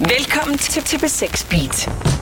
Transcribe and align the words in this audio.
Velkommen 0.00 0.58
til 0.58 0.80
TP6 0.80 1.46
Beat. 1.50 2.17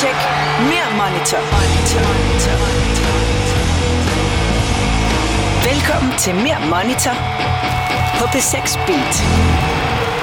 Tjek. 0.00 0.18
Mere 0.70 0.88
monitor. 1.00 1.42
monitor. 1.54 2.02
monitor. 2.12 2.56
Velkommen 5.70 6.12
til 6.18 6.34
Mere 6.34 6.60
Monitor 6.72 7.16
på 8.18 8.24
P6 8.32 8.66
Beat. 8.86 9.14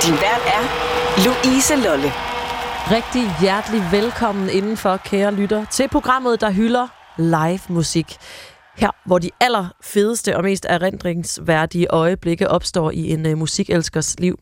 Din 0.04 0.16
vært 0.26 0.44
er 0.58 0.64
Louise 1.26 1.76
Lolle. 1.76 2.12
Rigtig 2.92 3.24
hjertelig 3.42 3.82
velkommen 3.92 4.50
indenfor, 4.50 4.98
kære 4.98 5.34
lytter, 5.34 5.66
til 5.66 5.88
programmet, 5.90 6.42
der 6.42 6.50
hylder 6.52 6.88
live 7.18 7.60
musik. 7.70 8.18
Her, 8.78 8.90
hvor 9.06 9.20
de 9.20 9.30
allerfedeste 9.40 10.38
og 10.38 10.44
mest 10.44 10.66
erindringsværdige 10.70 11.88
øjeblikke 11.88 12.50
opstår 12.50 12.92
i 12.92 13.10
en 13.10 13.26
uh, 13.26 13.38
musikelskers 13.38 14.20
liv. 14.20 14.40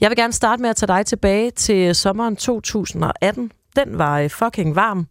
Jeg 0.00 0.10
vil 0.10 0.16
gerne 0.16 0.32
starte 0.32 0.62
med 0.62 0.70
at 0.70 0.76
tage 0.76 0.92
dig 0.98 1.06
tilbage 1.06 1.50
til 1.50 1.94
sommeren 1.94 2.36
2018. 2.36 3.50
Den 3.76 3.98
var 3.98 4.20
øh, 4.20 4.30
fucking 4.30 4.76
varm. 4.76 5.06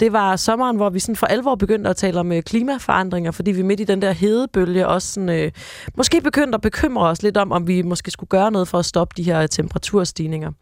Det 0.00 0.12
var 0.12 0.36
sommeren, 0.36 0.76
hvor 0.76 0.90
vi 0.90 0.98
sådan 0.98 1.16
for 1.16 1.26
alvor 1.26 1.54
begyndte 1.54 1.90
at 1.90 1.96
tale 1.96 2.20
om 2.20 2.32
øh, 2.32 2.42
klimaforandringer, 2.42 3.30
fordi 3.30 3.52
vi 3.52 3.62
midt 3.62 3.80
i 3.80 3.84
den 3.84 4.02
der 4.02 4.12
hedebølge 4.12 4.88
også 4.88 5.12
sådan, 5.12 5.28
øh, 5.28 5.52
måske 5.96 6.20
begyndte 6.20 6.56
at 6.56 6.60
bekymre 6.60 7.08
os 7.08 7.22
lidt 7.22 7.36
om, 7.36 7.52
om 7.52 7.66
vi 7.68 7.82
måske 7.82 8.10
skulle 8.10 8.28
gøre 8.28 8.50
noget 8.50 8.68
for 8.68 8.78
at 8.78 8.84
stoppe 8.84 9.14
de 9.16 9.22
her 9.22 9.42
øh, 9.42 9.48
temperaturstigninger. 9.48 10.52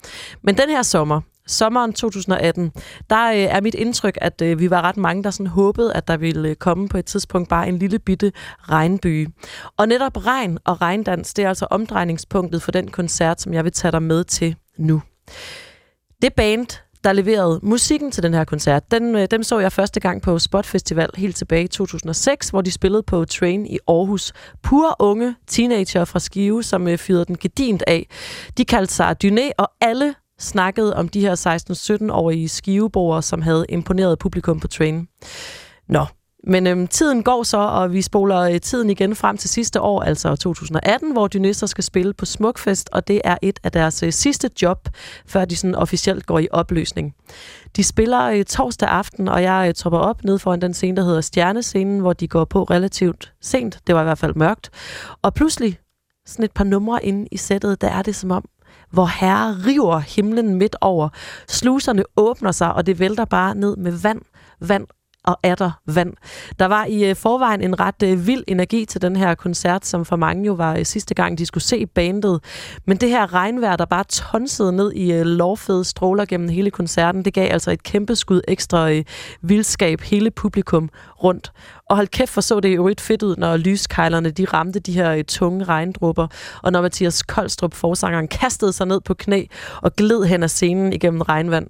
Men 0.43 0.59
den 0.59 0.69
her 0.69 0.83
sommer, 0.83 1.21
sommeren 1.47 1.93
2018, 1.93 2.73
der 3.11 3.31
øh, 3.31 3.37
er 3.37 3.61
mit 3.61 3.75
indtryk, 3.75 4.19
at 4.21 4.43
øh, 4.43 4.59
vi 4.59 4.71
var 4.71 4.83
ret 4.83 4.97
mange, 4.97 5.23
der 5.25 5.31
sådan 5.31 5.47
håbede, 5.47 5.95
at 5.95 6.09
der 6.09 6.17
ville 6.17 6.49
øh, 6.49 6.57
komme 6.57 6.89
på 6.89 6.99
et 6.99 7.05
tidspunkt 7.05 7.49
bare 7.49 7.69
en 7.69 7.79
lille 7.79 7.99
bitte 7.99 8.33
regnbyge. 8.59 9.29
Og 9.77 9.89
netop 9.89 10.27
regn 10.27 10.59
og 10.65 10.83
regndans, 10.83 11.35
det 11.35 11.45
er 11.45 11.49
altså 11.49 11.67
omdrejningspunktet 11.71 12.63
for 12.63 12.73
den 12.73 12.89
koncert, 12.89 13.41
som 13.41 13.55
jeg 13.55 13.65
vil 13.65 13.73
tage 13.73 13.93
dig 13.93 14.03
med 14.03 14.25
til 14.25 14.57
nu. 14.79 15.03
Det 16.23 16.35
band, 16.35 16.82
der 17.05 17.13
leverede 17.13 17.61
musikken 17.63 18.11
til 18.11 18.23
den 18.23 18.35
her 18.35 18.45
koncert, 18.45 18.91
den, 18.91 19.17
øh, 19.17 19.29
dem 19.31 19.43
så 19.43 19.59
jeg 19.59 19.73
første 19.73 20.01
gang 20.01 20.23
på 20.23 20.39
Spot 20.39 20.67
Festival 20.67 21.11
helt 21.17 21.37
tilbage 21.37 21.65
i 21.65 21.69
2006, 21.69 22.49
hvor 22.49 22.61
de 22.61 22.71
spillede 22.71 23.03
på 23.03 23.25
Train 23.25 23.67
i 23.67 23.79
Aarhus. 23.89 24.33
Pure 24.63 24.95
unge 24.99 25.35
teenager 25.47 26.05
fra 26.05 26.19
Skive, 26.19 26.63
som 26.63 26.89
øh, 26.89 26.99
fyrede 26.99 27.25
den 27.25 27.37
gedint 27.37 27.83
af. 27.87 28.07
De 28.59 28.65
kaldte 28.65 28.95
sig 28.95 29.17
Dyné, 29.25 29.51
og 29.59 29.71
alle 29.81 30.15
snakkede 30.39 30.97
om 30.97 31.09
de 31.09 31.21
her 31.21 31.35
16-17-årige 32.07 32.49
skiveboere, 32.49 33.23
som 33.23 33.43
havde 33.43 33.67
imponeret 33.69 34.19
publikum 34.19 34.61
på 34.61 34.69
Train. 34.69 35.09
Nå, 35.89 36.07
men 36.47 36.67
øhm, 36.67 36.87
tiden 36.87 37.23
går 37.23 37.43
så, 37.43 37.59
og 37.59 37.93
vi 37.93 38.03
spoler 38.03 38.41
øh, 38.41 38.61
tiden 38.61 38.91
igen 38.91 39.17
frem 39.17 39.37
til 39.37 39.51
sidste 39.51 39.81
år, 39.81 40.03
altså 40.03 40.37
2018, 40.37 41.13
hvor 41.13 41.29
Dynister 41.29 41.67
skal 41.67 41.85
spille 41.85 42.13
på 42.13 42.25
Smukfest, 42.25 42.89
og 42.93 43.09
det 43.09 43.21
er 43.25 43.37
et 43.43 43.61
af 43.63 43.73
deres 43.73 44.03
øh, 44.03 44.13
sidste 44.13 44.51
job, 44.63 44.89
før 45.27 45.45
de 45.45 45.57
sådan 45.57 45.75
officielt 45.75 46.27
går 46.27 46.39
i 46.39 46.49
opløsning. 46.51 47.15
De 47.77 47.85
spiller 47.85 48.23
øh, 48.23 48.45
torsdag 48.45 48.89
aften, 48.89 49.29
og 49.29 49.43
jeg 49.43 49.65
øh, 49.69 49.75
tropper 49.75 49.99
op 49.99 50.25
ned 50.25 50.39
foran 50.39 50.61
den 50.61 50.75
scene, 50.75 50.97
der 50.97 51.03
hedder 51.03 51.21
Stjernescenen, 51.21 52.01
hvor 52.01 52.13
de 52.13 52.29
går 52.29 52.45
på 52.45 52.63
relativt 52.63 53.33
sent. 53.41 53.79
Det 53.87 53.95
var 53.95 54.01
i 54.01 54.05
hvert 54.05 54.19
fald 54.19 54.35
mørkt. 54.35 54.71
Og 55.23 55.35
pludselig, 55.35 55.79
sådan 56.27 56.45
et 56.45 56.53
par 56.53 56.65
numre 56.65 57.05
inde 57.05 57.29
i 57.33 57.37
sættet, 57.37 57.81
der 57.81 57.89
er 57.89 58.03
det 58.03 58.17
som 58.17 58.31
om, 58.31 58.45
hvor 58.91 59.07
herre 59.07 59.57
river 59.67 59.99
himlen 59.99 60.55
midt 60.55 60.77
over. 60.81 61.09
Sluserne 61.49 62.05
åbner 62.17 62.53
sig, 62.53 62.75
og 62.75 62.87
det 62.87 62.99
vælter 62.99 63.25
bare 63.25 63.55
ned 63.55 63.77
med 63.77 63.93
vand, 63.93 64.21
vand 64.61 64.87
og 65.25 65.39
der 65.45 65.71
vand. 65.87 66.13
Der 66.59 66.67
var 66.67 66.85
i 66.85 67.11
øh, 67.11 67.17
forvejen 67.17 67.61
en 67.61 67.81
ret 67.81 68.03
øh, 68.05 68.27
vild 68.27 68.45
energi 68.47 68.85
til 68.85 69.03
den 69.03 69.17
her 69.17 69.35
koncert, 69.35 69.87
som 69.87 70.05
for 70.05 70.17
mange 70.17 70.47
jo 70.47 70.53
var 70.53 70.77
øh, 70.77 70.85
sidste 70.85 71.15
gang, 71.15 71.39
de 71.39 71.47
skulle 71.47 71.65
se 71.65 71.87
bandet. 71.87 72.41
Men 72.87 72.97
det 72.97 73.09
her 73.09 73.35
regnvejr, 73.35 73.77
der 73.77 73.85
bare 73.85 74.05
tonsede 74.05 74.73
ned 74.73 74.93
i 74.93 75.23
lovfede 75.23 75.85
stråler 75.85 76.25
gennem 76.25 76.49
hele 76.49 76.71
koncerten, 76.71 77.25
det 77.25 77.35
gav 77.35 77.53
altså 77.53 77.71
et 77.71 77.83
kæmpe 77.83 78.17
skud 78.17 78.41
ekstra 78.49 78.91
vildskab 79.43 80.01
hele 80.01 80.31
publikum 80.31 80.91
rundt. 81.25 81.53
Og 81.91 81.97
hold 81.97 82.09
kæft, 82.09 82.31
for 82.31 82.41
så 82.41 82.61
det 82.61 82.77
jo 82.77 82.89
et 82.89 83.01
fedt 83.01 83.23
ud, 83.23 83.37
når 83.37 83.57
lyskejlerne 83.57 84.31
de 84.31 84.45
ramte 84.45 84.81
de 84.81 84.93
her 84.93 85.23
tunge 85.23 85.65
regndrupper, 85.65 86.27
og 86.63 86.73
når 86.73 86.83
Mathias 86.83 87.23
Koldstrup, 87.23 87.75
forsangeren, 87.75 88.29
kastede 88.29 88.73
sig 88.73 88.87
ned 88.87 89.01
på 89.01 89.15
knæ 89.15 89.45
og 89.83 89.97
gled 89.97 90.25
hen 90.25 90.43
ad 90.43 90.49
scenen 90.49 90.93
igennem 90.93 91.21
regnvand. 91.21 91.67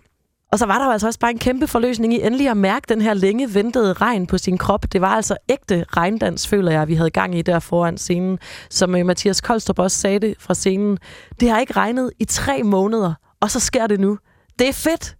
Og 0.52 0.58
så 0.58 0.66
var 0.66 0.78
der 0.78 0.84
jo 0.84 0.90
altså 0.90 1.06
også 1.06 1.18
bare 1.18 1.30
en 1.30 1.38
kæmpe 1.38 1.66
forløsning 1.66 2.14
i 2.14 2.22
endelig 2.22 2.48
at 2.48 2.56
mærke 2.56 2.86
den 2.88 3.00
her 3.00 3.14
længe 3.14 3.54
ventede 3.54 3.92
regn 3.92 4.26
på 4.26 4.38
sin 4.38 4.58
krop. 4.58 4.92
Det 4.92 5.00
var 5.00 5.08
altså 5.08 5.36
ægte 5.48 5.84
regndans, 5.96 6.48
føler 6.48 6.72
jeg, 6.72 6.88
vi 6.88 6.94
havde 6.94 7.10
gang 7.10 7.38
i 7.38 7.42
der 7.42 7.58
foran 7.58 7.98
scenen. 7.98 8.38
Som 8.70 8.94
øh, 8.94 9.06
Mathias 9.06 9.40
Koldstrup 9.40 9.78
også 9.78 9.98
sagde 9.98 10.18
det 10.18 10.34
fra 10.38 10.54
scenen. 10.54 10.98
Det 11.40 11.50
har 11.50 11.60
ikke 11.60 11.72
regnet 11.72 12.10
i 12.18 12.24
tre 12.24 12.62
måneder, 12.62 13.14
og 13.40 13.50
så 13.50 13.60
sker 13.60 13.86
det 13.86 14.00
nu. 14.00 14.18
Det 14.58 14.68
er 14.68 14.72
fedt! 14.72 15.16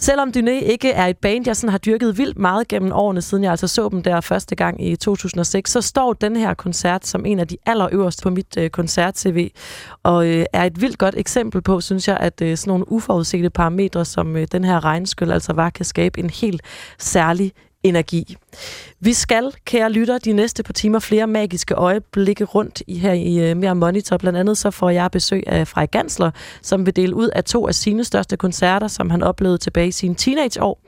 Selvom 0.00 0.32
Dyné 0.36 0.50
ikke 0.50 0.90
er 0.90 1.06
et 1.06 1.18
band, 1.18 1.46
jeg 1.46 1.56
sådan 1.56 1.70
har 1.70 1.78
dyrket 1.78 2.18
vildt 2.18 2.38
meget 2.38 2.68
gennem 2.68 2.92
årene, 2.92 3.22
siden 3.22 3.44
jeg 3.44 3.50
altså 3.50 3.66
så 3.66 3.88
dem 3.88 4.02
der 4.02 4.20
første 4.20 4.54
gang 4.56 4.86
i 4.86 4.96
2006, 4.96 5.70
så 5.70 5.80
står 5.80 6.12
den 6.12 6.36
her 6.36 6.54
koncert 6.54 7.06
som 7.06 7.26
en 7.26 7.38
af 7.38 7.48
de 7.48 7.56
allerøverste 7.66 8.22
på 8.22 8.30
mit 8.30 8.56
øh, 8.58 8.70
koncert-tv, 8.70 9.50
og 10.02 10.26
øh, 10.26 10.44
er 10.52 10.64
et 10.64 10.80
vildt 10.80 10.98
godt 10.98 11.14
eksempel 11.18 11.62
på, 11.62 11.80
synes 11.80 12.08
jeg, 12.08 12.16
at 12.16 12.40
øh, 12.42 12.56
sådan 12.56 12.70
nogle 12.70 12.92
uforudsete 12.92 13.50
parametre, 13.50 14.04
som 14.04 14.36
øh, 14.36 14.46
den 14.52 14.64
her 14.64 14.84
regnskyld 14.84 15.30
altså 15.30 15.52
var, 15.52 15.70
kan 15.70 15.84
skabe 15.84 16.20
en 16.20 16.30
helt 16.30 16.62
særlig 16.98 17.52
energi. 17.82 18.36
Vi 19.00 19.12
skal, 19.12 19.52
kære 19.64 19.90
lytter, 19.90 20.18
de 20.18 20.32
næste 20.32 20.62
par 20.62 20.72
timer 20.72 20.98
flere 20.98 21.26
magiske 21.26 21.74
øjeblikke 21.74 22.44
rundt 22.44 22.82
i 22.86 22.98
her 22.98 23.12
i 23.12 23.50
uh, 23.50 23.56
Mere 23.56 23.74
Monitor. 23.74 24.16
Blandt 24.16 24.38
andet 24.38 24.58
så 24.58 24.70
får 24.70 24.90
jeg 24.90 25.10
besøg 25.10 25.42
af 25.46 25.68
Frej 25.68 25.86
Gansler, 25.86 26.30
som 26.62 26.86
vil 26.86 26.96
dele 26.96 27.14
ud 27.14 27.28
af 27.28 27.44
to 27.44 27.68
af 27.68 27.74
sine 27.74 28.04
største 28.04 28.36
koncerter, 28.36 28.88
som 28.88 29.10
han 29.10 29.22
oplevede 29.22 29.58
tilbage 29.58 29.88
i 29.88 29.92
sine 29.92 30.14
teenageår. 30.14 30.80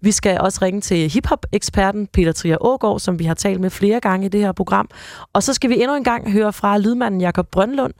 Vi 0.00 0.12
skal 0.12 0.40
også 0.40 0.58
ringe 0.62 0.80
til 0.80 1.10
hiphop-eksperten 1.10 2.06
Peter 2.06 2.32
Trier 2.32 2.56
Ågaard, 2.60 3.00
som 3.00 3.18
vi 3.18 3.24
har 3.24 3.34
talt 3.34 3.60
med 3.60 3.70
flere 3.70 4.00
gange 4.00 4.26
i 4.26 4.28
det 4.28 4.40
her 4.40 4.52
program. 4.52 4.88
Og 5.32 5.42
så 5.42 5.54
skal 5.54 5.70
vi 5.70 5.82
endnu 5.82 5.96
en 5.96 6.04
gang 6.04 6.32
høre 6.32 6.52
fra 6.52 6.78
lydmanden 6.78 7.20
Jakob 7.20 7.48
Brønlund, 7.50 7.94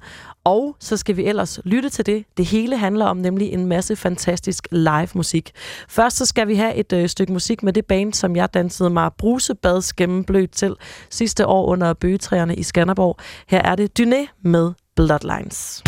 og 0.44 0.76
så 0.80 0.96
skal 0.96 1.16
vi 1.16 1.24
ellers 1.24 1.60
lytte 1.64 1.88
til 1.88 2.06
det. 2.06 2.24
Det 2.36 2.46
hele 2.46 2.76
handler 2.76 3.06
om 3.06 3.16
nemlig 3.16 3.52
en 3.52 3.66
masse 3.66 3.96
fantastisk 3.96 4.68
live 4.70 5.08
musik. 5.14 5.50
Først 5.88 6.16
så 6.16 6.26
skal 6.26 6.48
vi 6.48 6.54
have 6.54 6.74
et 6.74 6.92
øh, 6.92 7.08
stykke 7.08 7.32
musik 7.32 7.62
med 7.62 7.72
det 7.72 7.86
band, 7.86 8.12
som 8.12 8.36
jeg 8.36 8.54
dansede 8.54 8.90
mig 8.90 9.10
brusebads 9.18 9.92
gennemblødt 9.92 10.52
til 10.52 10.74
sidste 11.10 11.46
år 11.46 11.66
under 11.66 11.92
bøgetræerne 11.92 12.56
i 12.56 12.62
Skanderborg. 12.62 13.16
Her 13.48 13.62
er 13.62 13.74
det 13.74 14.00
Dyné 14.00 14.40
med 14.42 14.72
Bloodlines. 14.96 15.82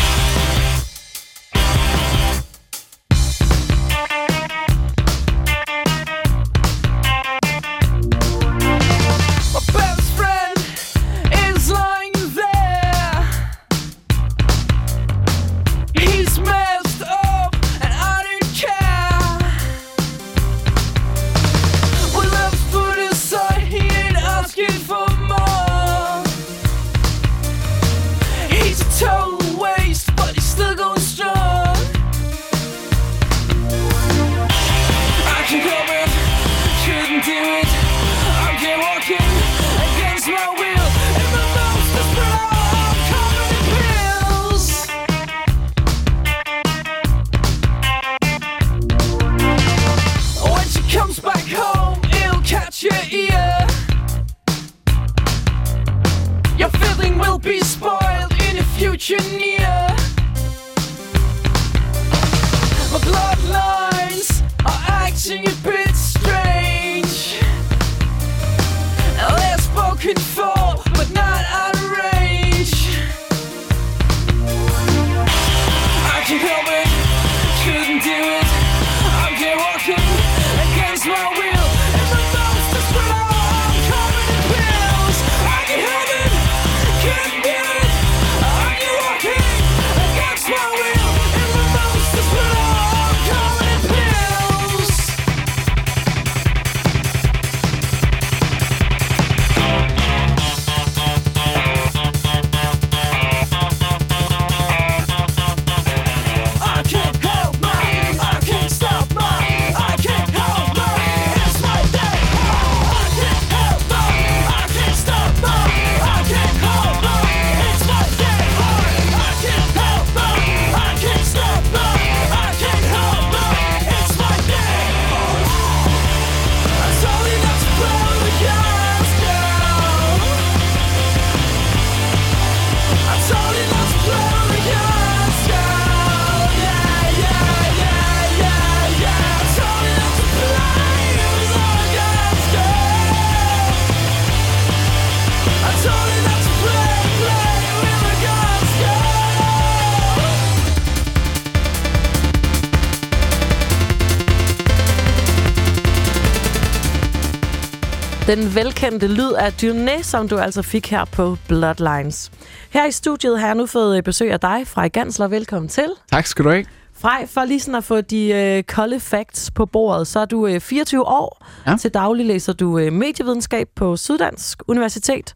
Den 158.35 158.55
velkendte 158.55 159.07
lyd 159.07 159.33
af 159.33 159.55
Dyné, 159.63 160.03
som 160.03 160.29
du 160.29 160.39
altså 160.39 160.63
fik 160.63 160.91
her 160.91 161.05
på 161.05 161.37
Bloodlines. 161.49 162.33
Her 162.71 162.87
i 162.87 162.91
studiet 162.91 163.41
har 163.41 163.47
jeg 163.47 163.55
nu 163.55 163.67
fået 163.67 164.05
besøg 164.05 164.33
af 164.33 164.41
dig, 164.41 164.67
Frej 164.67 164.89
Gansler. 164.89 165.29
Velkommen 165.29 165.69
til. 165.69 165.87
Tak 166.13 166.27
skal 166.27 166.45
du 166.45 166.51
have. 166.51 166.65
Frej, 166.95 167.27
for 167.27 167.45
lige 167.45 167.61
sådan 167.61 167.75
at 167.75 167.85
få 167.85 168.01
de 168.01 168.29
øh, 168.29 168.63
kolde 168.63 169.01
facts 169.01 169.51
på 169.51 169.67
bordet, 169.67 170.07
så 170.07 170.21
er 170.21 170.25
du 170.25 170.47
øh, 170.47 170.61
24 170.61 171.07
år. 171.07 171.47
Ja. 171.67 171.77
Til 171.81 171.91
daglig 171.91 172.27
læser 172.27 172.53
du 172.53 172.79
øh, 172.79 172.93
medievidenskab 172.93 173.69
på 173.77 173.97
Syddansk 173.97 174.63
Universitet. 174.69 175.35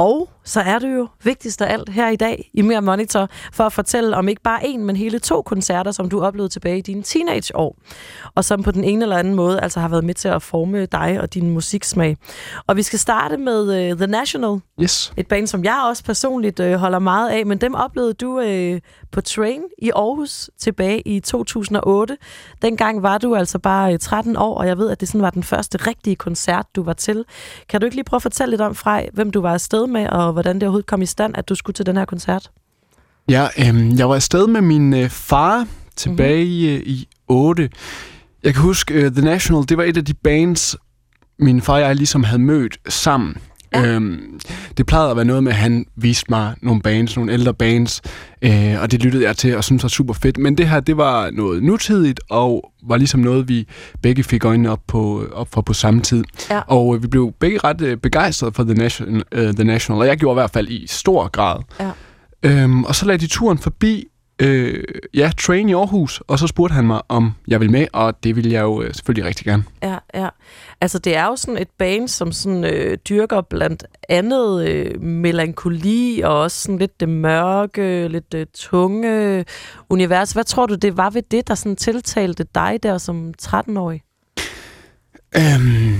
Og 0.00 0.28
så 0.44 0.60
er 0.60 0.78
du 0.78 0.86
jo 0.86 1.08
vigtigst 1.24 1.62
af 1.62 1.72
alt 1.72 1.88
her 1.88 2.08
i 2.08 2.16
dag 2.16 2.50
i 2.54 2.62
Mere 2.62 2.82
Monitor 2.82 3.28
for 3.52 3.64
at 3.64 3.72
fortælle 3.72 4.16
om 4.16 4.28
ikke 4.28 4.42
bare 4.42 4.66
en, 4.66 4.84
men 4.84 4.96
hele 4.96 5.18
to 5.18 5.42
koncerter, 5.42 5.90
som 5.90 6.08
du 6.08 6.22
oplevede 6.22 6.52
tilbage 6.52 6.78
i 6.78 6.80
dine 6.80 7.02
teenageår. 7.02 7.76
Og 8.34 8.44
som 8.44 8.62
på 8.62 8.70
den 8.70 8.84
ene 8.84 9.02
eller 9.02 9.16
anden 9.16 9.34
måde 9.34 9.60
altså 9.60 9.80
har 9.80 9.88
været 9.88 10.04
med 10.04 10.14
til 10.14 10.28
at 10.28 10.42
forme 10.42 10.86
dig 10.86 11.18
og 11.20 11.34
din 11.34 11.50
musiksmag. 11.50 12.16
Og 12.66 12.76
vi 12.76 12.82
skal 12.82 12.98
starte 12.98 13.36
med 13.36 13.90
uh, 13.92 13.98
The 13.98 14.06
National, 14.06 14.60
Yes. 14.82 15.12
et 15.16 15.26
band, 15.28 15.46
som 15.46 15.64
jeg 15.64 15.84
også 15.88 16.04
personligt 16.04 16.60
øh, 16.60 16.74
holder 16.74 16.98
meget 16.98 17.30
af, 17.30 17.46
men 17.46 17.58
dem 17.58 17.74
oplevede 17.74 18.14
du 18.14 18.40
øh, 18.40 18.80
på 19.12 19.20
Train 19.20 19.62
i 19.78 19.90
Aarhus 19.90 20.50
tilbage 20.58 21.00
i 21.08 21.20
2008. 21.20 22.16
Dengang 22.62 23.02
var 23.02 23.18
du 23.18 23.34
altså 23.34 23.58
bare 23.58 23.92
øh, 23.92 23.98
13 23.98 24.36
år, 24.36 24.58
og 24.58 24.66
jeg 24.66 24.78
ved, 24.78 24.90
at 24.90 25.00
det 25.00 25.08
sådan 25.08 25.22
var 25.22 25.30
den 25.30 25.42
første 25.42 25.78
rigtige 25.86 26.16
koncert, 26.16 26.66
du 26.76 26.82
var 26.82 26.92
til. 26.92 27.24
Kan 27.68 27.80
du 27.80 27.84
ikke 27.84 27.96
lige 27.96 28.04
prøve 28.04 28.18
at 28.18 28.22
fortælle 28.22 28.50
lidt 28.50 28.60
om, 28.60 28.74
Frej, 28.74 29.08
hvem 29.12 29.30
du 29.30 29.40
var 29.40 29.52
afsted 29.52 29.86
med, 29.90 30.06
og 30.06 30.32
hvordan 30.32 30.54
det 30.54 30.62
overhovedet 30.62 30.86
kom 30.86 31.02
i 31.02 31.06
stand, 31.06 31.36
at 31.36 31.48
du 31.48 31.54
skulle 31.54 31.74
til 31.74 31.86
den 31.86 31.96
her 31.96 32.04
koncert? 32.04 32.50
Ja, 33.28 33.48
øhm, 33.58 33.98
jeg 33.98 34.08
var 34.08 34.14
afsted 34.14 34.46
med 34.46 34.60
min 34.60 34.94
øh, 34.94 35.08
far 35.08 35.66
tilbage 35.96 36.76
mm-hmm. 36.76 36.90
i 36.90 37.08
8. 37.28 37.70
Jeg 38.42 38.54
kan 38.54 38.62
huske, 38.62 38.94
øh, 38.94 39.12
The 39.12 39.24
National, 39.24 39.68
det 39.68 39.76
var 39.76 39.84
et 39.84 39.96
af 39.96 40.04
de 40.04 40.14
bands, 40.14 40.76
min 41.38 41.60
far 41.62 41.74
og 41.74 41.80
jeg 41.80 41.96
ligesom 41.96 42.24
havde 42.24 42.42
mødt 42.42 42.78
sammen. 42.88 43.36
Ja. 43.74 43.86
Øhm, 43.86 44.40
det 44.76 44.86
plejede 44.86 45.10
at 45.10 45.16
være 45.16 45.24
noget 45.24 45.44
med, 45.44 45.52
at 45.52 45.58
han 45.58 45.86
viste 45.96 46.26
mig 46.28 46.54
nogle 46.62 46.82
bands, 46.82 47.16
nogle 47.16 47.32
ældre 47.32 47.54
bands, 47.54 48.02
øh, 48.42 48.82
og 48.82 48.90
det 48.90 49.02
lyttede 49.02 49.24
jeg 49.24 49.36
til 49.36 49.56
og 49.56 49.64
syntes 49.64 49.82
var 49.82 49.88
super 49.88 50.14
fedt. 50.14 50.38
Men 50.38 50.58
det 50.58 50.68
her, 50.68 50.80
det 50.80 50.96
var 50.96 51.30
noget 51.30 51.62
nutidigt, 51.62 52.20
og 52.30 52.72
var 52.82 52.96
ligesom 52.96 53.20
noget, 53.20 53.48
vi 53.48 53.68
begge 54.02 54.24
fik 54.24 54.44
øjnene 54.44 54.70
op, 54.70 54.80
på, 54.86 55.24
op 55.32 55.48
for 55.52 55.60
på 55.60 55.72
samme 55.72 56.00
tid. 56.00 56.24
Ja. 56.50 56.60
Og 56.66 56.96
øh, 56.96 57.02
vi 57.02 57.08
blev 57.08 57.32
begge 57.40 57.58
ret 57.64 57.80
øh, 57.80 57.96
begejstrede 57.96 58.52
for 58.52 58.64
The 58.64 58.74
National, 58.74 59.22
øh, 59.32 59.54
The 59.54 59.64
National, 59.64 60.00
og 60.00 60.06
jeg 60.06 60.16
gjorde 60.16 60.34
i 60.34 60.40
hvert 60.40 60.50
fald 60.50 60.68
i 60.68 60.86
stor 60.86 61.28
grad. 61.28 61.62
Ja. 61.80 61.90
Øhm, 62.42 62.84
og 62.84 62.94
så 62.94 63.06
lagde 63.06 63.20
de 63.20 63.26
turen 63.26 63.58
forbi 63.58 64.04
øh, 64.40 64.84
ja, 65.14 65.30
Train 65.38 65.68
i 65.68 65.74
Aarhus, 65.74 66.22
og 66.26 66.38
så 66.38 66.46
spurgte 66.46 66.74
han 66.74 66.86
mig, 66.86 67.00
om 67.08 67.32
jeg 67.48 67.60
ville 67.60 67.72
med, 67.72 67.86
og 67.92 68.24
det 68.24 68.36
ville 68.36 68.52
jeg 68.52 68.62
jo 68.62 68.82
øh, 68.82 68.94
selvfølgelig 68.94 69.28
rigtig 69.28 69.46
gerne. 69.46 69.64
Ja, 69.82 69.98
ja. 70.14 70.28
Altså, 70.80 70.98
det 70.98 71.16
er 71.16 71.24
jo 71.24 71.36
sådan 71.36 71.62
et 71.62 71.68
band, 71.78 72.08
som 72.08 72.32
sådan, 72.32 72.64
øh, 72.64 72.98
dyrker 73.08 73.40
blandt 73.40 73.84
andet 74.08 74.68
øh, 74.68 75.02
melankoli, 75.02 76.20
og 76.24 76.40
også 76.40 76.62
sådan 76.62 76.78
lidt 76.78 77.00
det 77.00 77.08
mørke, 77.08 78.08
lidt 78.08 78.32
det 78.32 78.48
tunge 78.50 79.44
univers. 79.88 80.32
Hvad 80.32 80.44
tror 80.44 80.66
du, 80.66 80.74
det 80.74 80.96
var 80.96 81.10
ved 81.10 81.22
det, 81.30 81.48
der 81.48 81.54
sådan 81.54 81.76
tiltalte 81.76 82.46
dig 82.54 82.78
der 82.82 82.98
som 82.98 83.34
13-årig? 83.42 84.02
Øhm, 85.36 85.94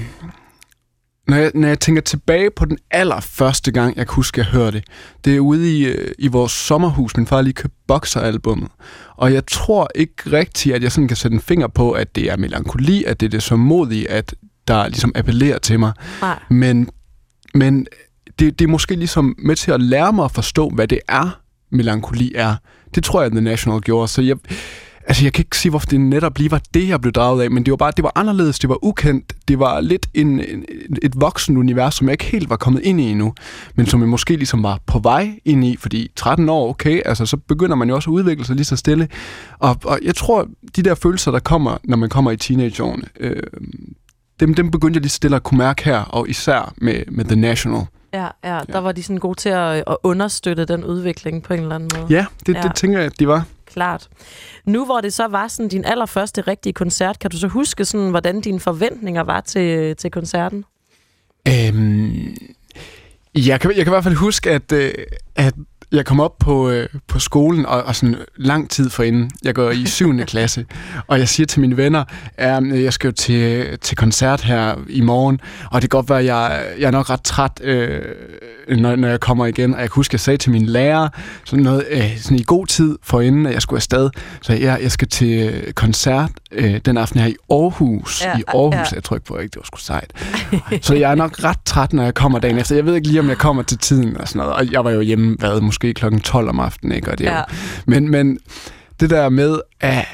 når, 1.29 1.37
jeg, 1.37 1.51
når 1.55 1.69
jeg 1.69 1.81
tænker 1.81 2.03
tilbage 2.03 2.51
på 2.51 2.65
den 2.65 2.79
allerførste 2.91 3.73
gang, 3.73 3.97
jeg 3.97 4.07
kan 4.07 4.15
huske, 4.15 4.39
jeg 4.39 4.47
hørte 4.47 4.77
det, 4.77 4.85
det 5.25 5.37
er 5.37 5.41
ude 5.41 5.79
i, 5.79 5.85
øh, 5.87 6.13
i 6.19 6.29
vores 6.29 6.53
sommerhus. 6.53 7.17
Min 7.17 7.27
far 7.27 7.43
lige 7.43 7.55
købt 7.55 7.75
Boxer-albummet. 7.87 8.69
Og 9.17 9.33
jeg 9.33 9.47
tror 9.47 9.89
ikke 9.95 10.15
rigtigt, 10.27 10.75
at 10.75 10.83
jeg 10.83 10.93
sådan 10.93 11.09
kan 11.09 11.17
sætte 11.17 11.35
en 11.35 11.41
finger 11.41 11.67
på, 11.67 11.93
at 11.93 12.17
det 12.17 12.31
er 12.31 12.37
melankoli, 12.37 13.05
at 13.05 13.21
det 13.21 13.27
er 13.27 13.31
det 13.31 13.43
så 13.43 13.57
modige, 13.57 14.11
at 14.11 14.35
der 14.69 14.89
ligesom 14.89 15.13
appellerer 15.15 15.59
til 15.59 15.81
mig. 15.81 15.93
Nej. 16.21 16.39
Men, 16.51 16.89
men 17.55 17.87
det, 18.39 18.59
det 18.59 18.65
er 18.65 18.69
måske 18.69 18.97
ligesom 18.97 19.35
med 19.39 19.57
til 19.57 19.71
at 19.71 19.81
lære 19.81 20.13
mig 20.13 20.25
at 20.25 20.33
forstå, 20.33 20.69
hvad 20.69 20.89
det 20.89 21.01
er, 21.09 21.41
melankoli 21.71 22.33
er. 22.35 22.55
Det 22.95 23.05
tror 23.05 23.23
jeg, 23.23 23.31
The 23.31 23.41
National 23.41 23.81
gjorde. 23.81 24.09
Så 24.09 24.23
jeg, 24.23 24.37
altså 25.11 25.25
jeg 25.25 25.33
kan 25.33 25.43
ikke 25.43 25.59
sige, 25.59 25.71
hvorfor 25.71 25.87
det 25.87 26.01
netop 26.01 26.39
lige 26.39 26.51
var 26.51 26.61
det, 26.75 26.89
jeg 26.89 27.01
blev 27.01 27.13
draget 27.13 27.43
af, 27.43 27.51
men 27.51 27.65
det 27.65 27.71
var 27.71 27.77
bare, 27.77 27.93
det 27.97 28.03
var 28.03 28.13
anderledes, 28.15 28.59
det 28.59 28.69
var 28.71 28.85
ukendt, 28.85 29.33
det 29.49 29.59
var 29.59 29.81
lidt 29.81 30.07
en, 30.15 30.27
en, 30.27 30.65
et 31.03 31.21
voksen 31.21 31.57
univers, 31.57 31.95
som 31.95 32.09
jeg 32.09 32.13
ikke 32.13 32.25
helt 32.25 32.51
var 32.51 32.57
kommet 32.57 32.83
ind 32.83 33.01
i 33.01 33.11
endnu, 33.11 33.35
men 33.75 33.87
som 33.87 34.01
jeg 34.01 34.09
måske 34.09 34.37
ligesom 34.37 34.63
var 34.63 34.79
på 34.87 34.99
vej 34.99 35.41
ind 35.45 35.65
i, 35.65 35.77
fordi 35.77 36.11
13 36.17 36.49
år, 36.49 36.71
okay, 36.71 37.01
altså 37.05 37.27
så 37.27 37.37
begynder 37.37 37.77
man 37.77 37.89
jo 37.89 37.95
også 37.95 38.11
at 38.11 38.15
udvikle 38.15 38.45
sig 38.45 38.57
lige 38.57 38.65
så 38.65 38.77
stille, 38.77 39.09
og, 39.59 39.77
og 39.85 39.99
jeg 40.03 40.15
tror, 40.15 40.49
de 40.77 40.83
der 40.83 40.95
følelser, 40.95 41.31
der 41.31 41.39
kommer, 41.39 41.77
når 41.85 41.97
man 41.97 42.09
kommer 42.09 42.31
i 42.31 42.37
teenageårene, 42.37 43.05
øh, 43.21 43.43
dem, 44.41 44.55
dem 44.55 44.71
begyndte 44.71 44.97
jeg 44.97 45.03
lige 45.03 45.11
stille 45.11 45.37
at 45.37 45.43
kunne 45.43 45.59
mærke 45.59 45.85
her, 45.85 45.99
og 45.99 46.29
især 46.29 46.73
med, 46.77 47.03
med 47.09 47.25
The 47.25 47.37
National. 47.37 47.83
Ja, 48.13 48.27
ja, 48.45 48.61
der 48.73 48.79
var 48.79 48.93
de 48.93 49.03
sådan 49.03 49.19
gode 49.19 49.39
til 49.39 49.49
at, 49.49 49.85
at 49.87 49.97
understøtte 50.03 50.65
den 50.65 50.85
udvikling 50.85 51.43
på 51.43 51.55
en 51.55 51.61
eller 51.61 51.75
anden 51.75 51.89
måde. 51.99 52.07
Ja, 52.11 52.27
det, 52.47 52.55
Ja. 52.55 52.59
ja. 52.59 52.69
det 52.69 52.77
tænker 52.77 52.99
jeg, 52.99 53.07
at 53.07 53.21
de 53.21 53.29
var. 53.29 53.45
Klart. 53.73 54.09
Nu 54.65 54.85
hvor 54.85 55.01
det 55.01 55.13
så 55.13 55.27
var 55.27 55.49
sådan 55.49 55.69
din 55.69 55.85
allerførste 55.85 56.41
rigtige 56.41 56.73
koncert, 56.73 57.19
kan 57.19 57.31
du 57.31 57.39
så 57.39 57.49
huske, 57.49 57.85
sådan, 57.85 58.11
hvordan 58.11 58.41
dine 58.41 58.61
forventninger 58.61 59.23
var 59.23 59.41
til, 59.41 59.97
til 59.97 60.11
koncerten? 60.11 60.65
Øhm, 61.49 62.37
jeg, 63.35 63.61
kan, 63.61 63.71
jeg 63.71 63.85
kan 63.85 63.87
i 63.87 63.95
hvert 63.95 64.05
fald 64.05 64.15
huske, 64.15 64.51
at, 64.51 64.73
øh, 64.73 64.95
at 65.37 65.55
jeg 65.93 66.07
kom 66.07 66.21
op 66.21 66.39
på, 66.39 66.71
øh, 66.71 66.89
på 67.07 67.19
skolen, 67.19 67.67
og, 67.67 67.83
og 67.83 67.97
sådan 67.97 68.17
lang 68.37 68.71
tid 68.71 68.91
forinden, 68.91 69.31
jeg 69.45 69.55
går 69.55 69.71
i 69.71 69.87
7. 69.87 70.19
klasse, 70.27 70.67
og 71.07 71.19
jeg 71.19 71.29
siger 71.29 71.47
til 71.47 71.61
mine 71.61 71.77
venner, 71.77 72.05
at 72.37 72.83
jeg 72.83 72.93
skal 72.93 73.09
jo 73.09 73.13
til, 73.13 73.79
til 73.79 73.97
koncert 73.97 74.41
her 74.41 74.75
i 74.89 75.01
morgen, 75.01 75.41
og 75.71 75.83
det 75.83 75.91
kan 75.91 75.99
godt 75.99 76.09
være, 76.09 76.19
at 76.19 76.25
jeg, 76.25 76.63
jeg 76.79 76.87
er 76.87 76.91
nok 76.91 77.11
ret 77.11 77.23
træt, 77.23 77.61
øh, 77.63 78.03
når, 78.69 78.97
når 78.97 79.09
jeg 79.09 79.21
kommer 79.21 79.47
igen. 79.47 79.75
Og 79.75 79.81
jeg 79.81 79.91
kan 79.91 79.95
huske, 79.95 80.11
at 80.11 80.15
jeg 80.15 80.21
sagde 80.21 80.37
til 80.37 80.51
min 80.51 80.67
lærer, 80.67 81.09
sådan 81.45 81.63
noget 81.63 81.85
øh, 81.91 82.17
sådan 82.19 82.39
i 82.39 82.43
god 82.47 82.67
tid 82.67 82.99
forinden, 83.03 83.47
at 83.47 83.53
jeg 83.53 83.63
skulle 83.63 83.79
afsted, 83.79 84.11
så 84.43 84.53
jeg, 84.53 84.79
jeg 84.83 84.93
skal 84.93 85.09
til 85.09 85.49
øh, 85.49 85.73
koncert 85.73 86.31
øh, 86.53 86.81
den 86.85 86.97
aften 86.97 87.21
her 87.21 87.27
i 87.27 87.35
Aarhus. 87.51 88.25
Ja, 88.25 88.39
I 88.39 88.43
Aarhus, 88.49 88.75
ja. 88.75 88.95
jeg 88.95 89.05
tror 89.05 89.17
ikke 89.17 89.27
på, 89.27 89.35
at 89.35 89.43
det 89.43 89.57
var 89.57 89.63
sgu 89.65 89.79
sejt. 89.79 90.13
Så 90.87 90.95
jeg 90.95 91.11
er 91.11 91.15
nok 91.15 91.45
ret 91.45 91.59
træt, 91.65 91.93
når 91.93 92.03
jeg 92.03 92.15
kommer 92.15 92.39
dagen 92.39 92.59
efter. 92.59 92.75
Jeg 92.75 92.87
ved 92.87 92.95
ikke 92.95 93.09
lige, 93.09 93.21
om 93.21 93.29
jeg 93.29 93.39
kommer 93.39 93.63
til 93.63 93.79
tiden 93.79 94.17
og 94.17 94.29
sådan 94.29 94.39
noget. 94.39 94.55
Og 94.55 94.73
jeg 94.73 94.85
var 94.85 94.91
jo 94.91 95.01
hjemme, 95.01 95.37
hvad, 95.39 95.61
måske 95.61 95.80
klokken 95.81 96.21
12 96.21 96.49
om 96.49 96.61
aftenen, 96.61 96.93
ikke? 96.97 97.11
Og 97.11 97.19
det 97.19 97.27
er 97.27 97.33
Ja. 97.33 97.39
jo, 97.39 97.45
men, 97.87 98.09
men 98.11 98.39
det 99.01 99.11
der 99.11 99.29
med 99.29 99.61
at, 99.81 100.05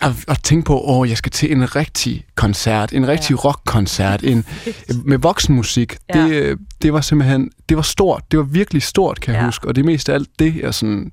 at, 0.00 0.12
at 0.28 0.38
tænke 0.42 0.64
på, 0.66 0.80
åh, 0.84 1.08
jeg 1.08 1.16
skal 1.16 1.32
til 1.32 1.52
en 1.52 1.76
rigtig 1.76 2.24
koncert, 2.34 2.92
en 2.92 3.08
rigtig 3.08 3.30
Ja. 3.30 3.36
rockkoncert, 3.36 4.22
en, 4.24 4.44
med 5.04 5.18
voksenmusik, 5.18 5.96
Ja. 6.14 6.20
det, 6.22 6.30
øh, 6.32 6.56
det 6.82 6.92
var 6.92 7.00
simpelthen, 7.00 7.50
det 7.68 7.76
var 7.76 7.82
stort. 7.82 8.22
Det 8.30 8.38
var 8.38 8.44
virkelig 8.44 8.82
stort, 8.82 9.20
kan 9.20 9.34
jeg 9.34 9.40
Ja. 9.40 9.46
huske. 9.46 9.68
Og 9.68 9.76
det 9.76 9.84
mest 9.84 10.08
af 10.08 10.14
alt 10.14 10.28
det, 10.38 10.56
jeg 10.56 10.74
sådan 10.74 11.12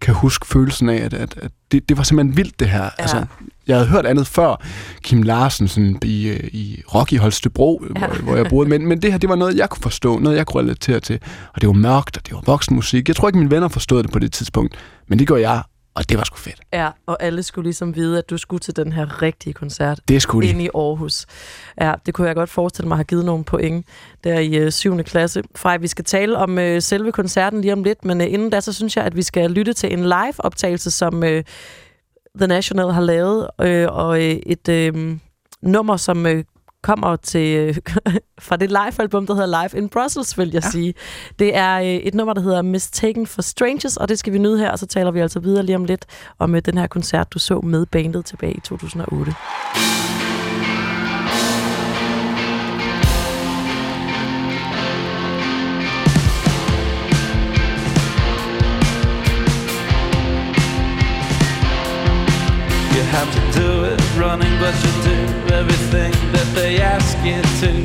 kan 0.00 0.14
huske 0.14 0.46
følelsen 0.46 0.88
af, 0.88 0.96
at, 0.96 1.14
at, 1.14 1.34
at 1.42 1.50
det, 1.72 1.88
det 1.88 1.96
var 1.96 2.02
simpelthen 2.02 2.36
vildt, 2.36 2.60
det 2.60 2.68
her. 2.68 2.82
Ja. 2.82 2.88
Altså, 2.98 3.24
jeg 3.66 3.76
havde 3.76 3.88
hørt 3.88 4.06
andet 4.06 4.26
før, 4.26 4.62
Kim 5.02 5.22
Larsen 5.22 5.68
sådan, 5.68 5.98
i, 6.04 6.28
øh, 6.28 6.40
i 6.52 6.82
Rock 6.94 7.12
i 7.12 7.16
Holstebro, 7.16 7.82
Ja. 7.96 8.06
hvor, 8.06 8.16
hvor 8.22 8.36
jeg 8.36 8.46
boede. 8.50 8.68
Men, 8.68 8.86
men 8.86 9.02
det 9.02 9.10
her, 9.12 9.18
det 9.18 9.28
var 9.28 9.36
noget, 9.36 9.56
jeg 9.56 9.70
kunne 9.70 9.82
forstå, 9.82 10.18
noget, 10.18 10.36
jeg 10.36 10.46
kunne 10.46 10.62
relatere 10.62 11.00
til. 11.00 11.18
Og 11.54 11.60
det 11.60 11.66
var 11.66 11.72
mørkt, 11.72 12.16
og 12.16 12.26
det 12.26 12.34
var 12.34 12.42
voksenmusik. 12.46 13.08
Jeg 13.08 13.16
tror 13.16 13.28
ikke, 13.28 13.38
mine 13.38 13.50
venner 13.50 13.68
forstod 13.68 14.02
det 14.02 14.12
på 14.12 14.18
det 14.18 14.32
tidspunkt, 14.32 14.74
men 15.08 15.18
det 15.18 15.26
gjorde 15.26 15.50
jeg, 15.50 15.62
og 15.94 16.08
det 16.08 16.18
var 16.18 16.24
sgu 16.24 16.36
fedt. 16.36 16.60
Ja, 16.72 16.90
og 17.06 17.22
alle 17.22 17.42
skulle 17.42 17.66
ligesom 17.66 17.94
vide, 17.94 18.18
at 18.18 18.30
du 18.30 18.38
skulle 18.38 18.60
til 18.60 18.76
den 18.76 18.92
her 18.92 19.22
rigtige 19.22 19.52
koncert 19.52 20.00
Det 20.08 20.22
skulle 20.22 20.48
de. 20.48 20.52
inde 20.52 20.64
i 20.64 20.68
Aarhus. 20.74 21.26
Ja, 21.80 21.94
det 22.06 22.14
kunne 22.14 22.26
jeg 22.26 22.36
godt 22.36 22.50
forestille 22.50 22.88
mig 22.88 22.96
har 22.96 23.04
givet 23.04 23.24
nogle 23.24 23.44
point 23.44 23.86
der 24.24 24.38
i 24.38 24.54
øh, 24.56 24.72
7. 24.72 25.02
klasse. 25.04 25.42
Frej, 25.54 25.76
vi 25.76 25.86
skal 25.86 26.04
tale 26.04 26.36
om 26.38 26.58
øh, 26.58 26.82
selve 26.82 27.12
koncerten 27.12 27.60
lige 27.60 27.72
om 27.72 27.84
lidt, 27.84 28.04
men 28.04 28.20
øh, 28.20 28.26
inden 28.32 28.50
da, 28.50 28.60
så 28.60 28.72
synes 28.72 28.96
jeg, 28.96 29.04
at 29.04 29.16
vi 29.16 29.22
skal 29.22 29.50
lytte 29.50 29.72
til 29.72 29.92
en 29.92 30.02
live-optagelse, 30.02 30.90
som 30.90 31.24
øh, 31.24 31.44
The 32.38 32.46
National 32.46 32.90
har 32.92 33.00
lavet, 33.02 33.48
øh, 33.60 33.88
og 33.90 34.16
øh, 34.22 34.36
et 34.46 34.68
øh, 34.68 35.16
nummer, 35.62 35.96
som 35.96 36.26
øh, 36.26 36.44
kommer 36.82 37.16
til 37.16 37.56
øh, 37.56 37.76
fra 38.46 38.56
det 38.56 38.70
live-album, 38.70 39.26
der 39.26 39.34
hedder 39.34 39.62
Live 39.62 39.82
in 39.82 39.88
Brussels, 39.88 40.38
vil 40.38 40.50
jeg 40.52 40.62
ja. 40.64 40.70
sige. 40.70 40.94
Det 41.38 41.56
er 41.56 41.78
øh, 41.80 41.86
et 41.86 42.14
nummer, 42.14 42.34
der 42.34 42.40
hedder 42.42 42.62
Mistaken 42.62 43.26
for 43.26 43.42
Strangers, 43.42 43.96
og 43.96 44.08
det 44.08 44.18
skal 44.18 44.32
vi 44.32 44.38
nyde 44.38 44.58
her, 44.58 44.70
og 44.70 44.78
så 44.78 44.86
taler 44.86 45.10
vi 45.10 45.20
altså 45.20 45.40
videre 45.40 45.62
lige 45.62 45.76
om 45.76 45.84
lidt 45.84 46.06
om 46.38 46.54
øh, 46.54 46.62
den 46.64 46.78
her 46.78 46.86
koncert, 46.86 47.32
du 47.32 47.38
så 47.38 47.60
med 47.60 47.86
bandet 47.86 48.24
tilbage 48.24 48.54
i 48.54 48.60
2008. 48.60 49.34
You 62.96 63.02
have 63.06 63.30
to 63.32 63.60
do 63.60 63.84
it 63.84 64.00
running, 64.18 64.58
but 64.58 64.74
you 64.84 64.92
do 65.04 65.54
everything 65.54 66.12
that 66.32 66.39
they 66.54 66.80
ask 66.80 67.16
you 67.24 67.42
to. 67.60 67.79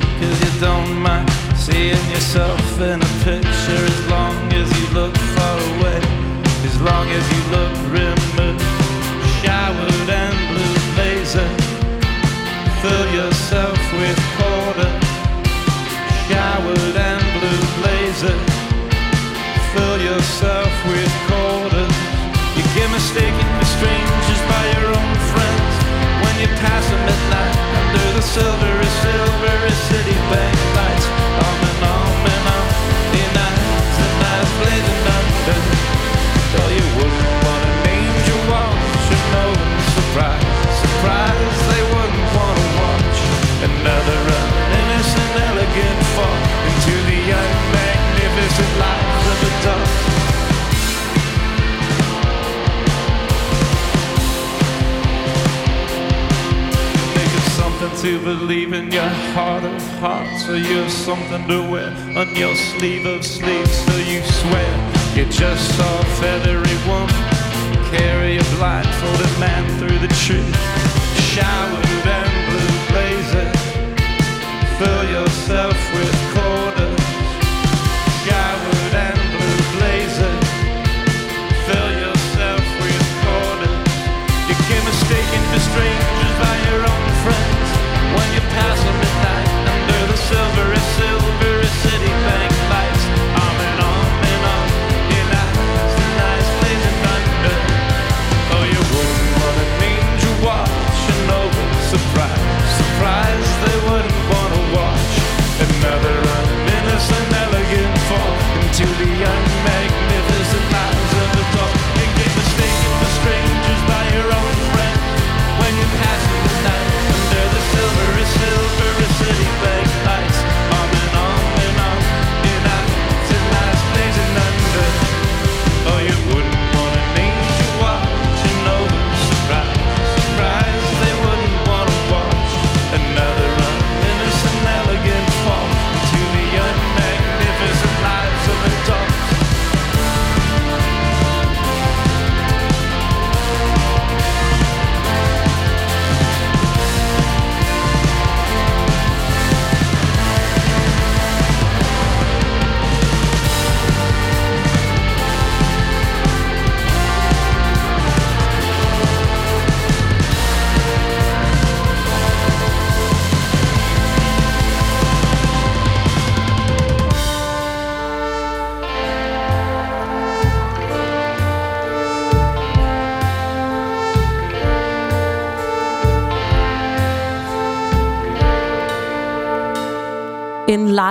To 58.05 58.19
believe 58.19 58.71
in 58.71 58.91
your 58.91 59.09
heart 59.33 59.63
of 59.63 59.81
hearts. 59.97 60.45
So 60.45 60.53
you're 60.53 60.89
something 60.89 61.47
to 61.47 61.67
wear 61.71 61.89
on 62.15 62.35
your 62.35 62.53
sleeve 62.53 63.03
of 63.07 63.25
sleeves. 63.25 63.71
So 63.83 63.97
you 63.97 64.21
swear 64.21 64.71
you're 65.15 65.29
just 65.29 65.71
a 65.79 66.05
feathery 66.19 66.77
woman. 66.85 67.09
Carry 67.89 68.37
a 68.37 68.43
blindfolded 68.57 69.39
man 69.39 69.65
through 69.79 69.97
the 69.97 70.13
tree. 70.21 70.51
Showered 71.33 71.94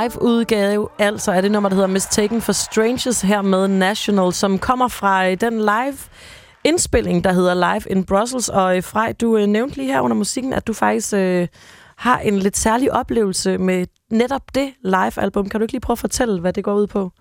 live-udgave, 0.04 0.88
altså 0.98 1.32
er 1.32 1.40
det 1.40 1.52
nummer, 1.52 1.68
der 1.68 1.76
hedder 1.76 1.88
Mistaken 1.88 2.40
for 2.40 2.52
Strangers 2.52 3.20
her 3.20 3.42
med 3.42 3.68
National, 3.68 4.32
som 4.32 4.58
kommer 4.58 4.88
fra 4.88 5.28
øh, 5.30 5.40
den 5.40 5.60
live 5.60 5.96
indspilling, 6.64 7.24
der 7.24 7.32
hedder 7.32 7.54
Live 7.54 7.96
in 7.96 8.04
Brussels. 8.04 8.48
Og 8.48 8.76
øh, 8.76 8.82
Frej, 8.82 9.12
du 9.20 9.36
øh, 9.36 9.46
nævnte 9.46 9.76
lige 9.76 9.92
her 9.92 10.00
under 10.00 10.16
musikken, 10.16 10.52
at 10.52 10.66
du 10.66 10.72
faktisk 10.72 11.14
øh, 11.14 11.48
har 11.96 12.18
en 12.18 12.38
lidt 12.38 12.56
særlig 12.56 12.92
oplevelse 12.92 13.58
med 13.58 13.86
netop 14.10 14.54
det 14.54 14.70
live-album. 14.84 15.48
Kan 15.48 15.60
du 15.60 15.64
ikke 15.64 15.72
lige 15.72 15.80
prøve 15.80 15.94
at 15.94 15.98
fortælle, 15.98 16.40
hvad 16.40 16.52
det 16.52 16.64
går 16.64 16.74
ud 16.74 16.86
på? 16.86 17.12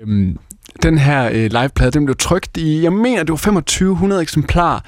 Øhm, 0.00 0.38
den 0.82 0.98
her 0.98 1.30
øh, 1.32 1.50
liveplade, 1.60 1.90
den 1.90 2.04
blev 2.04 2.16
trykt 2.16 2.56
i, 2.56 2.82
jeg 2.82 2.92
mener, 2.92 3.22
det 3.22 3.30
var 3.30 3.36
2500 3.36 4.22
eksemplarer 4.22 4.80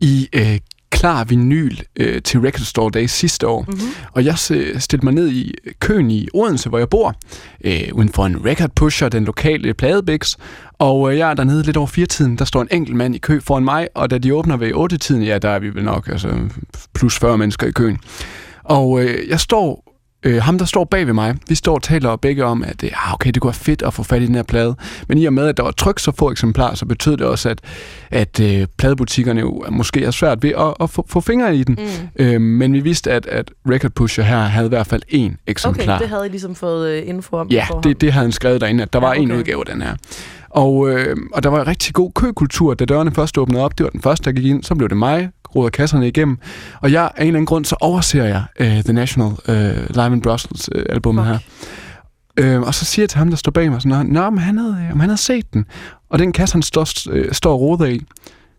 i 0.00 0.28
øh, 0.32 0.58
klar 0.90 1.24
vinyl 1.24 1.76
øh, 1.96 2.22
til 2.22 2.40
Record 2.40 2.64
Store 2.64 2.90
Day 2.90 3.06
sidste 3.06 3.46
år. 3.46 3.64
Mm-hmm. 3.68 3.88
Og 4.12 4.24
jeg 4.24 4.38
stillede 4.38 5.04
mig 5.04 5.14
ned 5.14 5.30
i 5.30 5.54
køen 5.80 6.10
i 6.10 6.28
Odense, 6.34 6.68
hvor 6.68 6.78
jeg 6.78 6.88
bor, 6.88 7.14
øh, 7.64 7.88
uden 7.92 8.08
for 8.08 8.26
en 8.26 8.44
record 8.44 8.70
pusher, 8.76 9.08
den 9.08 9.24
lokale 9.24 9.74
pladebix. 9.74 10.36
Og 10.78 11.12
øh, 11.12 11.18
jeg 11.18 11.30
er 11.30 11.34
dernede 11.34 11.62
lidt 11.62 11.76
over 11.76 11.86
fire 11.86 12.06
tiden. 12.06 12.38
Der 12.38 12.44
står 12.44 12.62
en 12.62 12.68
enkelt 12.70 12.96
mand 12.96 13.14
i 13.14 13.18
kø 13.18 13.40
foran 13.40 13.64
mig, 13.64 13.88
og 13.94 14.10
da 14.10 14.18
de 14.18 14.34
åbner 14.34 14.56
ved 14.56 14.72
8 14.74 14.98
tiden, 14.98 15.22
ja, 15.22 15.38
der 15.38 15.48
er 15.48 15.58
vi 15.58 15.74
vel 15.74 15.84
nok 15.84 16.08
altså, 16.08 16.28
plus 16.94 17.18
40 17.18 17.38
mennesker 17.38 17.66
i 17.66 17.70
køen. 17.70 17.98
Og 18.64 19.02
øh, 19.02 19.28
jeg 19.28 19.40
står 19.40 19.87
øh, 20.22 20.42
ham, 20.42 20.58
der 20.58 20.64
står 20.64 20.84
bag 20.84 21.06
ved 21.06 21.14
mig, 21.14 21.36
vi 21.48 21.54
står 21.54 21.74
og 21.74 21.82
taler 21.82 22.16
begge 22.16 22.44
om, 22.44 22.64
at 22.64 22.84
ah, 22.84 23.14
okay, 23.14 23.30
det 23.30 23.42
kunne 23.42 23.48
være 23.48 23.54
fedt 23.54 23.82
at 23.82 23.94
få 23.94 24.02
fat 24.02 24.22
i 24.22 24.26
den 24.26 24.34
her 24.34 24.42
plade. 24.42 24.74
Men 25.08 25.18
i 25.18 25.24
og 25.24 25.32
med, 25.32 25.46
at 25.48 25.56
der 25.56 25.62
var 25.62 25.70
tryk 25.70 25.98
så 25.98 26.12
få 26.18 26.30
eksemplarer, 26.30 26.74
så 26.74 26.86
betød 26.86 27.16
det 27.16 27.26
også, 27.26 27.48
at, 27.48 27.60
at 28.10 28.40
øh, 28.40 28.66
pladebutikkerne 28.78 29.40
jo 29.40 29.64
måske 29.70 30.04
er 30.04 30.10
svært 30.10 30.42
ved 30.42 30.50
at, 30.50 30.74
at 30.80 30.90
få, 30.90 31.06
få 31.08 31.20
fingre 31.20 31.56
i 31.56 31.64
den. 31.64 31.78
Mm. 32.18 32.24
Øh, 32.24 32.40
men 32.40 32.72
vi 32.72 32.80
vidste, 32.80 33.12
at, 33.12 33.26
at 33.26 33.50
Record 33.70 33.90
Pusher 33.90 34.24
her 34.24 34.38
havde 34.38 34.66
i 34.66 34.68
hvert 34.68 34.86
fald 34.86 35.02
én 35.14 35.44
eksemplar. 35.46 35.94
Okay, 35.94 36.02
det 36.02 36.08
havde 36.08 36.26
I 36.26 36.28
ligesom 36.28 36.54
fået 36.54 36.90
øh, 36.90 37.08
info 37.08 37.36
om. 37.36 37.48
Ja, 37.48 37.66
det, 37.82 38.00
det 38.00 38.12
havde 38.12 38.24
han 38.24 38.32
skrevet 38.32 38.60
derinde, 38.60 38.82
at 38.82 38.92
der 38.92 38.98
Ja, 38.98 39.06
var 39.06 39.12
en 39.12 39.30
okay. 39.30 39.38
udgave 39.38 39.60
af 39.60 39.74
den 39.74 39.82
her. 39.82 39.94
Og, 40.50 40.90
øh, 40.90 41.16
og 41.34 41.42
der 41.42 41.48
var 41.48 41.66
rigtig 41.66 41.94
god 41.94 42.12
køkultur, 42.14 42.74
da 42.74 42.84
dørene 42.84 43.14
først 43.14 43.38
åbnede 43.38 43.64
op. 43.64 43.78
Det 43.78 43.84
var 43.84 43.90
den 43.90 44.02
første, 44.02 44.24
der 44.24 44.32
gik 44.32 44.44
ind. 44.44 44.62
Så 44.62 44.74
blev 44.74 44.88
det 44.88 44.96
mig, 44.96 45.28
ruder 45.54 45.70
kasserne 45.70 46.08
igennem. 46.08 46.38
Og 46.80 46.92
jeg, 46.92 47.02
af 47.02 47.08
en 47.22 47.26
eller 47.26 47.38
anden 47.38 47.46
grund, 47.46 47.64
så 47.64 47.76
overser 47.80 48.24
jeg 48.24 48.44
uh, 48.60 48.66
The 48.66 48.92
National 48.92 49.28
uh, 49.28 49.94
Live 49.96 50.12
in 50.12 50.20
Brussels 50.20 50.68
uh, 50.74 50.82
albumet 50.88 51.26
her. 51.26 51.38
Øh, 52.38 52.60
og 52.60 52.74
så 52.74 52.84
siger 52.84 53.02
jeg 53.02 53.10
til 53.10 53.18
ham, 53.18 53.28
der 53.28 53.36
står 53.36 53.52
bag 53.52 53.70
mig, 53.70 53.82
sådan, 53.82 54.06
Nå, 54.06 54.20
om 54.20 54.36
han, 54.36 54.58
havde, 54.58 54.88
om 54.92 55.00
han 55.00 55.08
havde 55.08 55.20
set 55.20 55.54
den. 55.54 55.66
Og 56.10 56.18
den 56.18 56.32
kasse, 56.32 56.54
han 56.54 56.62
står, 56.62 57.10
øh, 57.10 57.32
står 57.32 57.52
og 57.52 57.60
roder 57.60 57.86
i, 57.86 58.00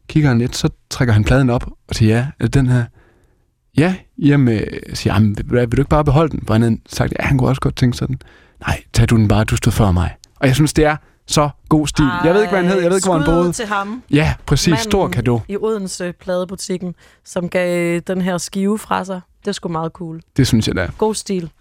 kigger 0.08 0.30
han 0.30 0.38
lidt, 0.38 0.56
så 0.56 0.69
trækker 0.89 1.13
han 1.13 1.23
pladen 1.23 1.49
op 1.49 1.67
og 1.88 1.95
siger, 1.95 2.15
ja, 2.15 2.28
er 2.39 2.43
det 2.45 2.54
den 2.54 2.67
her? 2.67 2.84
Ja, 3.78 3.95
jamen, 4.17 4.60
siger 4.93 5.13
han, 5.13 5.36
vil, 5.45 5.60
vil 5.60 5.71
du 5.71 5.82
ikke 5.82 5.89
bare 5.89 6.06
beholde 6.06 6.32
den? 6.32 6.43
For 6.47 6.54
han 6.54 6.62
havde 6.62 6.78
sagt, 6.89 7.13
ja, 7.19 7.25
han 7.25 7.38
kunne 7.38 7.49
også 7.49 7.62
godt 7.62 7.75
tænke 7.75 7.97
sådan. 7.97 8.19
Nej, 8.67 8.82
tag 8.93 9.10
du 9.10 9.15
den 9.15 9.28
bare, 9.28 9.43
du 9.43 9.56
stod 9.56 9.73
før 9.73 9.91
mig. 9.91 10.15
Og 10.39 10.47
jeg 10.47 10.56
synes, 10.56 10.73
det 10.73 10.86
er 10.86 10.95
så 11.30 11.50
god 11.70 11.88
stil. 11.88 12.06
Ej, 12.06 12.12
jeg 12.24 12.34
ved 12.34 12.42
ikke, 12.42 12.52
hvad 12.52 12.62
han 12.62 12.72
hed, 12.72 12.82
jeg 12.82 12.89
ved 12.89 12.98
ikke, 12.98 13.08
hvor 13.08 13.18
han 13.18 13.26
boede. 13.26 13.52
til 13.52 13.65
ham. 13.65 14.04
Ja, 14.12 14.34
præcis. 14.46 14.68
Manden 14.72 14.84
Stor 14.84 15.08
kado. 15.08 15.42
i 15.48 15.58
Odense 15.58 16.13
pladebutikken, 16.20 16.96
som 17.26 17.50
gav 17.50 18.00
den 18.00 18.22
her 18.22 18.38
skive 18.38 18.80
fra 18.80 19.06
sig. 19.06 19.22
Det 19.39 19.47
er 19.47 19.52
sgu 19.52 19.69
meget 19.69 19.91
cool. 19.91 20.21
Det 20.38 20.47
synes 20.47 20.67
jeg, 20.67 20.78
er. 20.78 20.88
God 20.97 21.15
stil. 21.15 21.52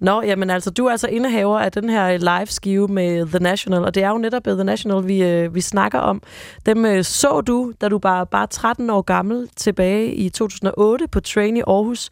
Nå, 0.00 0.22
jamen 0.22 0.50
altså, 0.50 0.70
du 0.70 0.86
er 0.86 0.90
altså 0.90 1.08
indehaver 1.08 1.58
af 1.58 1.72
den 1.72 1.88
her 1.88 2.16
live-skive 2.18 2.88
med 2.88 3.26
The 3.26 3.38
National, 3.38 3.84
og 3.84 3.94
det 3.94 4.02
er 4.02 4.08
jo 4.08 4.18
netop 4.18 4.46
øh, 4.46 4.54
The 4.54 4.64
National, 4.64 5.06
vi, 5.06 5.22
øh, 5.22 5.54
vi 5.54 5.60
snakker 5.60 5.98
om. 5.98 6.22
Dem 6.66 6.84
øh, 6.84 7.04
så 7.04 7.40
du, 7.40 7.72
da 7.80 7.88
du 7.88 7.98
var 8.02 8.24
bare 8.24 8.46
13 8.46 8.90
år 8.90 9.02
gammel, 9.02 9.48
tilbage 9.56 10.14
i 10.14 10.28
2008 10.28 11.08
på 11.08 11.20
Train 11.20 11.56
i 11.56 11.60
Aarhus. 11.60 12.10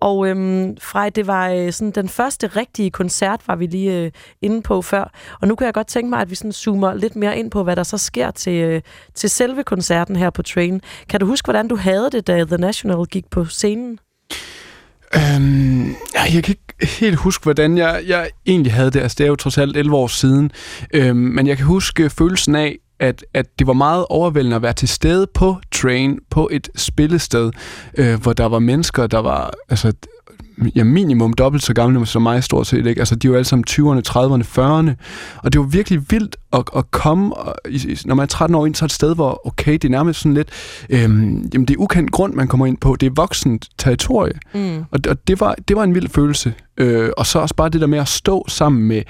Og 0.00 0.28
øhm, 0.28 0.76
Frej, 0.80 1.08
det 1.08 1.26
var 1.26 1.48
øh, 1.48 1.72
sådan 1.72 1.90
den 1.90 2.08
første 2.08 2.46
rigtige 2.46 2.90
koncert, 2.90 3.40
var 3.46 3.56
vi 3.56 3.66
lige 3.66 3.98
øh, 3.98 4.10
inde 4.42 4.62
på 4.62 4.82
før. 4.82 5.12
Og 5.40 5.48
nu 5.48 5.54
kan 5.54 5.64
jeg 5.64 5.74
godt 5.74 5.86
tænke 5.86 6.10
mig, 6.10 6.20
at 6.20 6.30
vi 6.30 6.34
sådan 6.34 6.52
zoomer 6.52 6.94
lidt 6.94 7.16
mere 7.16 7.38
ind 7.38 7.50
på, 7.50 7.62
hvad 7.62 7.76
der 7.76 7.82
så 7.82 7.98
sker 7.98 8.30
til, 8.30 8.62
øh, 8.62 8.82
til 9.14 9.30
selve 9.30 9.64
koncerten 9.64 10.16
her 10.16 10.30
på 10.30 10.42
Train. 10.42 10.80
Kan 11.08 11.20
du 11.20 11.26
huske, 11.26 11.46
hvordan 11.46 11.68
du 11.68 11.76
havde 11.76 12.10
det, 12.12 12.26
da 12.26 12.44
The 12.44 12.56
National 12.56 13.06
gik 13.06 13.30
på 13.30 13.44
scenen? 13.44 13.98
Øhm, 15.16 15.88
ja, 15.88 16.22
jeg 16.34 16.44
kan 16.44 16.54
ikke 16.54 16.94
helt 17.00 17.16
huske, 17.16 17.42
hvordan 17.42 17.78
jeg, 17.78 18.02
jeg 18.06 18.30
egentlig 18.46 18.72
havde 18.72 18.90
det. 18.90 19.00
Altså, 19.00 19.14
det 19.18 19.24
er 19.24 19.28
jo 19.28 19.36
trods 19.36 19.58
alt 19.58 19.76
11 19.76 19.96
år 19.96 20.06
siden. 20.06 20.50
Øhm, 20.94 21.16
men 21.16 21.46
jeg 21.46 21.56
kan 21.56 21.66
huske 21.66 22.10
følelsen 22.10 22.54
af, 22.54 22.76
at, 23.00 23.24
at 23.34 23.46
det 23.58 23.66
var 23.66 23.72
meget 23.72 24.06
overvældende 24.08 24.56
at 24.56 24.62
være 24.62 24.72
til 24.72 24.88
stede 24.88 25.26
på 25.34 25.56
Train, 25.72 26.18
på 26.30 26.48
et 26.52 26.68
spillested, 26.76 27.50
øh, 27.98 28.22
hvor 28.22 28.32
der 28.32 28.46
var 28.46 28.58
mennesker, 28.58 29.06
der 29.06 29.18
var 29.18 29.50
altså, 29.68 29.92
ja, 30.74 30.84
minimum 30.84 31.32
dobbelt 31.32 31.64
så 31.64 31.74
gamle 31.74 32.06
som 32.06 32.22
mig 32.22 32.44
stort 32.44 32.66
set. 32.66 32.86
Ikke? 32.86 33.00
Altså, 33.00 33.16
de 33.16 33.30
var 33.30 33.36
alle 33.36 33.44
sammen 33.44 33.64
20'erne, 33.70 34.02
30'erne, 34.08 34.58
40'erne. 34.58 34.90
Og 35.42 35.52
det 35.52 35.58
var 35.60 35.66
virkelig 35.66 36.02
vildt 36.10 36.36
at, 36.52 36.62
at 36.76 36.90
komme, 36.90 37.36
og, 37.36 37.54
når 38.04 38.14
man 38.14 38.22
er 38.22 38.26
13 38.26 38.54
år 38.54 38.66
ind, 38.66 38.74
så 38.74 38.84
er 38.84 38.86
et 38.86 38.92
sted, 38.92 39.14
hvor 39.14 39.46
okay, 39.46 39.72
det 39.72 39.84
er 39.84 39.88
nærmest 39.88 40.20
sådan 40.20 40.34
lidt, 40.34 40.48
øhm, 40.90 41.50
jamen 41.54 41.68
det 41.68 41.70
er 41.74 41.78
ukendt 41.78 42.10
grund, 42.10 42.34
man 42.34 42.48
kommer 42.48 42.66
ind 42.66 42.76
på. 42.76 42.96
Det 42.96 43.06
er 43.06 43.10
voksent 43.16 43.68
territorie. 43.78 44.34
Mm. 44.54 44.78
Og, 44.78 45.00
og 45.08 45.28
det, 45.28 45.40
var, 45.40 45.54
det 45.68 45.76
var 45.76 45.84
en 45.84 45.94
vild 45.94 46.08
følelse. 46.08 46.54
Øh, 46.76 47.10
og 47.16 47.26
så 47.26 47.38
også 47.38 47.54
bare 47.54 47.68
det 47.68 47.80
der 47.80 47.86
med 47.86 47.98
at 47.98 48.08
stå 48.08 48.44
sammen 48.48 48.88
med 48.88 49.02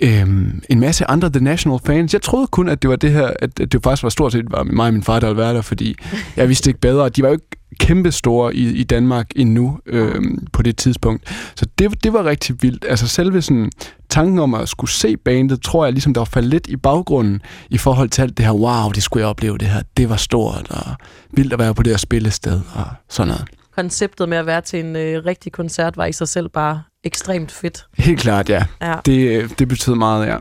øhm, 0.00 0.62
en 0.68 0.80
masse 0.80 1.10
andre 1.10 1.30
The 1.30 1.40
National 1.40 1.78
fans. 1.86 2.12
Jeg 2.12 2.22
troede 2.22 2.46
kun, 2.46 2.68
at 2.68 2.82
det 2.82 2.90
var 2.90 2.96
det 2.96 3.12
her, 3.12 3.30
at, 3.38 3.60
at 3.60 3.72
det 3.72 3.82
faktisk 3.82 4.02
var 4.02 4.08
stort 4.08 4.32
set 4.32 4.44
var 4.50 4.62
mig 4.62 4.86
og 4.86 4.92
min 4.92 5.02
far, 5.02 5.20
der 5.20 5.26
ville 5.26 5.42
være 5.42 5.54
der, 5.54 5.62
fordi 5.62 5.94
jeg 6.36 6.48
vidste 6.48 6.70
ikke 6.70 6.80
bedre. 6.80 7.08
De 7.08 7.22
var 7.22 7.28
jo 7.28 7.32
ikke 7.32 7.46
kæmpe 7.80 8.12
store 8.12 8.54
i, 8.54 8.68
i 8.68 8.84
Danmark 8.84 9.26
endnu 9.36 9.78
øhm, 9.86 10.46
på 10.52 10.62
det 10.62 10.76
tidspunkt. 10.76 11.28
Så 11.54 11.66
det, 11.78 12.04
det 12.04 12.12
var 12.12 12.24
rigtig 12.24 12.56
vildt. 12.62 12.84
Altså 12.88 13.08
selve 13.08 13.42
sådan, 13.42 13.70
tanken 14.08 14.38
om 14.38 14.54
at 14.54 14.68
skulle 14.68 14.90
se 14.90 15.16
bandet, 15.16 15.62
tror 15.62 15.84
jeg 15.84 15.92
ligesom, 15.92 16.14
der 16.14 16.20
var 16.20 16.24
faldet 16.24 16.50
lidt 16.50 16.66
i 16.66 16.76
baggrunden 16.76 17.42
i 17.70 17.78
forhold 17.78 18.08
til 18.08 18.22
alt 18.22 18.36
det 18.38 18.46
her, 18.46 18.52
wow, 18.52 18.90
det 18.90 19.02
skulle 19.02 19.20
jeg 19.20 19.28
opleve 19.28 19.58
det 19.58 19.68
her, 19.68 19.82
det 19.96 20.08
var 20.08 20.16
stort 20.16 20.66
og 20.70 20.94
vildt 21.30 21.52
at 21.52 21.58
være 21.58 21.74
på 21.74 21.82
det 21.82 21.92
her 21.92 21.98
spillested 21.98 22.60
og 22.74 22.84
sådan 23.08 23.28
noget. 23.28 23.44
Konceptet 23.76 24.28
med 24.28 24.38
at 24.38 24.46
være 24.46 24.60
til 24.60 24.84
en 24.84 24.96
øh, 24.96 25.24
rigtig 25.26 25.52
koncert 25.52 25.96
var 25.96 26.06
i 26.06 26.12
sig 26.12 26.28
selv 26.28 26.48
bare 26.48 26.82
ekstremt 27.04 27.52
fedt. 27.52 27.86
Helt 27.98 28.20
klart, 28.20 28.48
ja. 28.48 28.64
Ja. 28.82 28.94
Det, 29.06 29.58
det 29.58 29.68
betød 29.68 29.94
meget, 29.94 30.26
ja. 30.26 30.36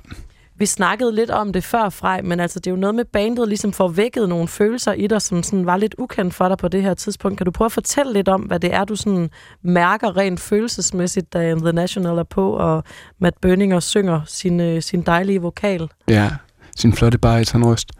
Vi 0.59 0.65
snakkede 0.65 1.15
lidt 1.15 1.29
om 1.29 1.53
det 1.53 1.63
før, 1.63 1.89
Frej, 1.89 2.21
men 2.21 2.39
altså, 2.39 2.59
det 2.59 2.67
er 2.67 2.71
jo 2.71 2.77
noget 2.77 2.95
med 2.95 3.05
bandet 3.05 3.47
ligesom 3.47 3.73
får 3.73 3.87
vækket 3.87 4.29
nogle 4.29 4.47
følelser 4.47 4.93
i 4.93 5.07
dig, 5.07 5.21
som 5.21 5.43
sådan 5.43 5.65
var 5.65 5.77
lidt 5.77 5.95
ukendt 5.97 6.33
for 6.33 6.47
dig 6.47 6.57
på 6.57 6.67
det 6.67 6.81
her 6.81 6.93
tidspunkt. 6.93 7.37
Kan 7.37 7.45
du 7.45 7.51
prøve 7.51 7.65
at 7.65 7.71
fortælle 7.71 8.13
lidt 8.13 8.29
om, 8.29 8.41
hvad 8.41 8.59
det 8.59 8.73
er, 8.73 8.85
du 8.85 8.95
sådan 8.95 9.29
mærker 9.63 10.17
rent 10.17 10.39
følelsesmæssigt, 10.39 11.33
da 11.33 11.55
The 11.55 11.71
National 11.71 12.17
er 12.17 12.23
på, 12.23 12.51
og 12.51 12.83
Matt 13.19 13.41
Bøninger 13.41 13.79
synger 13.79 14.21
sin, 14.25 14.59
øh, 14.59 14.81
sin 14.81 15.01
dejlige 15.01 15.41
vokal? 15.41 15.89
Ja, 16.09 16.29
sin 16.77 16.93
flotte 16.93 17.17
baritonrøst. 17.17 17.91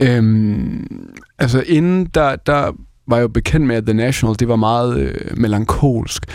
Øhm, 0.00 1.14
altså 1.38 1.64
inden, 1.66 2.06
der, 2.06 2.36
der 2.36 2.72
var 3.08 3.16
jeg 3.16 3.22
jo 3.22 3.28
bekendt 3.28 3.66
med, 3.66 3.76
at 3.76 3.84
The 3.84 3.94
National, 3.94 4.36
det 4.38 4.48
var 4.48 4.56
meget 4.56 4.96
øh, 4.96 5.38
melankolsk. 5.38 6.26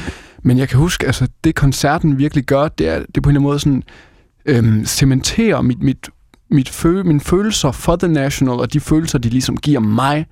Men 0.44 0.58
jeg 0.58 0.70
kan 0.70 0.80
huske, 0.80 1.06
altså 1.06 1.28
det 1.44 1.56
koncerten 1.56 2.18
virkelig 2.18 2.44
gør, 2.44 2.68
det 2.68 2.88
er, 2.90 3.04
det 3.16 3.24
på 3.24 3.30
en 3.30 3.36
eller 3.36 3.40
anden 3.40 3.44
måde 3.44 3.60
sådan, 3.60 3.84
øhm, 4.46 4.86
cementerer 4.86 5.62
mit, 5.62 5.84
mit, 5.84 6.10
mit 6.50 6.70
føl, 6.70 7.06
mine 7.06 7.20
følelser 7.20 7.72
for 7.72 7.96
The 7.96 8.08
National, 8.08 8.60
og 8.60 8.74
de 8.74 8.80
følelser, 8.80 9.20
de 9.20 9.30
ligesom 9.30 9.58
giver 9.58 9.80
mig. 9.80 10.26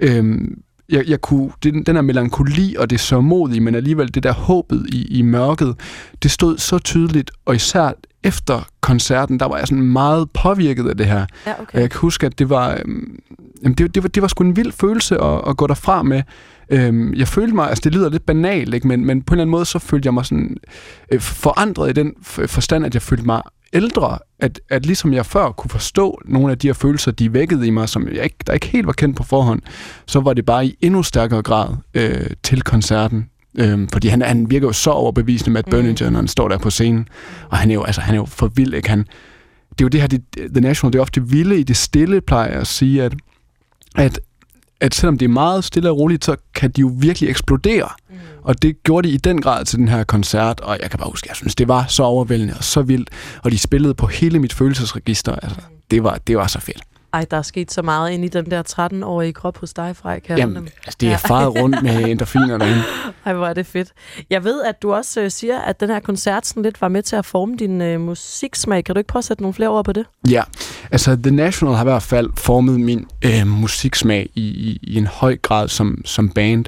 Øhm, 0.00 0.58
jeg, 0.88 1.04
jeg 1.08 1.20
kunne, 1.20 1.50
den, 1.62 1.82
den 1.82 1.94
her 1.94 2.02
melankoli 2.02 2.76
og 2.78 2.90
det 2.90 3.00
sørmodige, 3.00 3.60
men 3.60 3.74
alligevel 3.74 4.14
det 4.14 4.22
der 4.22 4.32
håbet 4.32 4.86
i, 4.88 5.18
i 5.18 5.22
mørket, 5.22 5.76
det 6.22 6.30
stod 6.30 6.58
så 6.58 6.78
tydeligt, 6.78 7.30
og 7.44 7.54
især 7.54 7.92
efter 8.24 8.68
koncerten, 8.80 9.40
der 9.40 9.46
var 9.46 9.58
jeg 9.58 9.68
sådan 9.68 9.82
meget 9.82 10.30
påvirket 10.30 10.88
af 10.88 10.96
det 10.96 11.06
her. 11.06 11.26
Ja, 11.46 11.52
Og 11.74 11.80
jeg 11.80 11.90
kan 11.90 12.00
huske, 12.00 12.26
at 12.26 12.38
det 12.38 12.50
var, 12.50 12.78
øhm, 12.84 13.18
det, 13.78 13.94
det, 13.94 14.02
var, 14.02 14.08
det 14.08 14.22
var 14.22 14.28
sgu 14.28 14.44
en 14.44 14.56
vild 14.56 14.72
følelse 14.72 15.20
at, 15.20 15.40
at 15.48 15.56
gå 15.56 15.66
derfra 15.66 16.02
med. 16.02 16.22
Øhm, 16.70 17.14
jeg 17.14 17.28
følte 17.28 17.54
mig, 17.54 17.68
altså 17.68 17.80
det 17.84 17.94
lyder 17.94 18.10
lidt 18.10 18.26
banalt, 18.26 18.74
ikke? 18.74 18.88
Men, 18.88 19.04
men 19.04 19.22
på 19.22 19.34
en 19.34 19.36
eller 19.36 19.42
anden 19.42 19.50
måde, 19.50 19.64
så 19.64 19.78
følte 19.78 20.06
jeg 20.06 20.14
mig 20.14 20.26
sådan 20.26 20.56
øh, 21.12 21.20
forandret 21.20 21.90
i 21.90 21.92
den 21.92 22.12
forstand, 22.46 22.86
at 22.86 22.94
jeg 22.94 23.02
følte 23.02 23.26
mig 23.26 23.42
ældre, 23.72 24.18
at, 24.40 24.60
at 24.70 24.86
ligesom 24.86 25.12
jeg 25.12 25.26
før 25.26 25.50
kunne 25.50 25.70
forstå 25.70 26.20
nogle 26.24 26.50
af 26.50 26.58
de 26.58 26.68
her 26.68 26.74
følelser, 26.74 27.10
de 27.10 27.32
vækkede 27.32 27.66
i 27.66 27.70
mig, 27.70 27.88
som 27.88 28.08
jeg 28.14 28.24
ikke, 28.24 28.36
der 28.46 28.52
ikke 28.52 28.66
helt 28.66 28.86
var 28.86 28.92
kendt 28.92 29.16
på 29.16 29.22
forhånd, 29.22 29.62
så 30.06 30.20
var 30.20 30.32
det 30.32 30.44
bare 30.44 30.66
i 30.66 30.76
endnu 30.80 31.02
stærkere 31.02 31.42
grad 31.42 31.68
øh, 31.94 32.30
til 32.42 32.62
koncerten. 32.62 33.28
Øhm, 33.58 33.88
fordi 33.88 34.08
han, 34.08 34.22
han 34.22 34.50
virker 34.50 34.66
jo 34.66 34.72
så 34.72 34.90
overbevisende 34.90 35.50
med 35.50 35.62
Burninger, 35.70 36.10
når 36.10 36.18
han 36.18 36.28
står 36.28 36.48
der 36.48 36.58
på 36.58 36.70
scenen. 36.70 37.08
Og 37.50 37.56
han 37.56 37.70
er 37.70 37.74
jo, 37.74 37.82
altså, 37.82 38.00
han 38.00 38.14
er 38.14 38.18
jo 38.18 38.24
for 38.24 38.46
vild, 38.46 38.74
ikke? 38.74 38.88
Han, 38.88 38.98
det 38.98 39.80
er 39.80 39.84
jo 39.84 39.88
det 39.88 40.00
her, 40.00 40.08
det, 40.08 40.22
The 40.54 40.60
National, 40.60 40.92
det 40.92 40.98
er 40.98 41.02
ofte 41.02 41.28
vilde 41.28 41.58
i 41.58 41.62
det 41.62 41.76
stille, 41.76 42.20
plejer 42.20 42.50
jeg 42.50 42.60
at 42.60 42.66
sige, 42.66 43.02
at, 43.02 43.14
at, 43.96 44.20
at 44.80 44.94
selvom 44.94 45.18
det 45.18 45.24
er 45.24 45.28
meget 45.28 45.64
stille 45.64 45.90
og 45.90 45.98
roligt, 45.98 46.24
så 46.24 46.36
kan 46.54 46.70
de 46.70 46.80
jo 46.80 46.90
virkelig 46.96 47.30
eksplodere. 47.30 47.88
Mm. 48.10 48.16
Og 48.42 48.62
det 48.62 48.82
gjorde 48.82 49.08
de 49.08 49.14
i 49.14 49.16
den 49.16 49.40
grad 49.40 49.64
til 49.64 49.78
den 49.78 49.88
her 49.88 50.04
koncert, 50.04 50.60
og 50.60 50.78
jeg 50.82 50.90
kan 50.90 50.98
bare 50.98 51.10
huske, 51.10 51.28
jeg 51.28 51.36
synes, 51.36 51.54
det 51.54 51.68
var 51.68 51.86
så 51.88 52.02
overvældende 52.02 52.54
og 52.58 52.64
så 52.64 52.82
vildt, 52.82 53.10
og 53.42 53.50
de 53.50 53.58
spillede 53.58 53.94
på 53.94 54.06
hele 54.06 54.38
mit 54.38 54.52
følelsesregister. 54.52 55.34
Altså, 55.34 55.60
det, 55.90 56.04
var, 56.04 56.18
det 56.26 56.36
var 56.36 56.46
så 56.46 56.60
fedt. 56.60 56.82
Ej, 57.14 57.26
der 57.30 57.36
er 57.36 57.42
sket 57.42 57.72
så 57.72 57.82
meget 57.82 58.10
ind 58.10 58.24
i 58.24 58.28
den 58.28 58.50
der 58.50 58.62
13-årige 58.68 59.32
krop 59.32 59.58
hos 59.58 59.74
dig, 59.74 59.96
Frej. 59.96 60.20
Kan 60.20 60.38
Jamen, 60.38 60.68
altså, 60.84 60.96
det 61.00 61.08
er 61.08 61.16
faret 61.16 61.60
rundt 61.60 61.82
med 61.82 62.04
endorfiner 62.10 62.58
derinde. 62.58 62.82
Ej, 63.24 63.32
hvor 63.32 63.46
er 63.46 63.54
det 63.54 63.66
fedt. 63.66 63.92
Jeg 64.30 64.44
ved, 64.44 64.62
at 64.62 64.82
du 64.82 64.92
også 64.92 65.20
øh, 65.20 65.30
siger, 65.30 65.58
at 65.58 65.80
den 65.80 65.88
her 65.88 66.00
koncert 66.00 66.46
sådan 66.46 66.62
lidt 66.62 66.80
var 66.80 66.88
med 66.88 67.02
til 67.02 67.16
at 67.16 67.24
forme 67.24 67.56
din 67.56 67.80
øh, 67.80 68.00
musiksmag. 68.00 68.84
Kan 68.84 68.94
du 68.94 68.98
ikke 68.98 69.08
prøve 69.08 69.20
at 69.20 69.24
sætte 69.24 69.42
nogle 69.42 69.54
flere 69.54 69.68
ord 69.68 69.84
på 69.84 69.92
det? 69.92 70.06
Ja, 70.30 70.42
altså 70.90 71.16
The 71.22 71.30
National 71.30 71.74
har 71.74 71.82
i 71.82 71.88
hvert 71.88 72.02
fald 72.02 72.30
formet 72.36 72.80
min 72.80 73.06
øh, 73.24 73.46
musiksmag 73.46 74.30
i, 74.34 74.42
i, 74.42 74.78
i 74.82 74.96
en 74.96 75.06
høj 75.06 75.36
grad 75.36 75.68
som, 75.68 76.02
som 76.04 76.28
band. 76.28 76.64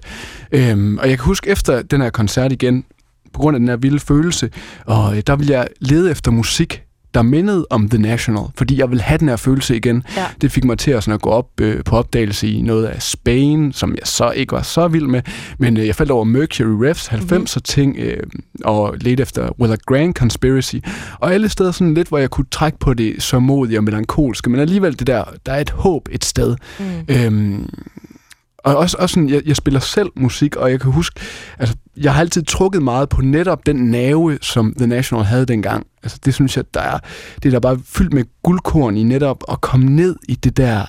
Øhm, 0.52 0.98
og 0.98 1.08
jeg 1.08 1.18
kan 1.18 1.24
huske 1.24 1.50
efter 1.50 1.82
den 1.82 2.00
her 2.00 2.10
koncert 2.10 2.52
igen, 2.52 2.84
på 3.32 3.40
grund 3.40 3.54
af 3.54 3.60
den 3.60 3.68
her 3.68 3.76
vilde 3.76 4.00
følelse, 4.00 4.50
og 4.84 5.16
øh, 5.16 5.22
der 5.26 5.36
ville 5.36 5.52
jeg 5.52 5.68
lede 5.80 6.10
efter 6.10 6.30
musik, 6.30 6.85
der 7.16 7.22
mindede 7.22 7.66
om 7.70 7.88
The 7.88 7.98
National, 7.98 8.44
fordi 8.54 8.78
jeg 8.78 8.90
ville 8.90 9.02
have 9.02 9.18
den 9.18 9.28
her 9.28 9.36
følelse 9.36 9.76
igen. 9.76 10.04
Ja. 10.16 10.26
Det 10.40 10.52
fik 10.52 10.64
mig 10.64 10.78
til 10.78 10.90
at, 10.90 11.04
sådan 11.04 11.14
at 11.14 11.22
gå 11.22 11.30
op 11.30 11.60
øh, 11.60 11.84
på 11.84 11.96
opdagelse 11.96 12.48
i 12.48 12.62
noget 12.62 12.86
af 12.86 13.02
Spain, 13.02 13.72
som 13.72 13.90
jeg 13.90 14.06
så 14.06 14.30
ikke 14.30 14.52
var 14.52 14.62
så 14.62 14.88
vild 14.88 15.06
med, 15.06 15.22
men 15.58 15.76
øh, 15.76 15.86
jeg 15.86 15.94
faldt 15.94 16.10
over 16.10 16.24
Mercury 16.24 16.88
Refs 16.88 17.08
90'er 17.08 17.60
ting, 17.64 17.96
øh, 17.98 18.22
og 18.64 18.94
ledte 19.00 19.22
efter 19.22 19.60
Will 19.60 19.76
Grand 19.86 20.14
Conspiracy, 20.14 20.76
og 21.18 21.34
alle 21.34 21.48
steder 21.48 21.70
sådan 21.70 21.94
lidt, 21.94 22.08
hvor 22.08 22.18
jeg 22.18 22.30
kunne 22.30 22.46
trække 22.50 22.78
på 22.78 22.94
det 22.94 23.22
så 23.22 23.38
modige 23.38 23.78
og 23.78 23.84
melankolske, 23.84 24.50
men 24.50 24.60
alligevel 24.60 24.98
det 24.98 25.06
der, 25.06 25.24
der 25.46 25.52
er 25.52 25.60
et 25.60 25.70
håb 25.70 26.08
et 26.12 26.24
sted. 26.24 26.56
Mm. 26.78 26.84
Øhm, 27.08 27.68
og 28.58 28.76
også, 28.76 28.96
også 29.00 29.14
sådan, 29.14 29.28
jeg, 29.28 29.42
jeg 29.46 29.56
spiller 29.56 29.80
selv 29.80 30.08
musik, 30.16 30.56
og 30.56 30.70
jeg 30.70 30.80
kan 30.80 30.92
huske, 30.92 31.20
altså, 31.58 31.76
jeg 31.96 32.14
har 32.14 32.20
altid 32.20 32.42
trukket 32.42 32.82
meget 32.82 33.08
på 33.08 33.20
netop 33.20 33.66
den 33.66 33.76
nerve, 33.76 34.38
som 34.42 34.74
The 34.78 34.86
National 34.86 35.24
havde 35.24 35.46
dengang. 35.46 35.86
Altså, 36.02 36.18
det 36.24 36.34
synes 36.34 36.56
jeg, 36.56 36.64
der 36.74 36.80
er, 36.80 36.98
det 37.34 37.46
er 37.46 37.50
der 37.50 37.60
bare 37.60 37.78
fyldt 37.84 38.12
med 38.12 38.24
guldkorn 38.42 38.96
i 38.96 39.02
netop 39.02 39.44
at 39.48 39.60
komme 39.60 39.86
ned 39.86 40.16
i 40.28 40.34
det 40.34 40.56
der, 40.56 40.84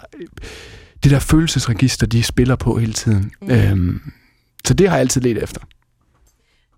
det 1.04 1.12
der 1.12 1.20
følelsesregister, 1.20 2.08
de 2.08 2.24
spiller 2.24 2.56
på 2.56 2.78
hele 2.78 2.94
tiden. 2.94 3.32
Mm. 3.42 3.52
Øhm, 3.52 4.02
så 4.68 4.74
det 4.74 4.90
har 4.90 4.96
jeg 4.96 5.02
altid 5.02 5.22
let 5.22 5.44
efter. 5.44 5.62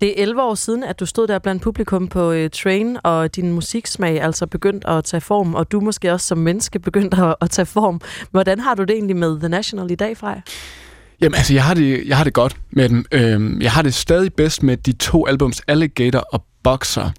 Det 0.01 0.19
er 0.19 0.23
11 0.23 0.41
år 0.41 0.55
siden, 0.55 0.83
at 0.83 0.99
du 0.99 1.05
stod 1.05 1.27
der 1.27 1.39
blandt 1.39 1.61
publikum 1.61 2.07
på 2.07 2.31
øh, 2.31 2.49
Train, 2.49 2.97
og 3.03 3.35
din 3.35 3.51
musiksmag 3.51 4.21
altså 4.21 4.47
begyndt 4.47 4.85
at 4.85 5.03
tage 5.03 5.21
form, 5.21 5.55
og 5.55 5.71
du 5.71 5.79
måske 5.79 6.13
også 6.13 6.27
som 6.27 6.37
menneske 6.37 6.79
begyndt 6.89 7.13
at, 7.13 7.35
at 7.41 7.49
tage 7.49 7.65
form. 7.65 8.01
Hvordan 8.31 8.59
har 8.59 8.75
du 8.75 8.83
det 8.83 8.91
egentlig 8.91 9.15
med 9.15 9.39
The 9.39 9.49
National 9.49 9.91
i 9.91 9.95
dag, 9.95 10.17
Frej? 10.17 10.41
Jamen, 11.21 11.36
altså, 11.36 11.53
jeg 11.53 11.63
har 11.63 11.73
det, 11.73 12.08
jeg 12.08 12.17
har 12.17 12.23
det 12.23 12.34
godt 12.34 12.58
med 12.71 12.89
dem. 12.89 13.05
Øhm, 13.12 13.62
jeg 13.62 13.71
har 13.71 13.82
det 13.82 13.93
stadig 13.93 14.34
bedst 14.34 14.63
med 14.63 14.77
de 14.77 14.91
to 14.91 15.27
albums, 15.27 15.62
Alligator 15.67 16.19
og 16.19 16.43
Boxer. 16.63 17.12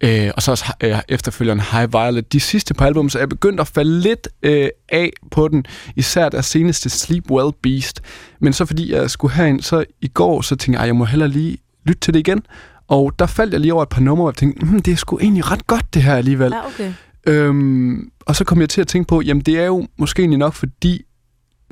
Øh, 0.00 0.30
og 0.36 0.42
så 0.42 0.50
også 0.50 0.64
øh, 0.80 0.98
efterfølgeren 1.08 1.60
High 1.60 1.92
Violet. 1.92 2.32
De 2.32 2.40
sidste 2.40 2.74
par 2.74 2.86
album, 2.86 3.08
så 3.08 3.18
er 3.18 3.20
jeg 3.20 3.28
begyndt 3.28 3.60
at 3.60 3.66
falde 3.66 4.00
lidt 4.00 4.28
øh, 4.42 4.68
af 4.88 5.10
på 5.30 5.48
den. 5.48 5.64
Især 5.96 6.28
deres 6.28 6.46
seneste 6.46 6.90
Sleep 6.90 7.30
Well 7.30 7.52
Beast. 7.62 8.00
Men 8.40 8.52
så 8.52 8.64
fordi 8.64 8.92
jeg 8.92 9.10
skulle 9.10 9.34
herind, 9.34 9.60
så 9.60 9.84
i 10.00 10.08
går, 10.08 10.40
så 10.40 10.56
tænkte 10.56 10.72
jeg, 10.72 10.82
at 10.82 10.86
jeg 10.86 10.96
må 10.96 11.04
hellere 11.04 11.28
lige 11.28 11.58
lytte 11.84 12.00
til 12.00 12.14
det 12.14 12.20
igen. 12.20 12.42
Og 12.88 13.12
der 13.18 13.26
faldt 13.26 13.52
jeg 13.52 13.60
lige 13.60 13.74
over 13.74 13.82
et 13.82 13.88
par 13.88 14.00
numre, 14.00 14.24
og 14.24 14.28
jeg 14.28 14.36
tænkte, 14.36 14.66
hm, 14.66 14.82
det 14.82 14.92
er 14.92 14.96
sgu 14.96 15.18
egentlig 15.18 15.50
ret 15.50 15.66
godt 15.66 15.94
det 15.94 16.02
her 16.02 16.14
alligevel. 16.14 16.52
Ja, 16.52 16.66
okay. 16.66 16.92
Øhm, 17.26 18.10
og 18.20 18.36
så 18.36 18.44
kom 18.44 18.60
jeg 18.60 18.68
til 18.68 18.80
at 18.80 18.86
tænke 18.88 19.08
på, 19.08 19.20
jamen 19.20 19.42
det 19.42 19.58
er 19.58 19.64
jo 19.64 19.86
måske 19.96 20.20
egentlig 20.20 20.38
nok 20.38 20.54
fordi, 20.54 21.02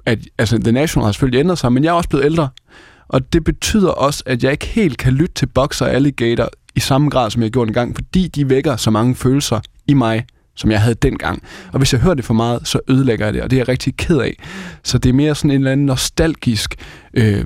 at 0.07 0.19
altså, 0.39 0.59
The 0.59 0.73
National 0.73 1.05
har 1.05 1.13
selvfølgelig 1.13 1.41
ændret 1.41 1.59
sig, 1.59 1.73
men 1.73 1.85
jeg 1.85 1.91
er 1.91 1.95
også 1.95 2.09
blevet 2.09 2.25
ældre. 2.25 2.49
Og 3.09 3.33
det 3.33 3.45
betyder 3.45 3.91
også, 3.91 4.23
at 4.27 4.45
jeg 4.45 4.53
ikke 4.53 4.67
helt 4.67 4.99
kan 4.99 5.13
lytte 5.13 5.35
til 5.35 5.47
Boxer 5.47 5.87
og 5.87 5.93
Alligator 5.93 6.49
i 6.75 6.81
samme 6.81 7.11
grad, 7.11 7.31
som 7.31 7.43
jeg 7.43 7.51
gjorde 7.51 7.69
engang, 7.69 7.95
fordi 7.95 8.29
de 8.29 8.49
vækker 8.49 8.77
så 8.77 8.91
mange 8.91 9.15
følelser 9.15 9.61
i 9.87 9.95
mig, 9.95 10.27
som 10.57 10.71
jeg 10.71 10.81
havde 10.81 10.95
dengang. 10.95 11.43
Og 11.73 11.79
hvis 11.79 11.93
jeg 11.93 12.01
hører 12.01 12.15
det 12.15 12.25
for 12.25 12.35
meget, 12.35 12.69
så 12.69 12.81
ødelægger 12.89 13.27
jeg 13.27 13.35
det, 13.35 13.43
og 13.43 13.51
det 13.51 13.57
er 13.57 13.61
jeg 13.61 13.69
rigtig 13.69 13.97
ked 13.97 14.19
af. 14.19 14.37
Så 14.85 14.99
det 14.99 15.09
er 15.09 15.13
mere 15.13 15.35
sådan 15.35 15.51
en 15.51 15.57
eller 15.57 15.73
anden 15.73 15.87
nostalgisk, 15.87 16.75
øh, 17.15 17.45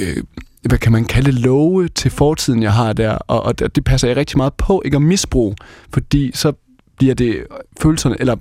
øh, 0.00 0.16
hvad 0.62 0.78
kan 0.78 0.92
man 0.92 1.04
kalde 1.04 1.30
love 1.30 1.88
til 1.88 2.10
fortiden, 2.10 2.62
jeg 2.62 2.72
har 2.72 2.92
der. 2.92 3.10
Og, 3.10 3.42
og 3.42 3.58
det 3.58 3.76
det 3.76 3.84
passer 3.84 4.08
jeg 4.08 4.16
rigtig 4.16 4.36
meget 4.36 4.54
på, 4.54 4.82
ikke 4.84 4.96
at 4.96 5.02
misbruge, 5.02 5.56
fordi 5.92 6.30
så 6.34 6.52
bliver 6.98 7.14
det 7.14 7.46
følelserne, 7.82 8.16
eller 8.20 8.36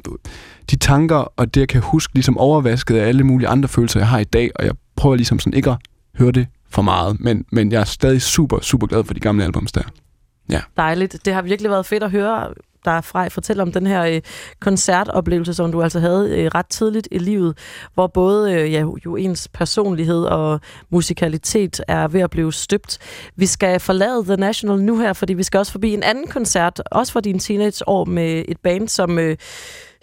de 0.71 0.75
tanker 0.75 1.15
og 1.15 1.53
det, 1.53 1.60
jeg 1.60 1.67
kan 1.67 1.82
huske, 1.82 2.13
ligesom 2.13 2.38
overvasket 2.38 2.97
af 2.97 3.08
alle 3.08 3.23
mulige 3.23 3.47
andre 3.47 3.69
følelser, 3.69 3.99
jeg 3.99 4.08
har 4.08 4.19
i 4.19 4.23
dag, 4.23 4.51
og 4.55 4.65
jeg 4.65 4.73
prøver 4.95 5.15
ligesom 5.15 5.39
sådan 5.39 5.53
ikke 5.53 5.69
at 5.69 5.77
høre 6.17 6.32
det 6.32 6.47
for 6.69 6.82
meget, 6.82 7.19
men, 7.19 7.45
men 7.51 7.71
jeg 7.71 7.82
er 7.82 7.86
stadig 7.86 8.21
super, 8.21 8.60
super 8.60 8.88
glad 8.88 9.03
for 9.03 9.13
de 9.13 9.19
gamle 9.19 9.43
albums 9.43 9.71
der. 9.71 9.84
Ja. 10.49 10.62
Dejligt. 10.77 11.25
Det 11.25 11.34
har 11.34 11.41
virkelig 11.41 11.71
været 11.71 11.86
fedt 11.86 12.03
at 12.03 12.12
høre 12.12 12.53
dig 12.86 13.03
fra 13.03 13.27
fortælle 13.27 13.62
om 13.62 13.71
den 13.71 13.88
her 13.88 14.03
øh, 14.03 14.21
koncertoplevelse, 14.60 15.53
som 15.53 15.71
du 15.71 15.82
altså 15.82 15.99
havde 15.99 16.39
øh, 16.39 16.51
ret 16.55 16.65
tidligt 16.65 17.08
i 17.12 17.17
livet, 17.17 17.58
hvor 17.93 18.08
både 18.08 18.53
øh, 18.53 18.71
ja, 18.71 18.86
jo 19.05 19.15
ens 19.15 19.47
personlighed 19.47 20.23
og 20.23 20.60
musikalitet 20.89 21.82
er 21.88 22.08
ved 22.08 22.21
at 22.21 22.29
blive 22.29 22.53
støbt. 22.53 22.97
Vi 23.36 23.45
skal 23.45 23.79
forlade 23.79 24.23
The 24.23 24.36
National 24.36 24.79
nu 24.79 24.99
her, 24.99 25.13
fordi 25.13 25.34
vi 25.34 25.43
skal 25.43 25.58
også 25.58 25.71
forbi 25.71 25.93
en 25.93 26.03
anden 26.03 26.27
koncert, 26.27 26.82
også 26.91 27.13
for 27.13 27.19
dine 27.19 27.39
teenageår 27.39 28.05
med 28.05 28.43
et 28.47 28.58
band, 28.63 28.88
som 28.88 29.19
øh, 29.19 29.38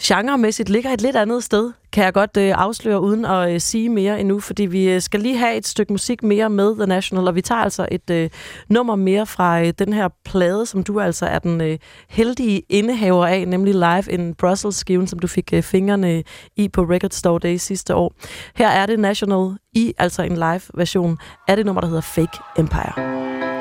genremæssigt 0.02 0.68
ligger 0.68 0.90
et 0.90 1.00
lidt 1.00 1.16
andet 1.16 1.44
sted, 1.44 1.72
kan 1.92 2.04
jeg 2.04 2.12
godt 2.12 2.37
øh, 2.37 2.52
afsløre, 2.56 3.00
uden 3.00 3.24
at 3.24 3.52
øh, 3.54 3.61
sige 3.61 3.88
mere 3.88 4.20
endnu, 4.20 4.40
fordi 4.40 4.66
vi 4.66 4.90
øh, 4.90 5.02
skal 5.02 5.20
lige 5.20 5.37
have 5.37 5.56
et 5.56 5.66
stykke 5.66 5.92
musik 5.92 6.22
mere 6.22 6.50
med 6.50 6.76
The 6.76 6.87
National, 6.87 7.28
og 7.28 7.35
vi 7.35 7.42
tager 7.42 7.61
altså 7.61 7.88
et 7.90 8.11
øh, 8.11 8.30
nummer 8.68 8.96
mere 8.96 9.26
fra 9.26 9.62
øh, 9.62 9.72
den 9.78 9.92
her 9.92 10.09
plade, 10.24 10.66
som 10.66 10.85
du 10.85 11.00
altså 11.00 11.26
er 11.26 11.38
den 11.38 11.61
øh, 11.61 11.78
heldige 12.09 12.62
indehaver 12.68 13.26
af, 13.26 13.48
nemlig 13.48 13.74
Live 13.74 14.04
in 14.11 14.35
Brussels-skiven, 14.35 15.06
som 15.06 15.18
du 15.18 15.26
fik 15.26 15.52
øh, 15.52 15.62
fingrene 15.62 16.22
i 16.56 16.68
på 16.68 16.82
Record 16.82 17.11
Store 17.11 17.38
Day 17.42 17.56
sidste 17.56 17.94
år. 17.94 18.12
Her 18.56 18.68
er 18.68 18.87
det 18.87 18.98
National 18.98 19.56
i, 19.72 19.94
altså 19.98 20.22
en 20.22 20.35
live-version 20.35 21.18
af 21.48 21.56
det 21.56 21.66
nummer, 21.66 21.80
der 21.80 21.88
hedder 21.88 22.02
Fake 22.02 22.38
Empire. 22.59 23.56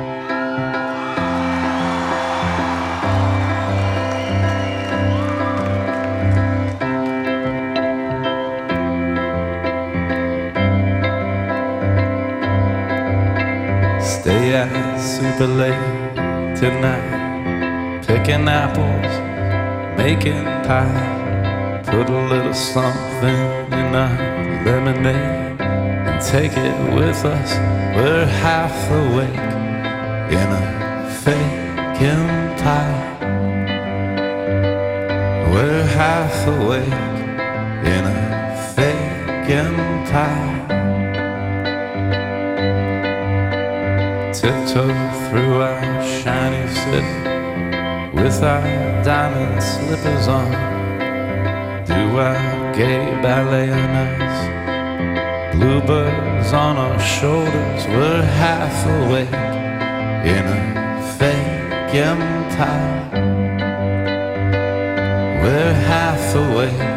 Stay 14.25 14.55
out 14.55 14.99
super 14.99 15.45
late 15.45 16.55
tonight, 16.57 18.01
picking 18.07 18.47
apples, 18.49 19.13
making 19.99 20.45
pie. 20.65 21.83
Put 21.85 22.09
a 22.09 22.27
little 22.29 22.51
something 22.55 23.39
in 23.71 23.93
our 23.93 24.65
lemonade 24.65 25.61
and 25.61 26.19
take 26.25 26.53
it 26.57 26.95
with 26.95 27.23
us. 27.23 27.51
We're 27.95 28.25
half 28.25 28.75
awake 28.89 29.51
in 30.33 30.47
a 30.61 31.11
fake 31.21 32.01
empire. 32.01 33.01
We're 35.53 35.85
half 35.85 36.47
awake 36.47 37.03
in 37.93 38.05
a 38.05 38.73
fake 38.75 39.51
empire. 39.51 40.84
Tiptoe 44.45 44.93
through 45.27 45.59
our 45.59 46.03
shiny 46.21 46.67
city 46.71 47.17
with 48.13 48.43
our 48.43 48.61
diamond 49.03 49.63
slippers 49.63 50.27
on. 50.27 50.51
Do 51.83 52.19
our 52.19 52.73
gay 52.75 53.19
ballet 53.23 53.71
us. 53.71 55.55
Bluebirds 55.55 56.53
on 56.53 56.77
our 56.77 56.99
shoulders, 56.99 57.87
we're 57.87 58.21
half 58.21 58.77
awake 58.85 59.33
in 60.33 60.45
a 60.57 60.61
fake 61.17 61.95
empire. 61.95 63.09
We're 65.41 65.73
half 65.73 66.35
awake 66.35 66.94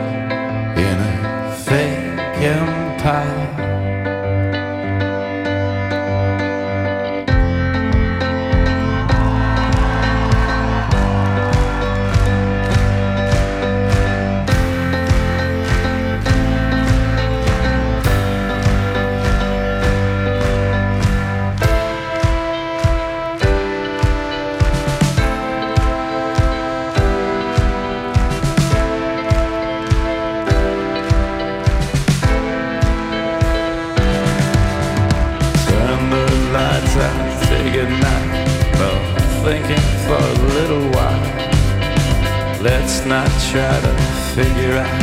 not 43.08 43.26
try 43.50 43.80
to 43.80 43.94
figure 44.36 44.76
out 44.76 45.02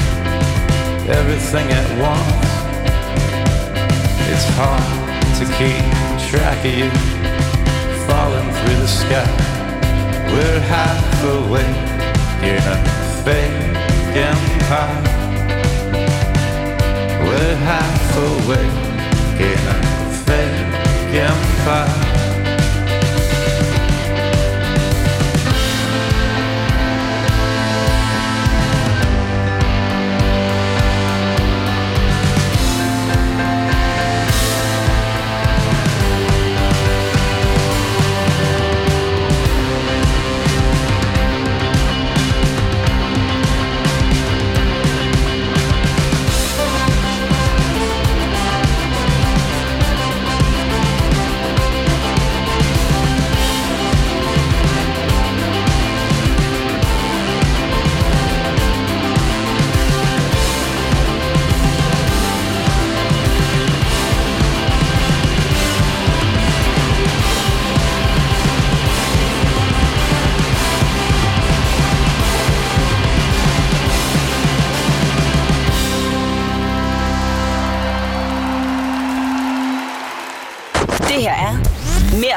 everything 1.10 1.68
at 1.72 1.88
once. 2.00 2.46
It's 4.30 4.46
hard 4.54 4.86
to 5.40 5.46
keep 5.58 5.82
track 6.30 6.60
of 6.64 6.74
you 6.82 6.92
falling 8.06 8.52
through 8.58 8.80
the 8.82 8.88
sky. 8.88 9.26
We're 10.32 10.60
half 10.60 11.24
awake 11.24 11.82
in 12.46 12.62
a 12.62 12.78
fake 13.24 13.76
empire. 14.16 15.02
We're 17.26 17.56
half 17.66 18.18
awake 18.18 18.82
in 19.42 19.60
a 19.68 19.78
fake 20.26 21.16
empire. 21.16 22.05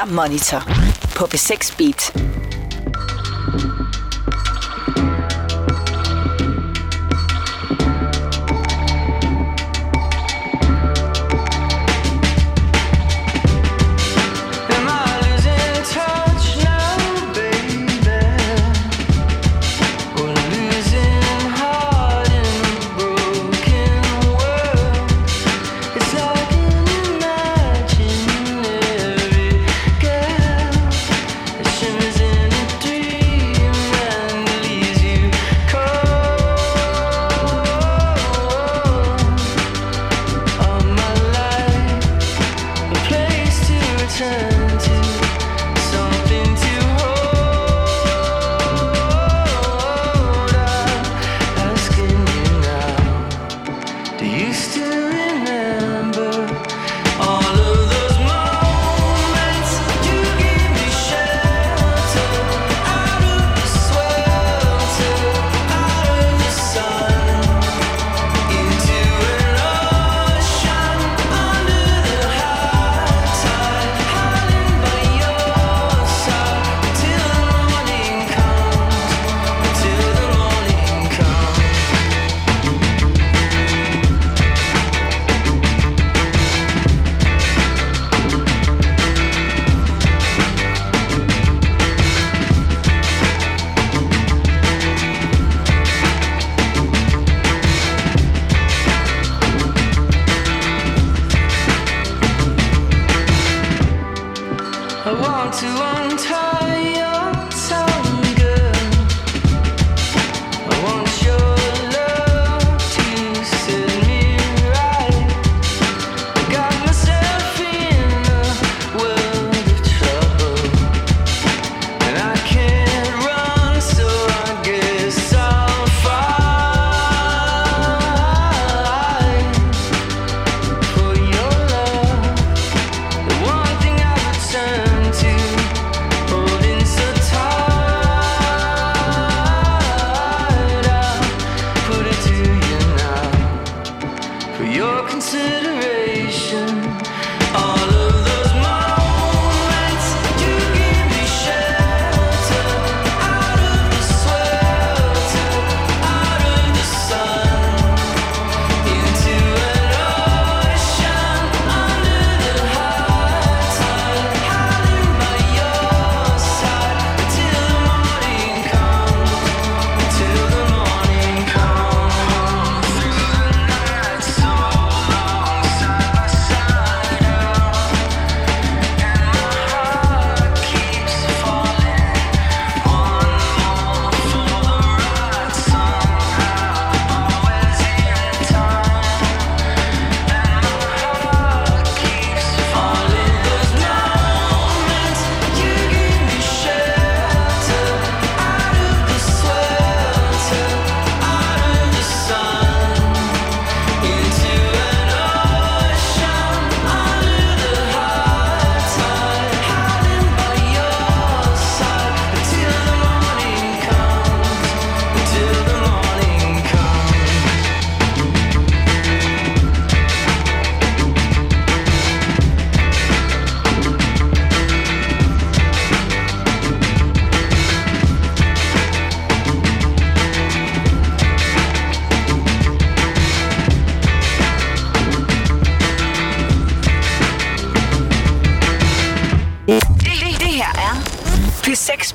Monitor 0.09 0.63
på 1.15 1.25
B6 1.25 1.77
Beat. 1.77 2.28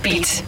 Beat. 0.05 0.44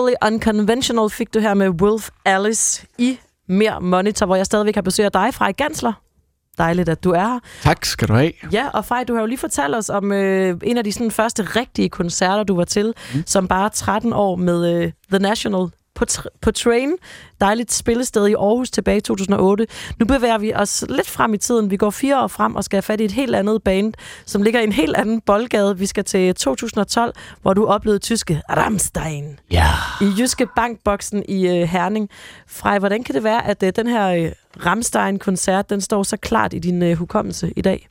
Totally 0.00 0.32
Unconventional 0.32 1.10
fik 1.10 1.34
du 1.34 1.40
her 1.40 1.54
med 1.54 1.68
Wolf 1.68 2.08
Alice 2.24 2.86
i 2.98 3.18
Mere 3.48 3.80
Monitor, 3.80 4.26
hvor 4.26 4.36
jeg 4.36 4.46
stadigvæk 4.46 4.74
har 4.74 4.82
besøg 4.82 5.04
af 5.04 5.12
dig 5.12 5.34
fra 5.34 5.48
i 5.48 5.52
Gansler. 5.52 5.92
Dejligt, 6.58 6.88
at 6.88 7.04
du 7.04 7.10
er 7.10 7.18
her. 7.18 7.38
Tak 7.62 7.84
skal 7.84 8.08
du 8.08 8.12
have. 8.12 8.32
Ja, 8.52 8.68
og 8.68 8.84
Fej, 8.84 9.04
du 9.04 9.14
har 9.14 9.20
jo 9.20 9.26
lige 9.26 9.38
fortalt 9.38 9.74
os 9.76 9.88
om 9.90 10.12
øh, 10.12 10.56
en 10.62 10.78
af 10.78 10.84
de 10.84 10.92
sådan, 10.92 11.10
første 11.10 11.42
rigtige 11.42 11.88
koncerter, 11.88 12.42
du 12.42 12.56
var 12.56 12.64
til, 12.64 12.94
mm. 13.14 13.22
som 13.26 13.48
bare 13.48 13.68
13 13.68 14.12
år 14.12 14.36
med 14.36 14.74
øh, 14.74 14.92
The 15.10 15.18
National 15.18 15.66
på, 16.00 16.06
tr- 16.10 16.38
på 16.42 16.50
Train, 16.52 16.92
dejligt 17.40 17.72
spillested 17.72 18.26
i 18.26 18.32
Aarhus 18.34 18.70
tilbage 18.70 18.96
i 18.96 19.00
2008. 19.00 19.66
Nu 19.98 20.06
bevæger 20.06 20.38
vi 20.38 20.54
os 20.54 20.84
lidt 20.88 21.10
frem 21.10 21.34
i 21.34 21.38
tiden. 21.38 21.70
Vi 21.70 21.76
går 21.76 21.90
fire 21.90 22.22
år 22.22 22.26
frem 22.26 22.56
og 22.56 22.64
skal 22.64 22.76
have 22.76 22.82
fat 22.82 23.00
i 23.00 23.04
et 23.04 23.12
helt 23.12 23.34
andet 23.34 23.62
band, 23.62 23.94
som 24.26 24.42
ligger 24.42 24.60
i 24.60 24.64
en 24.64 24.72
helt 24.72 24.96
anden 24.96 25.20
boldgade. 25.20 25.78
Vi 25.78 25.86
skal 25.86 26.04
til 26.04 26.34
2012, 26.34 27.14
hvor 27.42 27.54
du 27.54 27.66
oplevede 27.66 27.98
tyske 27.98 28.42
Rammstein 28.50 29.38
Ja. 29.50 29.66
i 30.00 30.04
Jyske 30.18 30.46
Bankboksen 30.56 31.22
i 31.28 31.46
øh, 31.48 31.68
Herning. 31.68 32.08
Frej, 32.48 32.78
hvordan 32.78 33.04
kan 33.04 33.14
det 33.14 33.24
være, 33.24 33.46
at 33.46 33.62
øh, 33.62 33.72
den 33.76 33.86
her 33.86 34.08
øh, 34.08 34.32
Rammstein-koncert, 34.66 35.70
den 35.70 35.80
står 35.80 36.02
så 36.02 36.16
klart 36.16 36.54
i 36.54 36.58
din 36.58 36.82
øh, 36.82 36.96
hukommelse 36.98 37.52
i 37.56 37.62
dag? 37.62 37.88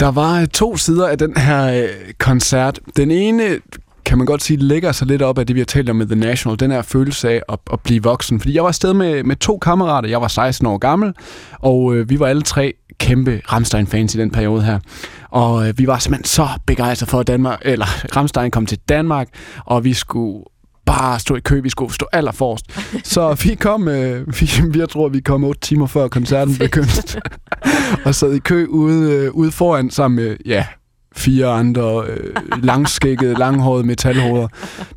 Der 0.00 0.10
var 0.10 0.40
øh, 0.40 0.46
to 0.46 0.76
sider 0.76 1.08
af 1.08 1.18
den 1.18 1.36
her 1.36 1.82
øh, 1.82 2.12
koncert. 2.18 2.80
Den 2.96 3.10
ene 3.10 3.60
kan 4.06 4.18
man 4.18 4.26
godt 4.26 4.42
sige, 4.42 4.56
lægger 4.56 4.92
sig 4.92 5.06
lidt 5.06 5.22
op 5.22 5.38
af 5.38 5.46
det, 5.46 5.54
vi 5.54 5.60
har 5.60 5.64
talt 5.64 5.90
om 5.90 5.96
med 5.96 6.06
The 6.06 6.16
National. 6.16 6.60
Den 6.60 6.70
her 6.70 6.82
følelse 6.82 7.30
af 7.30 7.42
at, 7.48 7.58
at 7.72 7.80
blive 7.80 8.02
voksen. 8.02 8.40
Fordi 8.40 8.54
jeg 8.54 8.62
var 8.62 8.68
afsted 8.68 8.94
med, 8.94 9.24
med 9.24 9.36
to 9.36 9.58
kammerater. 9.58 10.08
Jeg 10.08 10.20
var 10.20 10.28
16 10.28 10.66
år 10.66 10.78
gammel, 10.78 11.12
og 11.52 11.94
øh, 11.94 12.10
vi 12.10 12.20
var 12.20 12.26
alle 12.26 12.42
tre 12.42 12.74
kæmpe 12.98 13.42
Ramstein-fans 13.52 14.14
i 14.14 14.18
den 14.18 14.30
periode 14.30 14.62
her. 14.62 14.78
Og 15.30 15.68
øh, 15.68 15.78
vi 15.78 15.86
var 15.86 15.98
simpelthen 15.98 16.24
så 16.24 16.48
begejstrede 16.66 17.10
for, 17.10 17.20
at 17.20 17.26
Danmark, 17.26 17.58
eller 17.62 17.86
Ramstein 18.16 18.50
kom 18.50 18.66
til 18.66 18.78
Danmark, 18.88 19.28
og 19.64 19.84
vi 19.84 19.92
skulle 19.92 20.44
bare 20.86 21.18
stå 21.18 21.36
i 21.36 21.40
kø, 21.40 21.60
vi 21.60 21.70
skulle 21.70 21.94
stå 21.94 22.06
allerforrest. 22.12 22.64
Så 23.14 23.42
vi 23.44 23.54
kom, 23.54 23.88
øh, 23.88 24.26
vi, 24.40 24.78
jeg 24.78 24.88
tror, 24.88 25.08
vi 25.08 25.20
kom 25.20 25.44
otte 25.44 25.60
timer 25.60 25.86
før 25.86 26.08
koncerten 26.08 26.56
begyndte, 26.58 27.20
og 28.04 28.14
sad 28.14 28.32
i 28.32 28.38
kø 28.38 28.66
ude, 28.66 29.12
øh, 29.12 29.30
ude 29.30 29.52
foran 29.52 29.90
sammen 29.90 30.24
med, 30.24 30.36
ja, 30.46 30.66
fire 31.16 31.46
andre 31.46 32.04
øh, 32.08 32.34
langskækkede, 32.62 33.34
langhårede 33.34 33.86
metalhoveder. 33.86 34.48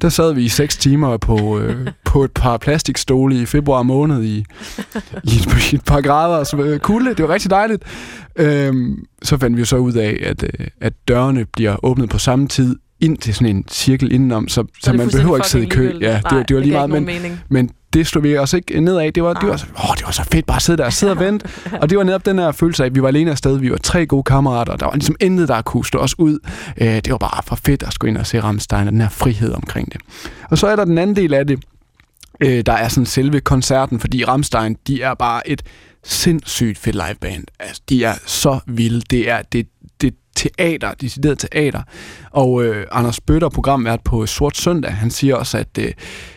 Der 0.01 0.09
sad 0.09 0.34
vi 0.34 0.43
i 0.43 0.47
seks 0.47 0.78
timer 0.78 1.18
på, 1.18 1.59
øh, 1.59 1.88
på 2.05 2.24
et 2.24 2.32
par 2.32 2.57
plastikstole 2.57 3.41
i 3.41 3.45
februar 3.45 3.84
måned 3.84 4.24
i, 4.24 4.38
i, 5.24 5.36
et, 5.36 5.72
i 5.74 5.76
et 5.76 5.84
par 5.86 6.01
grader 6.01 6.43
så, 6.43 6.57
øh, 6.57 6.80
kulde. 6.80 7.09
Det 7.09 7.28
var 7.28 7.34
rigtig 7.34 7.51
dejligt. 7.51 7.84
Øhm, 8.36 9.05
så 9.24 9.38
fandt 9.38 9.55
vi 9.57 9.61
jo 9.61 9.65
så 9.65 9.78
ud 9.78 9.93
af, 9.93 10.20
at, 10.26 10.43
øh, 10.43 10.68
at 10.82 10.93
dørene 11.07 11.45
bliver 11.53 11.86
åbnet 11.86 12.09
på 12.09 12.18
samme 12.18 12.47
tid 12.47 12.76
ind 12.99 13.18
til 13.18 13.34
sådan 13.34 13.55
en 13.55 13.63
cirkel 13.72 14.11
indenom, 14.11 14.47
så, 14.47 14.63
så, 14.63 14.68
så 14.84 14.93
man 14.93 15.09
behøver 15.09 15.36
ikke 15.38 15.47
sidde 15.49 15.65
i 15.65 15.70
kø. 15.70 15.91
Ja, 16.01 16.13
det, 16.13 16.24
Nej, 16.24 16.34
var- 16.38 16.43
det 16.43 16.55
var 16.55 16.61
lige 16.61 16.72
meget, 16.74 16.89
men, 16.89 17.05
mening. 17.05 17.39
men 17.49 17.70
det 17.93 18.07
stod 18.07 18.21
vi 18.21 18.38
også 18.38 18.57
ikke 18.57 18.79
ned 18.79 18.97
af. 18.97 19.13
Det 19.13 19.23
var, 19.23 19.33
det, 19.33 19.49
var, 19.49 19.57
så, 19.57 19.65
åh, 19.65 19.95
det 19.97 20.05
var 20.05 20.11
så 20.11 20.23
fedt 20.23 20.45
bare 20.45 20.55
at 20.55 20.61
sidde 20.61 20.77
der 20.77 20.85
og 20.85 20.93
sidde 20.93 21.11
og 21.11 21.19
vente. 21.19 21.47
Og 21.81 21.89
det 21.89 21.97
var 21.97 22.03
netop 22.03 22.25
den 22.25 22.39
her 22.39 22.51
følelse 22.51 22.83
af, 22.83 22.88
at 22.88 22.95
vi 22.95 23.01
var 23.01 23.07
alene 23.07 23.31
afsted. 23.31 23.57
Vi 23.59 23.71
var 23.71 23.77
tre 23.77 24.05
gode 24.05 24.23
kammerater, 24.23 24.73
og 24.73 24.79
der 24.79 24.85
var 24.85 24.93
ligesom 24.93 25.15
intet, 25.19 25.47
der 25.47 25.61
kunne 25.61 25.85
stå 25.85 25.99
os 25.99 26.19
ud. 26.19 26.39
Øh, 26.77 26.88
det 26.88 27.11
var 27.11 27.17
bare 27.17 27.43
for 27.43 27.55
fedt 27.55 27.83
at 27.83 27.93
skulle 27.93 28.09
ind 28.09 28.17
og 28.17 28.27
se 28.27 28.39
Rammstein, 28.41 28.88
og 28.88 28.91
den 28.91 29.01
her 29.01 29.09
frihed 29.09 29.53
omkring 29.53 29.91
det. 29.93 30.01
Og 30.49 30.57
så 30.57 30.67
er 30.67 30.75
der 30.75 30.85
den 30.85 30.97
anden 30.97 31.15
del 31.15 31.33
af 31.33 31.47
det, 31.47 31.59
øh, 32.39 32.61
der 32.65 32.73
er 32.73 32.88
sådan 32.88 33.05
selve 33.05 33.41
koncerten, 33.41 33.99
fordi 33.99 34.25
Rammstein, 34.25 34.77
de 34.88 35.01
er 35.01 35.13
bare 35.13 35.49
et 35.49 35.63
sindssygt 36.03 36.77
fedt 36.77 36.95
liveband. 36.95 37.43
Altså, 37.59 37.81
de 37.89 38.03
er 38.03 38.13
så 38.25 38.59
vilde. 38.67 39.01
Det 39.09 39.29
er, 39.29 39.41
det, 39.41 39.67
teater, 40.38 40.93
decideret 40.93 41.39
teater. 41.39 41.81
Og 42.31 42.63
øh, 42.63 42.88
Anders 42.91 43.19
Bøtter, 43.21 43.49
programvært 43.49 43.99
på 44.03 44.25
Sort 44.25 44.57
Søndag, 44.57 44.93
han 44.93 45.11
siger 45.11 45.35
også, 45.35 45.57
at 45.57 45.77
øh, 45.79 45.91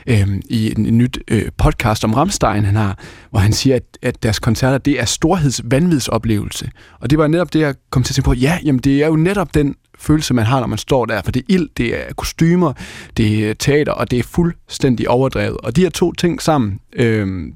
øh, 0.06 0.28
i 0.50 0.70
en, 0.70 0.86
en 0.86 0.98
nyt 0.98 1.18
øh, 1.28 1.48
podcast 1.58 2.04
om 2.04 2.14
Rammstein, 2.14 2.64
han 2.64 2.76
har, 2.76 2.98
hvor 3.30 3.40
han 3.40 3.52
siger, 3.52 3.76
at, 3.76 3.82
at 4.02 4.22
deres 4.22 4.38
koncerter, 4.38 4.78
det 4.78 5.00
er 5.00 5.04
storheds 5.04 5.60
vanvidsoplevelse. 5.64 6.70
Og 7.00 7.10
det 7.10 7.18
var 7.18 7.26
netop 7.26 7.52
det, 7.52 7.60
jeg 7.60 7.74
kom 7.90 8.02
til 8.02 8.12
at 8.12 8.14
tænke 8.14 8.26
på. 8.26 8.34
Ja, 8.34 8.58
jamen 8.64 8.80
det 8.80 9.02
er 9.02 9.06
jo 9.06 9.16
netop 9.16 9.54
den 9.54 9.74
følelse, 9.98 10.34
man 10.34 10.44
har, 10.44 10.60
når 10.60 10.66
man 10.66 10.78
står 10.78 11.06
der. 11.06 11.22
For 11.22 11.32
det 11.32 11.40
er 11.40 11.54
ild, 11.54 11.68
det 11.76 12.00
er 12.00 12.12
kostymer, 12.12 12.72
det 13.16 13.50
er 13.50 13.54
teater, 13.54 13.92
og 13.92 14.10
det 14.10 14.18
er 14.18 14.22
fuldstændig 14.22 15.08
overdrevet. 15.08 15.56
Og 15.56 15.76
de 15.76 15.80
her 15.80 15.90
to 15.90 16.12
ting 16.12 16.42
sammen, 16.42 16.78
øh, 16.92 17.52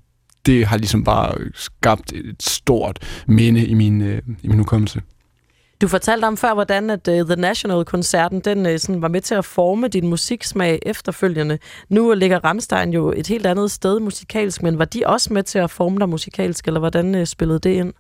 det 0.47 0.66
har 0.66 0.76
ligesom 0.76 1.05
bare 1.05 1.34
skabt 1.55 2.12
et 2.12 2.42
stort 2.42 2.99
minde 3.28 3.66
i 3.66 3.74
min, 3.74 4.01
øh, 4.01 4.22
i 4.42 4.49
min 4.49 4.59
hukommelse. 4.59 5.01
Du 5.81 5.89
fortalte 5.89 6.25
om 6.25 6.37
før, 6.37 6.55
hvordan 6.55 6.91
at 6.91 7.09
uh, 7.09 7.14
The 7.14 7.37
National-koncerten 7.37 8.41
den, 8.41 8.66
uh, 8.66 8.72
sådan, 8.79 9.03
var 9.03 9.09
med 9.09 9.20
til 9.20 9.35
at 9.35 9.45
forme 9.45 9.89
din 9.89 10.09
musiksmag 10.09 10.79
efterfølgende. 10.87 11.59
Nu 11.89 12.14
ligger 12.14 12.45
Ramstein 12.45 12.93
jo 12.93 13.12
et 13.16 13.27
helt 13.27 13.47
andet 13.47 13.70
sted 13.70 14.01
musikalsk, 14.01 14.62
men 14.62 14.79
var 14.79 14.85
de 14.85 15.03
også 15.07 15.33
med 15.33 15.43
til 15.43 15.59
at 15.59 15.70
forme 15.70 15.99
dig 15.99 16.09
musikalsk, 16.09 16.66
eller 16.66 16.81
hvordan 16.81 17.14
uh, 17.14 17.25
spillede 17.25 17.59
det 17.59 17.70
ind? 17.70 17.93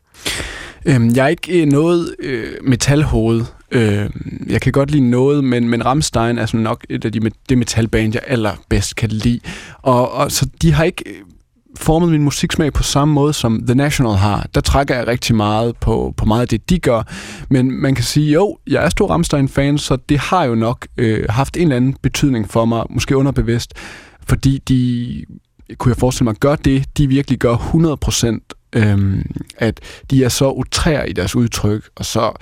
Øhm, 0.86 1.12
jeg 1.16 1.24
er 1.24 1.28
ikke 1.28 1.66
noget 1.66 2.14
øh, 2.18 2.52
metalhoved. 2.62 3.44
Øh, 3.70 4.10
jeg 4.48 4.60
kan 4.60 4.72
godt 4.72 4.90
lide 4.90 5.10
noget, 5.10 5.44
men, 5.44 5.68
men 5.68 5.86
Rammstein 5.86 6.38
er 6.38 6.46
sådan 6.46 6.60
nok 6.60 6.86
et 6.90 7.04
af 7.04 7.12
de 7.12 7.20
det 7.48 7.58
metalband, 7.58 8.14
jeg 8.14 8.22
allerbedst 8.26 8.96
kan 8.96 9.08
lide. 9.08 9.40
Og, 9.82 10.12
og 10.12 10.32
så 10.32 10.48
de 10.62 10.72
har 10.72 10.84
ikke 10.84 11.04
formet 11.76 12.08
min 12.08 12.22
musiksmag 12.22 12.72
på 12.72 12.82
samme 12.82 13.14
måde, 13.14 13.32
som 13.32 13.66
The 13.66 13.74
National 13.74 14.14
har. 14.14 14.46
Der 14.54 14.60
trækker 14.60 14.94
jeg 14.94 15.06
rigtig 15.06 15.36
meget 15.36 15.76
på, 15.76 16.14
på 16.16 16.24
meget 16.24 16.42
af 16.42 16.48
det, 16.48 16.70
de 16.70 16.78
gør. 16.78 17.02
Men 17.50 17.70
man 17.70 17.94
kan 17.94 18.04
sige, 18.04 18.32
jo, 18.32 18.58
jeg 18.66 18.84
er 18.84 18.88
stor 18.88 19.08
Rammstein-fan, 19.08 19.78
så 19.78 19.96
det 20.08 20.18
har 20.18 20.44
jo 20.44 20.54
nok 20.54 20.86
øh, 20.96 21.26
haft 21.28 21.56
en 21.56 21.62
eller 21.62 21.76
anden 21.76 21.96
betydning 22.02 22.50
for 22.50 22.64
mig, 22.64 22.84
måske 22.90 23.16
underbevidst, 23.16 23.74
fordi 24.26 24.58
de, 24.58 25.24
kunne 25.78 25.90
jeg 25.90 25.96
forestille 25.96 26.24
mig, 26.24 26.34
gør 26.34 26.56
det, 26.56 26.98
de 26.98 27.06
virkelig 27.06 27.38
gør 27.38 27.54
100% 27.54 28.54
Øhm, 28.74 29.22
at 29.58 29.80
de 30.10 30.24
er 30.24 30.28
så 30.28 30.50
utrære 30.50 31.10
i 31.10 31.12
deres 31.12 31.36
udtryk, 31.36 31.88
og 31.96 32.04
så 32.04 32.32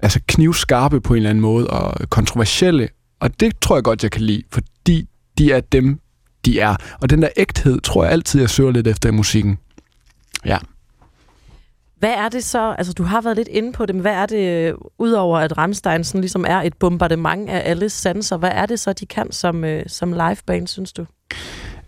altså 0.00 0.20
knivskarpe 0.26 1.00
på 1.00 1.14
en 1.14 1.16
eller 1.16 1.30
anden 1.30 1.42
måde, 1.42 1.66
og 1.66 2.10
kontroversielle. 2.10 2.88
Og 3.20 3.40
det 3.40 3.60
tror 3.60 3.76
jeg 3.76 3.84
godt, 3.84 4.02
jeg 4.02 4.10
kan 4.10 4.22
lide, 4.22 4.42
fordi 4.52 5.08
de 5.38 5.52
er 5.52 5.60
dem, 5.60 6.00
de 6.44 6.60
er. 6.60 6.76
Og 7.00 7.10
den 7.10 7.22
der 7.22 7.28
ægthed, 7.36 7.80
tror 7.80 8.04
jeg 8.04 8.12
altid, 8.12 8.40
jeg 8.40 8.50
søger 8.50 8.70
lidt 8.70 8.86
efter 8.86 9.08
i 9.08 9.12
musikken. 9.12 9.58
Ja. 10.44 10.58
Hvad 11.98 12.12
er 12.16 12.28
det 12.28 12.44
så, 12.44 12.74
altså 12.78 12.92
du 12.92 13.02
har 13.02 13.20
været 13.20 13.36
lidt 13.36 13.48
inde 13.48 13.72
på 13.72 13.86
det, 13.86 13.94
men 13.94 14.02
hvad 14.02 14.12
er 14.12 14.26
det, 14.26 14.68
øh, 14.68 14.74
udover 14.98 15.38
at 15.38 15.58
Rammstein 15.58 16.04
sådan 16.04 16.20
ligesom 16.20 16.44
er 16.48 16.62
et 16.62 16.74
bombardement 16.74 17.50
af 17.50 17.70
alle 17.70 17.88
sanser, 17.88 18.36
hvad 18.36 18.50
er 18.52 18.66
det 18.66 18.80
så, 18.80 18.92
de 18.92 19.06
kan 19.06 19.32
som, 19.32 19.64
øh, 19.64 19.84
som 19.86 20.12
liveband, 20.12 20.66
synes 20.66 20.92
du? 20.92 21.06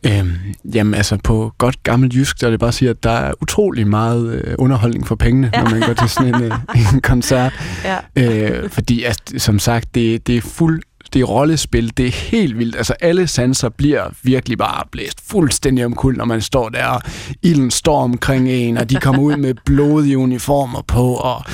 Øhm, 0.07 0.32
jamen 0.74 0.94
altså 0.94 1.18
på 1.24 1.52
godt 1.59 1.82
gammelt 1.82 2.14
jysk, 2.14 2.40
der 2.40 2.46
vil 2.46 2.52
jeg 2.52 2.61
bare 2.61 2.72
sige, 2.72 2.90
at 2.90 3.02
der 3.02 3.11
er 3.11 3.32
utrolig 3.42 3.86
meget 3.86 4.34
øh, 4.34 4.54
underholdning 4.59 5.07
for 5.07 5.14
pengene, 5.14 5.50
ja. 5.54 5.62
når 5.62 5.70
man 5.70 5.80
går 5.80 5.92
til 5.92 6.09
sådan 6.09 6.34
en, 6.34 6.42
øh, 6.42 6.94
en 6.94 7.00
koncert. 7.00 7.52
Ja. 7.84 7.98
Øh, 8.16 8.70
fordi 8.70 9.02
altså, 9.02 9.22
som 9.38 9.59
sagt, 9.59 9.94
det, 9.94 10.26
det 10.26 10.36
er 10.36 10.40
fuld 10.40 10.82
det 11.12 11.20
er 11.20 11.24
rollespil, 11.24 11.92
det 11.96 12.07
er 12.07 12.11
helt 12.11 12.59
vildt. 12.59 12.76
Altså 12.76 12.94
alle 13.00 13.26
sanser 13.26 13.68
bliver 13.68 14.04
virkelig 14.22 14.59
bare 14.59 14.82
blæst 14.92 15.30
fuldstændig 15.30 15.84
omkuld, 15.84 16.16
når 16.16 16.24
man 16.24 16.40
står 16.40 16.68
der, 16.68 16.86
og 16.86 17.02
ilden 17.42 17.70
står 17.70 18.02
omkring 18.02 18.48
en, 18.48 18.76
og 18.76 18.90
de 18.90 18.94
kommer 18.94 19.22
ud 19.22 19.36
med 19.36 19.54
blodige 19.64 20.18
uniformer 20.18 20.82
på, 20.82 21.14
og 21.14 21.44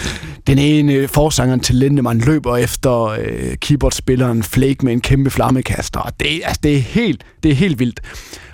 den 0.47 0.59
ene 0.59 1.09
forsangeren 1.09 1.61
til 1.61 1.75
Lindemann 1.75 2.21
løber 2.21 2.57
efter 2.57 3.03
øh, 3.05 3.57
keyboardspilleren 3.61 4.43
Flake 4.43 4.85
med 4.85 4.93
en 4.93 5.01
kæmpe 5.01 5.31
flammekaster, 5.31 6.01
og 6.01 6.21
det, 6.21 6.41
altså, 6.45 6.61
det, 6.63 6.77
er 6.77 6.81
helt, 6.81 7.25
det 7.43 7.51
er 7.51 7.55
helt 7.55 7.79
vildt. 7.79 8.01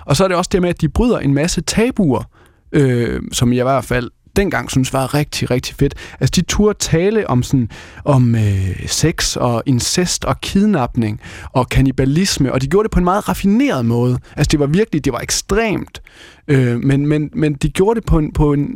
Og 0.05 0.15
så 0.15 0.23
er 0.23 0.27
det 0.27 0.37
også 0.37 0.49
det 0.51 0.61
med, 0.61 0.69
at 0.69 0.81
de 0.81 0.89
bryder 0.89 1.19
en 1.19 1.33
masse 1.33 1.61
tabuer, 1.61 2.23
øh, 2.71 3.21
som 3.31 3.53
jeg 3.53 3.59
i 3.59 3.63
hvert 3.63 3.85
fald 3.85 4.09
dengang 4.35 4.71
synes 4.71 4.93
var 4.93 5.13
rigtig, 5.13 5.51
rigtig 5.51 5.75
fedt. 5.75 5.93
Altså, 6.19 6.33
de 6.35 6.41
turde 6.41 6.79
tale 6.79 7.29
om 7.29 7.43
sådan, 7.43 7.69
om 8.05 8.35
øh, 8.35 8.87
sex 8.87 9.35
og 9.35 9.63
incest 9.65 10.25
og 10.25 10.41
kidnapning 10.41 11.21
og 11.51 11.69
kannibalisme, 11.69 12.53
og 12.53 12.61
de 12.61 12.67
gjorde 12.67 12.83
det 12.83 12.91
på 12.91 12.99
en 12.99 13.03
meget 13.03 13.29
raffineret 13.29 13.85
måde. 13.85 14.17
Altså, 14.35 14.49
det 14.51 14.59
var 14.59 14.65
virkelig, 14.65 15.05
det 15.05 15.13
var 15.13 15.19
ekstremt, 15.19 16.01
øh, 16.47 16.79
men, 16.83 17.07
men, 17.07 17.29
men 17.33 17.53
de 17.53 17.69
gjorde 17.69 17.99
det 17.99 18.07
på 18.07 18.17
en, 18.17 18.33
på 18.33 18.53
en 18.53 18.67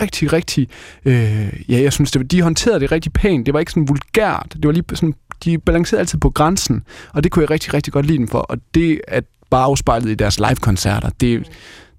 rigtig, 0.00 0.32
rigtig, 0.32 0.68
øh, 1.04 1.52
ja, 1.68 1.82
jeg 1.82 1.92
synes, 1.92 2.10
det 2.10 2.20
var, 2.20 2.26
de 2.26 2.42
håndterede 2.42 2.80
det 2.80 2.92
rigtig 2.92 3.12
pænt. 3.12 3.46
Det 3.46 3.54
var 3.54 3.60
ikke 3.60 3.72
sådan 3.72 3.88
vulgært. 3.88 4.52
Det 4.52 4.66
var 4.66 4.72
lige 4.72 4.84
sådan, 4.94 5.14
de 5.44 5.58
balancerede 5.58 6.00
altid 6.00 6.18
på 6.18 6.30
grænsen, 6.30 6.82
og 7.12 7.24
det 7.24 7.32
kunne 7.32 7.42
jeg 7.42 7.50
rigtig, 7.50 7.74
rigtig 7.74 7.92
godt 7.92 8.06
lide 8.06 8.18
dem 8.18 8.28
for, 8.28 8.38
og 8.38 8.58
det 8.74 9.00
at 9.08 9.24
bare 9.50 9.64
afspejlet 9.64 10.10
i 10.10 10.14
deres 10.14 10.38
live-koncerter, 10.38 11.10
det, 11.20 11.48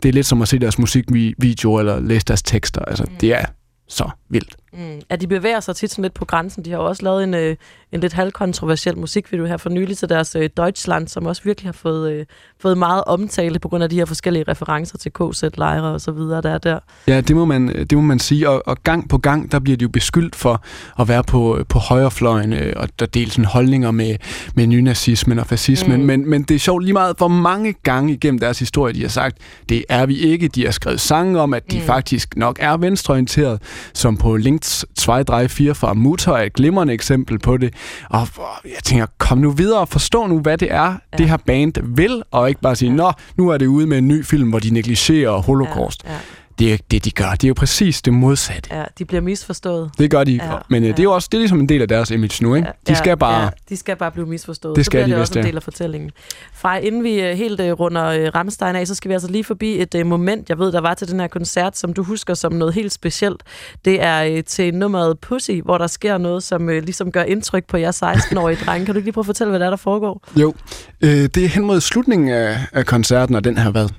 det 0.03 0.09
er 0.09 0.13
lidt 0.13 0.25
som 0.25 0.41
at 0.41 0.47
se 0.47 0.59
deres 0.59 0.79
musikvideoer 0.79 1.79
eller 1.79 1.99
læse 1.99 2.25
deres 2.25 2.41
tekster. 2.41 2.81
Altså, 2.81 3.05
det 3.21 3.33
er 3.33 3.45
så 3.87 4.09
vildt. 4.29 4.55
Mm. 4.77 5.01
At 5.09 5.21
de 5.21 5.27
bevæger 5.27 5.59
sig 5.59 5.75
tit 5.75 5.91
sådan 5.91 6.01
lidt 6.01 6.13
på 6.13 6.25
grænsen. 6.25 6.65
De 6.65 6.71
har 6.71 6.77
også 6.77 7.03
lavet 7.03 7.23
en, 7.23 7.33
øh, 7.33 7.55
en 7.91 7.99
lidt 7.99 8.13
halvkontroversiel 8.13 8.97
musikvideo 8.97 9.45
her 9.45 9.57
for 9.57 9.69
nylig 9.69 9.97
til 9.97 10.09
deres 10.09 10.35
øh, 10.35 10.49
Deutschland, 10.57 11.07
som 11.07 11.25
også 11.25 11.41
virkelig 11.43 11.67
har 11.67 11.73
fået, 11.73 12.11
øh, 12.11 12.25
fået 12.61 12.77
meget 12.77 13.03
omtale 13.07 13.59
på 13.59 13.69
grund 13.69 13.83
af 13.83 13.89
de 13.89 13.95
her 13.95 14.05
forskellige 14.05 14.45
referencer 14.47 14.97
til 14.97 15.11
KZ-lejre 15.11 15.83
og 15.83 16.01
så 16.01 16.11
videre, 16.11 16.41
der 16.41 16.49
er 16.49 16.57
der. 16.57 16.79
Ja, 17.07 17.21
det 17.21 17.35
må 17.35 17.45
man, 17.45 17.67
det 17.67 17.93
må 17.93 18.01
man 18.01 18.19
sige. 18.19 18.49
Og, 18.49 18.63
og 18.65 18.77
gang 18.83 19.09
på 19.09 19.17
gang, 19.17 19.51
der 19.51 19.59
bliver 19.59 19.77
de 19.77 19.83
jo 19.83 19.89
beskyldt 19.89 20.35
for 20.35 20.63
at 20.99 21.07
være 21.07 21.23
på, 21.23 21.59
på 21.69 21.79
højrefløjen 21.79 22.53
øh, 22.53 22.73
og 22.75 22.89
der 22.99 23.05
dele 23.05 23.31
sådan 23.31 23.45
holdninger 23.45 23.91
med, 23.91 24.15
med 24.55 24.67
nynazismen 24.67 25.39
og 25.39 25.47
fascismen. 25.47 25.99
Mm. 25.99 26.05
Men, 26.05 26.29
men 26.29 26.43
det 26.43 26.55
er 26.55 26.59
sjovt 26.59 26.83
lige 26.83 26.93
meget, 26.93 27.17
hvor 27.17 27.27
mange 27.27 27.73
gange 27.83 28.13
igennem 28.13 28.39
deres 28.39 28.59
historie, 28.59 28.93
de 28.93 29.01
har 29.01 29.09
sagt, 29.09 29.37
det 29.69 29.85
er 29.89 30.05
vi 30.05 30.17
ikke. 30.17 30.47
De 30.47 30.65
har 30.65 30.71
skrevet 30.71 30.99
sange 30.99 31.39
om, 31.39 31.53
at 31.53 31.71
de 31.71 31.77
Mm. 31.77 31.83
faktisk 31.83 32.35
nok 32.37 32.57
er 32.59 32.77
venstreorienteret, 32.77 33.61
som 33.93 34.17
på 34.17 34.37
bands, 34.43 34.66
2, 34.95 35.23
3, 35.23 35.49
4 35.49 35.75
fra 35.75 35.93
Mutter 35.93 36.31
er 36.31 36.43
et 36.43 36.53
glimrende 36.53 36.93
eksempel 36.93 37.39
på 37.39 37.57
det. 37.57 37.73
Og 38.09 38.27
jeg 38.65 38.83
tænker, 38.83 39.05
kom 39.17 39.37
nu 39.37 39.51
videre 39.51 39.79
og 39.79 39.89
forstå 39.89 40.27
nu, 40.27 40.39
hvad 40.39 40.57
det 40.57 40.73
er, 40.73 40.97
ja. 41.13 41.17
det 41.17 41.29
her 41.29 41.37
band 41.37 41.73
vil, 41.95 42.23
og 42.31 42.49
ikke 42.49 42.61
bare 42.61 42.75
sige, 42.75 42.91
nå, 42.91 43.11
nu 43.35 43.49
er 43.49 43.57
det 43.57 43.65
ude 43.67 43.87
med 43.87 43.97
en 43.97 44.07
ny 44.07 44.25
film, 44.25 44.49
hvor 44.49 44.59
de 44.59 44.69
negligerer 44.69 45.41
holocaust. 45.41 46.03
Ja, 46.05 46.11
ja. 46.11 46.17
Det 46.59 46.65
er 46.65 46.69
jo 46.69 46.73
ikke 46.73 46.85
det, 46.91 47.05
de 47.05 47.11
gør. 47.11 47.31
Det 47.31 47.43
er 47.43 47.47
jo 47.47 47.53
præcis 47.53 48.01
det 48.01 48.13
modsatte. 48.13 48.75
Ja, 48.75 48.83
de 48.97 49.05
bliver 49.05 49.21
misforstået. 49.21 49.91
Det 49.97 50.11
gør 50.11 50.23
de. 50.23 50.31
Ja, 50.31 50.57
Ja, 50.57 50.57
Men 50.69 50.83
øh, 50.83 50.89
det 50.89 50.99
er 50.99 51.03
jo 51.03 51.13
også 51.13 51.27
det 51.31 51.37
er 51.37 51.41
ligesom 51.41 51.59
en 51.59 51.69
del 51.69 51.81
af 51.81 51.87
deres 51.87 52.11
image 52.11 52.43
nu, 52.43 52.55
ikke? 52.55 52.67
De 52.87 52.95
skal 52.95 53.17
bare... 53.17 53.43
Ja, 53.43 53.49
de 53.69 53.77
skal 53.77 53.95
bare 53.95 54.11
blive 54.11 54.25
misforstået. 54.27 54.75
Det 54.75 54.85
så 54.85 54.89
skal 54.89 54.97
bliver 54.97 55.07
de, 55.07 55.11
det 55.11 55.21
også 55.21 55.39
en 55.39 55.45
del 55.45 55.55
af 55.55 55.63
fortællingen. 55.63 56.11
Frej, 56.53 56.77
inden 56.77 57.03
vi 57.03 57.21
øh, 57.21 57.37
helt 57.37 57.59
øh, 57.59 57.71
runder 57.71 58.05
øh, 58.05 58.31
Ramstein 58.35 58.75
af, 58.75 58.87
så 58.87 58.95
skal 58.95 59.09
vi 59.09 59.13
altså 59.13 59.31
lige 59.31 59.43
forbi 59.43 59.81
et 59.81 59.95
øh, 59.95 60.05
moment, 60.05 60.49
jeg 60.49 60.59
ved, 60.59 60.71
der 60.71 60.81
var 60.81 60.93
til 60.93 61.07
den 61.07 61.19
her 61.19 61.27
koncert, 61.27 61.77
som 61.77 61.93
du 61.93 62.03
husker 62.03 62.33
som 62.33 62.53
noget 62.53 62.73
helt 62.73 62.93
specielt. 62.93 63.43
Det 63.85 64.03
er 64.03 64.23
øh, 64.23 64.43
til 64.43 64.75
nummeret 64.75 65.19
Pussy, 65.19 65.51
hvor 65.65 65.77
der 65.77 65.87
sker 65.87 66.17
noget, 66.17 66.43
som 66.43 66.69
øh, 66.69 66.83
ligesom 66.83 67.11
gør 67.11 67.23
indtryk 67.23 67.65
på 67.67 67.77
jer 67.77 67.91
16-årige 67.91 68.57
drenge. 68.65 68.85
Kan 68.85 68.95
du 68.95 68.99
ikke 68.99 69.05
lige 69.05 69.13
prøve 69.13 69.21
at 69.21 69.25
fortælle, 69.25 69.49
hvad 69.49 69.59
der 69.59 69.65
er, 69.65 69.69
der 69.69 69.77
foregår? 69.77 70.23
Jo, 70.35 70.53
øh, 71.01 71.09
det 71.09 71.37
er 71.37 71.47
hen 71.47 71.65
mod 71.65 71.81
slutningen 71.81 72.29
af, 72.29 72.59
af 72.73 72.85
koncerten, 72.85 73.35
og 73.35 73.43
den 73.43 73.57
har 73.57 73.71
været 73.71 73.93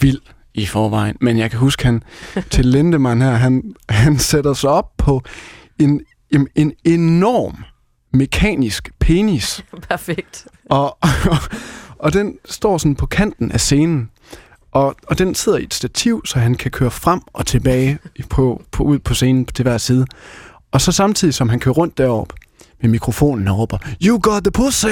vild 0.00 0.20
i 0.54 0.66
forvejen. 0.66 1.16
Men 1.20 1.38
jeg 1.38 1.50
kan 1.50 1.58
huske, 1.58 1.84
han 1.84 2.02
til 2.50 2.64
Lindemann 2.64 3.22
her, 3.22 3.30
han, 3.30 3.74
han 3.88 4.18
sætter 4.18 4.52
sig 4.52 4.70
op 4.70 4.90
på 4.96 5.22
en, 5.78 6.00
en, 6.30 6.48
en 6.54 6.72
enorm 6.84 7.64
mekanisk 8.12 8.90
penis, 8.98 9.64
Perfekt. 9.90 10.46
og, 10.70 10.98
og, 11.02 11.36
og 11.98 12.12
den 12.12 12.34
står 12.44 12.78
sådan 12.78 12.94
på 12.94 13.06
kanten 13.06 13.52
af 13.52 13.60
scenen. 13.60 14.10
Og, 14.72 14.94
og 15.06 15.18
den 15.18 15.34
sidder 15.34 15.58
i 15.58 15.62
et 15.62 15.74
stativ, 15.74 16.22
så 16.26 16.38
han 16.38 16.54
kan 16.54 16.70
køre 16.70 16.90
frem 16.90 17.20
og 17.32 17.46
tilbage 17.46 17.98
på, 18.28 18.62
på, 18.70 18.82
ud 18.84 18.98
på 18.98 19.14
scenen 19.14 19.44
til 19.44 19.62
hver 19.62 19.78
side. 19.78 20.06
Og 20.72 20.80
så 20.80 20.92
samtidig, 20.92 21.34
som 21.34 21.48
han 21.48 21.60
kører 21.60 21.74
rundt 21.74 21.98
deroppe 21.98 22.34
med 22.82 22.90
mikrofonen 22.90 23.48
og 23.48 23.58
råber, 23.58 23.78
You 24.06 24.18
got 24.22 24.42
the 24.44 24.50
pussy! 24.50 24.86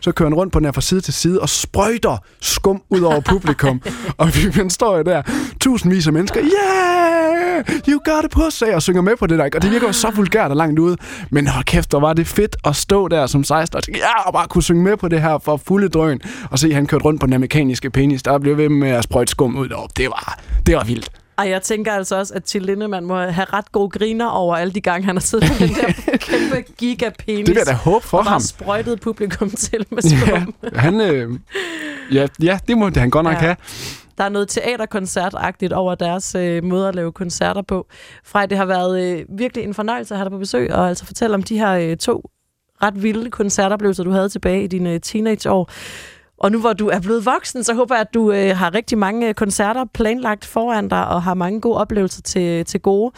Så 0.00 0.12
kører 0.12 0.28
han 0.28 0.34
rundt 0.34 0.52
på 0.52 0.58
den 0.58 0.64
her 0.66 0.72
fra 0.72 0.80
side 0.80 1.00
til 1.00 1.14
side 1.14 1.40
og 1.40 1.48
sprøjter 1.48 2.16
skum 2.40 2.82
ud 2.90 3.00
over 3.00 3.20
publikum. 3.32 3.82
og 4.18 4.28
vi 4.34 4.68
står 4.68 4.96
jo 4.96 5.02
der, 5.02 5.22
tusindvis 5.60 6.06
af 6.06 6.12
mennesker, 6.12 6.40
Yeah! 6.40 7.64
You 7.88 8.00
got 8.04 8.24
a 8.24 8.28
pussy! 8.28 8.64
Og 8.64 8.82
synger 8.82 9.02
med 9.02 9.16
på 9.16 9.26
det 9.26 9.38
der. 9.38 9.44
Og 9.54 9.62
det 9.62 9.70
virker 9.70 9.86
jo 9.86 9.92
så 9.92 10.10
vulgært 10.10 10.50
og 10.50 10.56
langt 10.56 10.78
ude. 10.78 10.96
Men 11.30 11.46
hold 11.46 11.64
kæft, 11.64 11.90
hvor 11.90 12.00
var 12.00 12.12
det 12.12 12.26
fedt 12.26 12.56
at 12.64 12.76
stå 12.76 13.08
der 13.08 13.26
som 13.26 13.44
16 13.44 13.76
og 13.76 13.82
tænke, 13.84 14.00
ja, 14.00 14.20
og 14.26 14.32
bare 14.32 14.46
kunne 14.48 14.62
synge 14.62 14.82
med 14.82 14.96
på 14.96 15.08
det 15.08 15.20
her 15.22 15.38
for 15.38 15.56
fulde 15.66 15.88
drøn. 15.88 16.20
Og 16.50 16.58
se, 16.58 16.74
han 16.74 16.86
kørte 16.86 17.04
rundt 17.04 17.20
på 17.20 17.26
den 17.26 17.40
mekaniske 17.40 17.90
penis. 17.90 18.22
Der 18.22 18.38
blev 18.38 18.56
ved 18.56 18.68
med 18.68 18.90
at 18.90 19.04
sprøjte 19.04 19.30
skum 19.30 19.56
ud 19.56 19.68
deroppe. 19.68 19.92
Det 19.96 20.06
var, 20.08 20.38
det 20.66 20.76
var 20.76 20.84
vildt. 20.84 21.10
Ej, 21.38 21.48
jeg 21.48 21.62
tænker 21.62 21.92
altså 21.92 22.16
også, 22.18 22.34
at 22.34 22.44
Til 22.44 22.62
Lindemann 22.62 23.06
må 23.06 23.16
have 23.20 23.44
ret 23.52 23.72
gode 23.72 23.88
griner 23.90 24.26
over 24.26 24.56
alle 24.56 24.72
de 24.72 24.80
gange, 24.80 25.04
han 25.06 25.16
har 25.16 25.20
siddet 25.20 25.48
på 25.48 25.54
den 25.58 25.68
der 25.68 25.92
kæmpe 26.30 26.72
gigapenis. 26.78 27.38
Det 27.38 27.48
vil 27.48 27.56
jeg 27.56 27.66
da 27.66 27.72
håbe 27.72 28.06
for 28.06 28.18
og 28.18 28.24
ham. 28.24 28.40
sprøjtet 28.40 29.00
publikum 29.00 29.50
til 29.50 29.86
med 29.90 30.02
skum. 30.02 30.54
Ja, 30.62 30.78
han, 30.78 31.00
øh, 31.00 31.30
ja, 32.12 32.26
ja, 32.42 32.58
det 32.68 32.78
må 32.78 32.88
det 32.88 32.96
han 32.96 33.10
godt 33.10 33.24
nok 33.24 33.32
Ja. 33.32 33.38
ja. 33.38 33.44
have. 33.44 33.56
Der 34.18 34.24
er 34.24 34.28
noget 34.28 34.48
teaterkoncertagtigt 34.48 35.72
over 35.72 35.94
deres 35.94 36.34
øh, 36.34 36.64
måde 36.64 36.88
at 36.88 36.94
lave 36.94 37.12
koncerter 37.12 37.62
på. 37.62 37.86
Frej, 38.24 38.46
det 38.46 38.58
har 38.58 38.64
været 38.64 39.04
øh, 39.04 39.24
virkelig 39.38 39.64
en 39.64 39.74
fornøjelse 39.74 40.14
at 40.14 40.18
have 40.18 40.24
dig 40.24 40.32
på 40.32 40.38
besøg, 40.38 40.72
og 40.72 40.88
altså 40.88 41.06
fortælle 41.06 41.34
om 41.34 41.42
de 41.42 41.58
her 41.58 41.72
øh, 41.72 41.96
to 41.96 42.30
ret 42.82 43.02
vilde 43.02 43.30
koncertoplevelser, 43.30 44.04
du 44.04 44.10
havde 44.10 44.28
tilbage 44.28 44.64
i 44.64 44.66
dine 44.66 44.92
øh, 44.92 45.00
teenageår. 45.00 45.70
Og 46.44 46.52
nu 46.52 46.60
hvor 46.60 46.72
du 46.72 46.88
er 46.88 47.00
blevet 47.00 47.26
voksen, 47.26 47.64
så 47.64 47.74
håber 47.74 47.94
jeg, 47.94 48.00
at 48.00 48.14
du 48.14 48.32
øh, 48.32 48.56
har 48.56 48.74
rigtig 48.74 48.98
mange 48.98 49.28
øh, 49.28 49.34
koncerter 49.34 49.84
planlagt 49.94 50.44
foran 50.44 50.88
dig, 50.88 51.08
og 51.08 51.22
har 51.22 51.34
mange 51.34 51.60
gode 51.60 51.78
oplevelser 51.78 52.22
til, 52.22 52.64
til 52.64 52.80
gode 52.80 53.12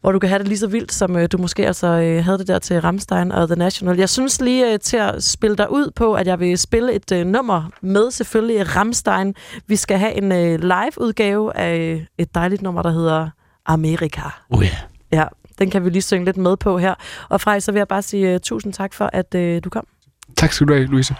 hvor 0.00 0.12
du 0.12 0.18
kan 0.18 0.28
have 0.28 0.38
det 0.38 0.48
lige 0.48 0.58
så 0.58 0.66
vildt, 0.66 0.92
som 0.92 1.16
øh, 1.16 1.28
du 1.32 1.38
måske 1.38 1.66
altså 1.66 1.86
øh, 1.86 2.24
havde 2.24 2.38
det 2.38 2.48
der 2.48 2.58
til 2.58 2.80
Ramstein 2.80 3.32
og 3.32 3.48
The 3.48 3.56
National. 3.56 3.98
Jeg 3.98 4.08
synes 4.08 4.40
lige 4.40 4.72
øh, 4.72 4.78
til 4.78 4.96
at 4.96 5.22
spille 5.22 5.56
dig 5.56 5.72
ud 5.72 5.90
på, 5.96 6.14
at 6.14 6.26
jeg 6.26 6.40
vil 6.40 6.58
spille 6.58 6.92
et 6.92 7.12
øh, 7.12 7.26
nummer 7.26 7.70
med 7.80 8.10
selvfølgelig 8.10 8.76
Ramstein. 8.76 9.34
Vi 9.66 9.76
skal 9.76 9.98
have 9.98 10.12
en 10.12 10.32
øh, 10.32 10.60
live-udgave 10.60 11.56
af 11.56 11.76
øh, 11.78 12.00
et 12.18 12.34
dejligt 12.34 12.62
nummer, 12.62 12.82
der 12.82 12.90
hedder 12.90 13.30
Amerika. 13.66 14.22
Oh, 14.50 14.62
yeah. 14.62 14.72
Ja, 15.12 15.24
den 15.58 15.70
kan 15.70 15.84
vi 15.84 15.90
lige 15.90 16.02
synge 16.02 16.24
lidt 16.24 16.36
med 16.36 16.56
på 16.56 16.78
her. 16.78 16.94
Og 17.28 17.40
Frej, 17.40 17.60
så 17.60 17.72
vil 17.72 17.78
jeg 17.78 17.88
bare 17.88 18.02
sige 18.02 18.34
uh, 18.34 18.40
tusind 18.40 18.72
tak 18.72 18.94
for, 18.94 19.10
at 19.12 19.34
uh, 19.34 19.64
du 19.64 19.70
kom. 19.70 19.86
Tak 20.36 20.52
skal 20.52 20.66
du 20.66 20.72
have, 20.72 20.86
Louise. 20.86 21.14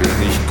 will 0.00 0.26
nicht 0.26 0.45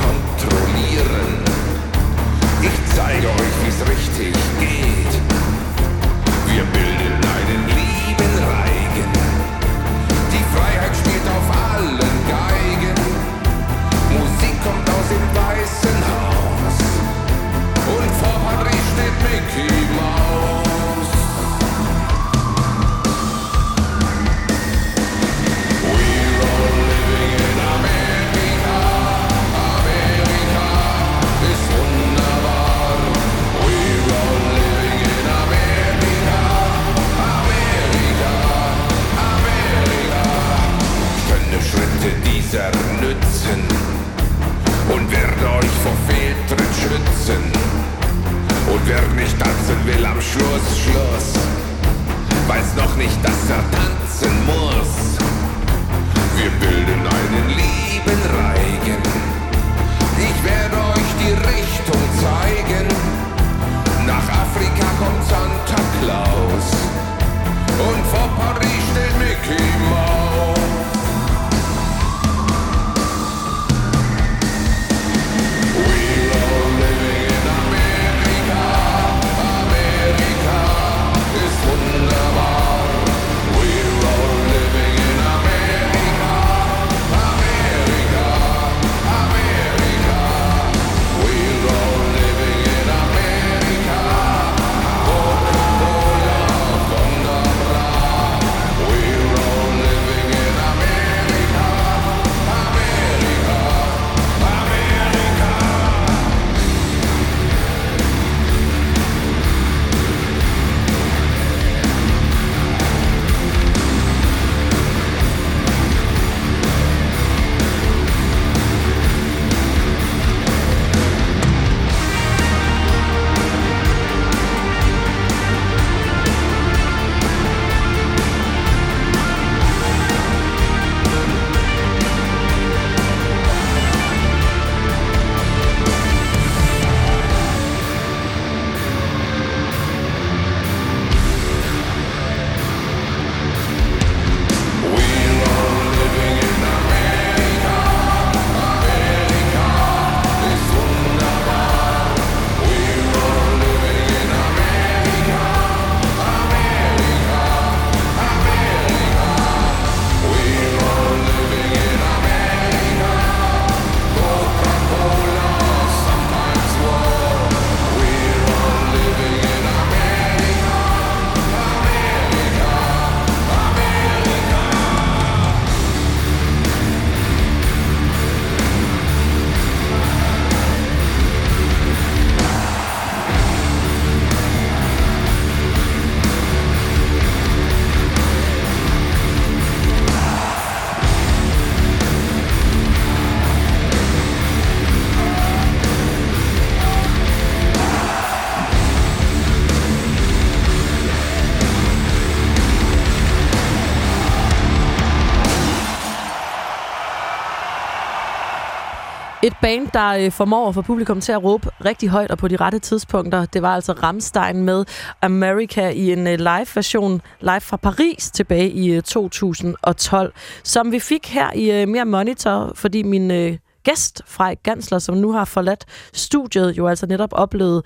band, 209.66 209.88
der 209.94 210.08
øh, 210.08 210.32
formår 210.32 210.68
at 210.68 210.74
få 210.74 210.82
publikum 210.82 211.20
til 211.20 211.32
at 211.32 211.44
råbe 211.44 211.70
rigtig 211.84 212.08
højt 212.08 212.30
og 212.30 212.38
på 212.38 212.48
de 212.48 212.56
rette 212.56 212.78
tidspunkter, 212.78 213.44
det 213.44 213.62
var 213.62 213.74
altså 213.74 213.92
Ramstein 213.92 214.62
med 214.62 214.84
America 215.22 215.88
i 215.88 216.12
en 216.12 216.26
øh, 216.26 216.38
live-version, 216.38 217.22
live 217.40 217.60
fra 217.60 217.76
Paris 217.76 218.30
tilbage 218.30 218.70
i 218.70 218.92
øh, 218.92 219.02
2012, 219.02 220.32
som 220.64 220.92
vi 220.92 220.98
fik 220.98 221.28
her 221.28 221.52
i 221.54 221.82
øh, 221.82 221.88
Mere 221.88 222.04
Monitor, 222.04 222.72
fordi 222.74 223.02
min 223.02 223.30
øh, 223.30 223.58
gæst, 223.84 224.22
Frej 224.26 224.54
Gansler, 224.62 224.98
som 224.98 225.16
nu 225.16 225.32
har 225.32 225.44
forladt 225.44 225.84
studiet, 226.12 226.78
jo 226.78 226.88
altså 226.88 227.06
netop 227.06 227.30
oplevede 227.32 227.82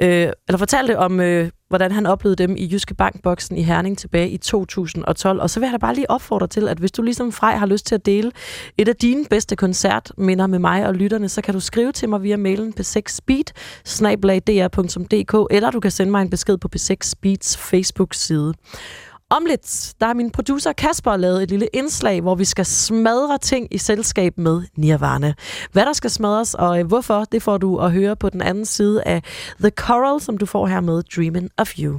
øh, 0.00 0.32
eller 0.48 0.58
fortalte 0.58 0.98
om, 0.98 1.20
øh, 1.20 1.50
hvordan 1.68 1.92
han 1.92 2.06
oplevede 2.06 2.42
dem 2.42 2.56
i 2.56 2.68
Jyske 2.72 2.94
Bankboksen 2.94 3.56
i 3.56 3.62
Herning 3.62 3.98
tilbage 3.98 4.28
i 4.28 4.36
2012. 4.36 5.40
Og 5.40 5.50
så 5.50 5.60
vil 5.60 5.66
jeg 5.66 5.72
da 5.72 5.78
bare 5.78 5.94
lige 5.94 6.10
opfordre 6.10 6.46
til, 6.46 6.68
at 6.68 6.78
hvis 6.78 6.92
du 6.92 7.02
ligesom 7.02 7.32
Frej 7.32 7.56
har 7.56 7.66
lyst 7.66 7.86
til 7.86 7.94
at 7.94 8.06
dele 8.06 8.32
et 8.78 8.88
af 8.88 8.96
dine 8.96 9.24
bedste 9.30 9.56
koncertminder 9.56 10.46
med 10.46 10.58
mig 10.58 10.86
og 10.86 10.94
lytterne, 10.94 11.28
så 11.28 11.42
kan 11.42 11.54
du 11.54 11.60
skrive 11.60 11.92
til 11.92 12.08
mig 12.08 12.22
via 12.22 12.36
mailen 12.36 12.72
på 12.72 12.82
6speed 12.82 13.52
eller 15.50 15.70
du 15.70 15.80
kan 15.80 15.90
sende 15.90 16.10
mig 16.10 16.22
en 16.22 16.30
besked 16.30 16.58
på 16.58 16.68
P6 16.76 16.96
Speeds 17.02 17.56
Facebook-side. 17.56 18.54
Om 19.32 19.44
lidt, 19.46 19.94
der 20.00 20.06
har 20.06 20.14
min 20.14 20.30
producer 20.30 20.72
Kasper 20.72 21.16
lavet 21.16 21.42
et 21.42 21.50
lille 21.50 21.68
indslag, 21.72 22.20
hvor 22.20 22.34
vi 22.34 22.44
skal 22.44 22.66
smadre 22.66 23.38
ting 23.38 23.68
i 23.70 23.78
selskab 23.78 24.38
med 24.38 24.62
Nirvana. 24.76 25.34
Hvad 25.72 25.86
der 25.86 25.92
skal 25.92 26.10
smadres 26.10 26.54
og 26.54 26.80
øh, 26.80 26.86
hvorfor, 26.86 27.24
det 27.24 27.42
får 27.42 27.58
du 27.58 27.76
at 27.76 27.92
høre 27.92 28.16
på 28.16 28.30
den 28.30 28.42
anden 28.42 28.64
side 28.64 29.02
af 29.02 29.22
The 29.60 29.70
Coral, 29.70 30.20
som 30.20 30.38
du 30.38 30.46
får 30.46 30.66
her 30.66 30.80
med 30.80 31.02
Dreaming 31.16 31.50
of 31.58 31.78
You. 31.78 31.98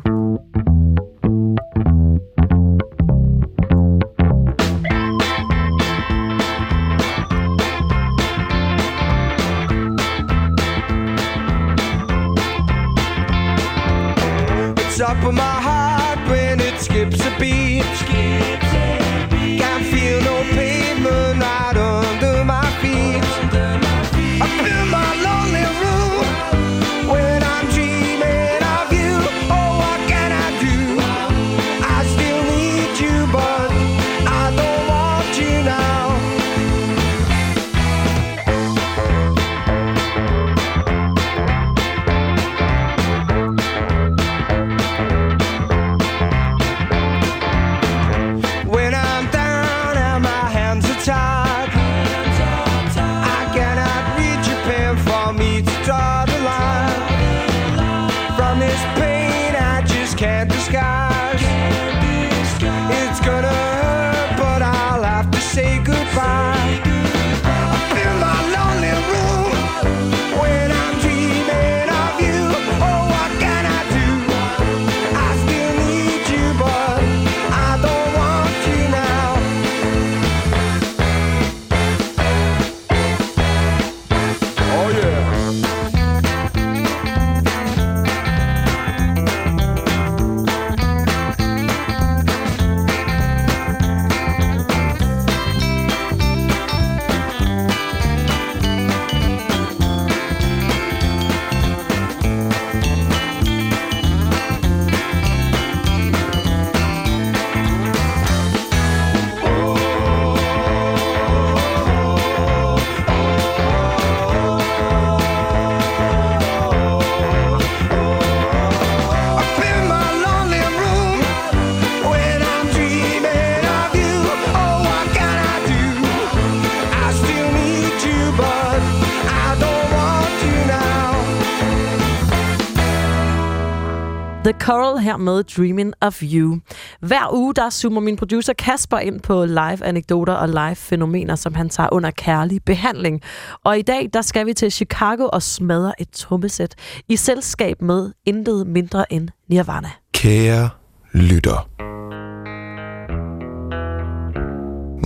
Coral 134.64 134.98
her 134.98 135.18
med 135.18 135.44
Dreaming 135.44 135.94
of 136.02 136.24
You. 136.24 136.60
Hver 137.00 137.34
uge, 137.34 137.54
der 137.54 137.70
zoomer 137.70 138.02
min 138.02 138.16
producer 138.16 138.54
Kasper 138.54 138.98
ind 138.98 139.22
på 139.22 139.46
live-anekdoter 139.46 140.34
og 140.34 140.50
live-fænomener, 140.50 141.36
som 141.36 141.54
han 141.54 141.70
tager 141.70 141.90
under 141.92 142.12
kærlig 142.12 142.64
behandling. 142.66 143.22
Og 143.64 143.80
i 143.80 143.82
dag, 143.82 144.10
der 144.14 144.22
skal 144.22 144.46
vi 144.46 144.54
til 144.54 144.72
Chicago 144.72 145.30
og 145.34 145.42
smadre 145.42 146.02
et 146.02 146.10
trommesæt 146.10 146.76
i 147.10 147.16
selskab 147.16 147.82
med 147.82 148.12
intet 148.26 148.68
mindre 148.68 149.14
end 149.14 149.30
Nirvana. 149.50 149.90
Kære 150.14 150.70
lytter. 151.14 151.70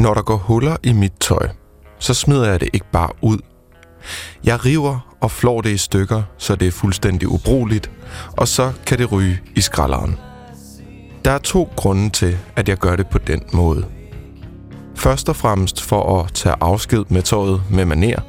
Når 0.01 0.13
der 0.13 0.21
går 0.21 0.37
huller 0.37 0.77
i 0.83 0.93
mit 0.93 1.13
tøj, 1.19 1.49
så 1.99 2.13
smider 2.13 2.49
jeg 2.49 2.59
det 2.59 2.69
ikke 2.73 2.91
bare 2.91 3.09
ud. 3.21 3.37
Jeg 4.43 4.65
river 4.65 5.15
og 5.21 5.31
flår 5.31 5.61
det 5.61 5.69
i 5.69 5.77
stykker, 5.77 6.23
så 6.37 6.55
det 6.55 6.67
er 6.67 6.71
fuldstændig 6.71 7.27
ubrugeligt, 7.27 7.91
og 8.31 8.47
så 8.47 8.71
kan 8.85 8.97
det 8.97 9.11
ryge 9.11 9.39
i 9.55 9.61
skralderen. 9.61 10.17
Der 11.25 11.31
er 11.31 11.37
to 11.37 11.69
grunde 11.75 12.09
til, 12.09 12.37
at 12.55 12.69
jeg 12.69 12.77
gør 12.77 12.95
det 12.95 13.07
på 13.07 13.17
den 13.17 13.41
måde. 13.53 13.85
Først 14.95 15.29
og 15.29 15.35
fremmest 15.35 15.81
for 15.81 16.19
at 16.19 16.33
tage 16.33 16.55
afsked 16.61 17.03
med 17.09 17.21
tøjet 17.21 17.61
med 17.71 17.85
maner, 17.85 18.21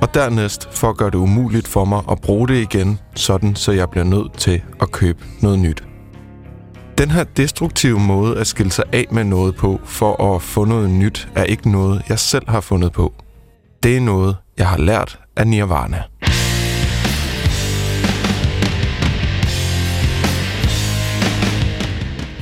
og 0.00 0.14
dernæst 0.14 0.68
for 0.72 0.90
at 0.90 0.96
gøre 0.96 1.10
det 1.10 1.18
umuligt 1.18 1.68
for 1.68 1.84
mig 1.84 2.02
at 2.10 2.20
bruge 2.20 2.48
det 2.48 2.60
igen, 2.60 2.98
sådan 3.14 3.56
så 3.56 3.72
jeg 3.72 3.90
bliver 3.90 4.04
nødt 4.04 4.32
til 4.32 4.62
at 4.80 4.92
købe 4.92 5.24
noget 5.42 5.58
nyt. 5.58 5.84
Den 6.98 7.10
her 7.10 7.24
destruktive 7.24 8.00
måde 8.00 8.38
at 8.38 8.46
skille 8.46 8.72
sig 8.72 8.84
af 8.92 9.06
med 9.10 9.24
noget 9.24 9.56
på 9.56 9.80
for 9.84 10.34
at 10.34 10.42
få 10.42 10.64
noget 10.64 10.90
nyt, 10.90 11.28
er 11.34 11.44
ikke 11.44 11.70
noget, 11.70 12.02
jeg 12.08 12.18
selv 12.18 12.48
har 12.48 12.60
fundet 12.60 12.92
på. 12.92 13.14
Det 13.82 13.96
er 13.96 14.00
noget, 14.00 14.36
jeg 14.58 14.68
har 14.68 14.78
lært 14.78 15.18
af 15.36 15.46
Nirvana. 15.46 16.02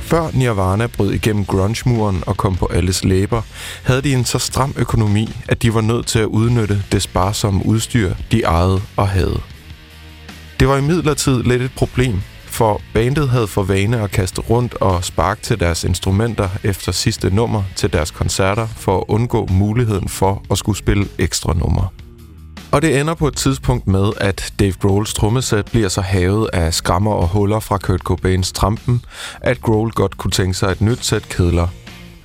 Før 0.01 0.29
Nirvana 0.33 0.87
brød 0.87 1.11
igennem 1.13 1.45
grunge-muren 1.45 2.23
og 2.27 2.37
kom 2.37 2.55
på 2.55 2.65
alles 2.73 3.03
læber, 3.03 3.41
havde 3.83 4.01
de 4.01 4.13
en 4.13 4.25
så 4.25 4.39
stram 4.39 4.73
økonomi, 4.77 5.29
at 5.47 5.61
de 5.61 5.73
var 5.73 5.81
nødt 5.81 6.07
til 6.07 6.19
at 6.19 6.25
udnytte 6.25 6.83
det 6.91 7.01
sparsomme 7.01 7.65
udstyr, 7.65 8.13
de 8.31 8.41
ejede 8.41 8.81
og 8.97 9.07
havde. 9.07 9.41
Det 10.59 10.67
var 10.67 10.77
imidlertid 10.77 11.43
lidt 11.43 11.61
et 11.61 11.71
problem, 11.77 12.21
for 12.45 12.81
bandet 12.93 13.29
havde 13.29 13.47
for 13.47 13.63
vane 13.63 14.01
at 14.01 14.11
kaste 14.11 14.41
rundt 14.41 14.73
og 14.73 15.03
sparke 15.03 15.41
til 15.41 15.59
deres 15.59 15.83
instrumenter 15.83 16.49
efter 16.63 16.91
sidste 16.91 17.35
nummer 17.35 17.63
til 17.75 17.93
deres 17.93 18.11
koncerter 18.11 18.67
for 18.67 18.97
at 18.97 19.03
undgå 19.07 19.45
muligheden 19.45 20.09
for 20.09 20.43
at 20.51 20.57
skulle 20.57 20.77
spille 20.77 21.07
ekstra 21.19 21.53
numre. 21.53 21.87
Og 22.71 22.81
det 22.81 22.99
ender 22.99 23.13
på 23.13 23.27
et 23.27 23.35
tidspunkt 23.35 23.87
med, 23.87 24.11
at 24.17 24.53
Dave 24.59 24.73
Grohls 24.73 25.13
trommesæt 25.13 25.65
bliver 25.65 25.89
så 25.89 26.01
havet 26.01 26.49
af 26.53 26.73
skrammer 26.73 27.11
og 27.13 27.27
huller 27.27 27.59
fra 27.59 27.77
Kurt 27.77 27.99
Cobains 27.99 28.51
trampen, 28.51 29.05
at 29.41 29.61
Grohl 29.61 29.91
godt 29.91 30.17
kunne 30.17 30.31
tænke 30.31 30.53
sig 30.53 30.71
et 30.71 30.81
nyt 30.81 31.05
sæt 31.05 31.29
kedler. 31.29 31.67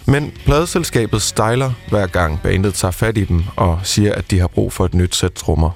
Men 0.07 0.33
pladeselskabet 0.45 1.23
styler 1.23 1.73
hver 1.89 2.07
gang 2.07 2.41
bandet 2.43 2.75
tager 2.75 2.93
fat 2.93 3.19
i 3.19 3.25
dem 3.25 3.45
og 3.57 3.81
siger, 3.83 4.15
at 4.15 4.31
de 4.31 4.41
har 4.41 4.47
brug 4.47 4.73
for 4.73 4.85
et 4.85 4.95
nyt 4.95 5.15
sæt 5.15 5.33
trommer. 5.33 5.71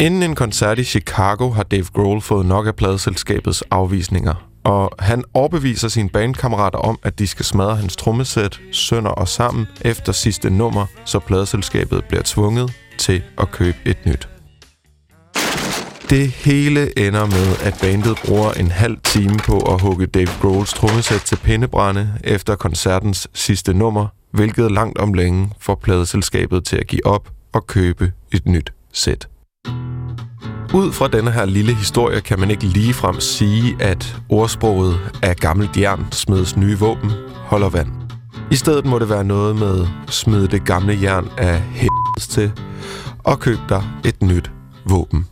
Inden 0.00 0.22
en 0.22 0.34
koncert 0.34 0.78
i 0.78 0.84
Chicago 0.84 1.50
har 1.50 1.62
Dave 1.62 1.86
Grohl 1.94 2.20
fået 2.20 2.46
nok 2.46 2.66
af 2.66 2.76
pladeselskabets 2.76 3.62
afvisninger, 3.70 4.34
og 4.64 4.90
han 4.98 5.24
overbeviser 5.34 5.88
sine 5.88 6.08
bandkammerater 6.08 6.78
om, 6.78 6.98
at 7.02 7.18
de 7.18 7.26
skal 7.26 7.44
smadre 7.44 7.76
hans 7.76 7.96
trommesæt 7.96 8.60
sønder 8.72 9.10
og 9.10 9.28
sammen 9.28 9.66
efter 9.80 10.12
sidste 10.12 10.50
nummer, 10.50 10.86
så 11.04 11.18
pladeselskabet 11.18 12.04
bliver 12.04 12.22
tvunget 12.24 12.72
til 13.00 13.22
at 13.38 13.50
købe 13.50 13.78
et 13.84 14.06
nyt. 14.06 14.28
Det 16.10 16.30
hele 16.30 16.98
ender 16.98 17.26
med, 17.26 17.56
at 17.62 17.74
bandet 17.82 18.18
bruger 18.24 18.52
en 18.52 18.70
halv 18.70 18.96
time 19.04 19.36
på 19.36 19.58
at 19.58 19.80
hugge 19.80 20.06
Dave 20.06 20.28
Grohls 20.40 20.72
trommesæt 20.72 21.20
til 21.20 21.36
pindebrænde 21.36 22.12
efter 22.24 22.54
koncertens 22.54 23.28
sidste 23.34 23.74
nummer, 23.74 24.06
hvilket 24.32 24.72
langt 24.72 24.98
om 24.98 25.14
længe 25.14 25.50
får 25.60 25.74
pladeselskabet 25.74 26.64
til 26.64 26.76
at 26.76 26.86
give 26.86 27.06
op 27.06 27.28
og 27.52 27.66
købe 27.66 28.12
et 28.32 28.46
nyt 28.46 28.72
sæt. 28.92 29.28
Ud 30.74 30.92
fra 30.92 31.08
denne 31.08 31.30
her 31.30 31.44
lille 31.44 31.74
historie 31.74 32.20
kan 32.20 32.40
man 32.40 32.50
ikke 32.50 32.64
ligefrem 32.64 33.20
sige, 33.20 33.76
at 33.80 34.16
ordsproget 34.28 34.98
af 35.22 35.36
gammelt 35.36 35.76
jern 35.76 36.06
smedes 36.12 36.56
nye 36.56 36.78
våben 36.78 37.10
holder 37.34 37.68
vand. 37.68 37.88
I 38.50 38.56
stedet 38.56 38.86
må 38.86 38.98
det 38.98 39.08
være 39.08 39.24
noget 39.24 39.56
med 39.56 39.86
smid 40.08 40.48
det 40.48 40.64
gamle 40.64 40.98
jern 41.02 41.28
af 41.38 41.62
til 42.18 42.52
og 43.24 43.40
køb 43.40 43.58
dig 43.68 43.82
et 44.04 44.22
nyt 44.22 44.50
våben. 44.86 45.26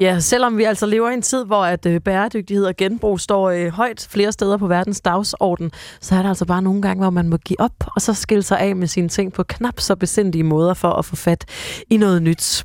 Ja, 0.00 0.20
selvom 0.20 0.58
vi 0.58 0.64
altså 0.64 0.86
lever 0.86 1.10
i 1.10 1.14
en 1.14 1.22
tid, 1.22 1.44
hvor 1.44 1.64
at 1.64 1.86
øh, 1.86 2.00
bæredygtighed 2.00 2.64
og 2.64 2.76
genbrug 2.76 3.20
står 3.20 3.50
øh, 3.50 3.68
højt 3.68 4.08
flere 4.10 4.32
steder 4.32 4.56
på 4.56 4.66
verdens 4.66 5.00
dagsorden, 5.00 5.70
så 6.00 6.14
er 6.14 6.22
der 6.22 6.28
altså 6.28 6.46
bare 6.46 6.62
nogle 6.62 6.82
gange, 6.82 7.00
hvor 7.00 7.10
man 7.10 7.28
må 7.28 7.36
give 7.36 7.60
op 7.60 7.72
og 7.94 8.02
så 8.02 8.14
skille 8.14 8.42
sig 8.42 8.60
af 8.60 8.76
med 8.76 8.86
sine 8.86 9.08
ting 9.08 9.32
på 9.32 9.42
knap 9.42 9.80
så 9.80 9.96
besindige 9.96 10.44
måder 10.44 10.74
for 10.74 10.90
at 10.90 11.04
få 11.04 11.16
fat 11.16 11.44
i 11.90 11.96
noget 11.96 12.22
nyt. 12.22 12.64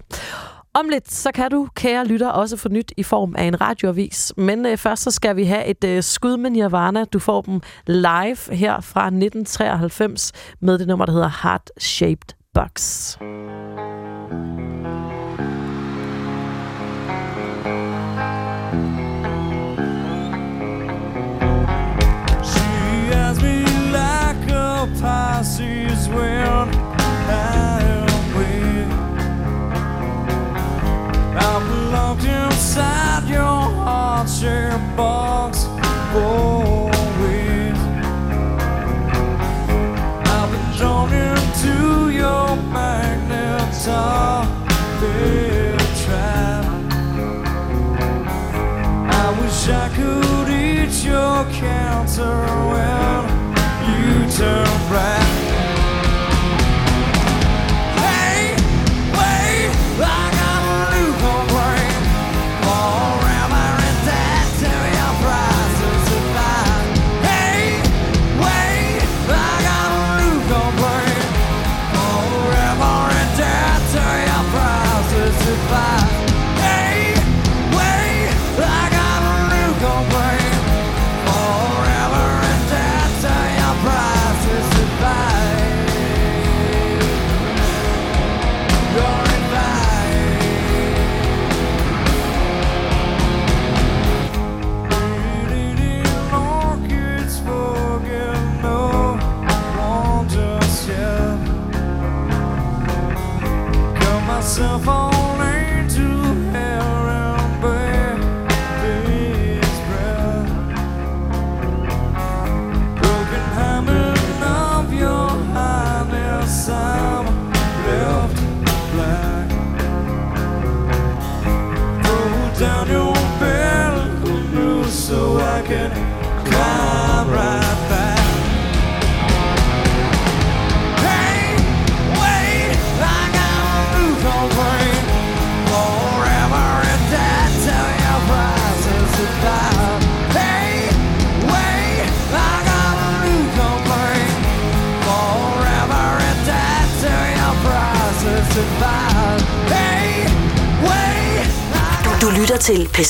Om 0.74 0.90
lidt, 0.90 1.12
så 1.12 1.32
kan 1.32 1.52
du, 1.52 1.68
kære 1.76 2.06
lytter, 2.06 2.30
også 2.30 2.58
få 2.58 2.70
nyt 2.70 2.94
i 2.98 3.04
form 3.04 3.36
af 3.38 3.44
en 3.44 3.62
radioavis. 3.62 4.34
Men 4.38 4.66
øh, 4.66 4.78
først 4.78 5.04
så 5.04 5.12
skal 5.12 5.36
vi 5.36 5.44
have 5.44 5.66
et 5.66 5.84
øh, 5.84 6.04
skud 6.04 6.38
med 6.38 6.50
Nirvana. 6.50 7.06
Du 7.06 7.20
får 7.20 7.42
dem 7.42 7.62
live 7.88 8.38
her 8.52 8.82
fra 8.82 9.06
1993 9.06 10.32
med 10.62 10.80
det 10.80 10.88
nummer, 10.88 11.06
der 11.06 11.14
hedder 11.14 11.32
Heart 11.44 11.72
Shaped 11.80 12.37
bucks. 12.58 13.18
Pisces 25.00 26.08
when 26.10 26.70
I 27.30 27.82
am 27.96 28.08
with. 28.36 28.92
I'm 31.46 31.92
locked 31.92 32.24
inside 32.24 33.30
your 33.30 33.62
heart-shaped 33.86 34.98
box. 34.98 35.66
Oh. 36.16 36.77
Trap. 46.04 46.66
I 49.10 49.40
wish 49.40 49.70
I 49.70 49.90
could 49.96 50.50
eat 50.50 51.04
your 51.04 51.46
cancer 51.52 52.38
when 52.72 53.24
you 53.88 54.32
turn 54.32 54.66
back. 54.92 55.27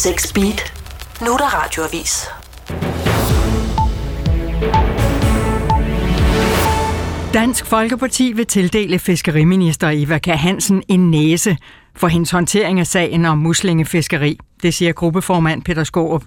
6 0.07 0.33
Beat. 0.33 0.73
Nu 1.21 1.33
er 1.33 1.37
der 1.37 1.63
radioavis. 1.63 2.25
Dansk 7.33 7.65
Folkeparti 7.65 8.31
vil 8.31 8.45
tildele 8.45 8.99
fiskeriminister 8.99 9.89
Eva 9.93 10.17
K. 10.17 10.25
Hansen 10.25 10.83
en 10.87 11.11
næse 11.11 11.57
for 11.95 12.07
hendes 12.07 12.31
håndtering 12.31 12.79
af 12.79 12.87
sagen 12.87 13.25
om 13.25 13.37
muslingefiskeri. 13.37 14.39
Det 14.63 14.73
siger 14.73 14.93
gruppeformand 14.93 15.63
Peter 15.63 15.83
Skårup. 15.83 16.23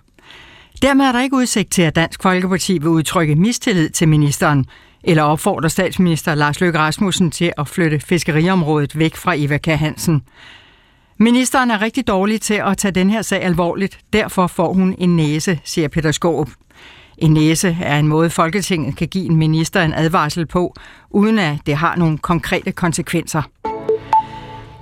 Dermed 0.83 1.05
er 1.05 1.13
der 1.13 1.23
ikke 1.23 1.37
udsigt 1.37 1.73
til, 1.73 1.83
at 1.83 1.97
Dansk 1.97 2.23
Folkeparti 2.23 2.79
vil 2.79 2.89
udtrykke 2.89 3.35
mistillid 3.35 3.91
til 3.91 4.09
ministeren, 4.09 4.67
eller 5.05 5.23
opfordrer 5.23 5.69
statsminister 5.69 6.35
Lars 6.35 6.61
Løkke 6.61 6.79
Rasmussen 6.79 7.31
til 7.31 7.53
at 7.59 7.69
flytte 7.69 8.01
fiskeriområdet 8.01 8.99
væk 8.99 9.17
fra 9.17 9.35
Eva 9.37 9.59
K. 9.59 9.67
Hansen. 9.67 10.23
Ministeren 11.23 11.71
er 11.71 11.83
rigtig 11.83 12.07
dårlig 12.07 12.41
til 12.41 12.55
at 12.55 12.79
tage 12.79 12.93
den 12.93 13.11
her 13.11 13.23
sag 13.23 13.43
alvorligt, 13.43 13.99
derfor 14.13 14.47
får 14.47 14.73
hun 14.73 14.95
en 14.99 15.17
næse, 15.17 15.61
siger 15.65 15.89
Peter 15.89 16.13
Skåb. 16.13 16.49
En 17.19 17.33
næse 17.33 17.77
er 17.83 17.99
en 17.99 18.09
måde, 18.09 18.31
Folketinget 18.31 18.97
kan 18.97 19.09
give 19.09 19.25
en 19.25 19.37
minister 19.37 19.83
en 19.83 19.93
advarsel 19.95 20.47
på, 20.47 20.75
uden 21.11 21.39
at 21.39 21.59
det 21.67 21.77
har 21.77 21.97
nogle 21.97 22.19
konkrete 22.19 22.73
konsekvenser. 22.73 23.43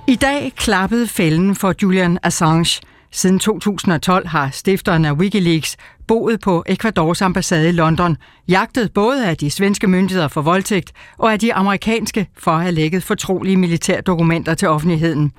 I 0.07 0.15
dag 0.15 0.53
klappede 0.55 1.07
fælden 1.07 1.55
for 1.55 1.73
Julian 1.83 2.19
Assange. 2.23 2.81
Siden 3.11 3.39
2012 3.39 4.27
har 4.27 4.49
stifteren 4.49 5.05
af 5.05 5.13
Wikileaks 5.13 5.77
boet 6.07 6.39
på 6.39 6.63
Ecuadors 6.67 7.21
ambassade 7.21 7.69
i 7.69 7.71
London, 7.71 8.17
jagtet 8.47 8.93
både 8.93 9.27
af 9.27 9.37
de 9.37 9.51
svenske 9.51 9.87
myndigheder 9.87 10.27
for 10.27 10.41
voldtægt 10.41 10.91
og 11.17 11.33
af 11.33 11.39
de 11.39 11.53
amerikanske 11.53 12.27
for 12.37 12.51
at 12.51 12.61
have 12.61 12.71
lækket 12.71 13.03
fortrolige 13.03 13.57
militærdokumenter 13.57 14.53
til 14.53 14.67
offentligheden. 14.67 15.31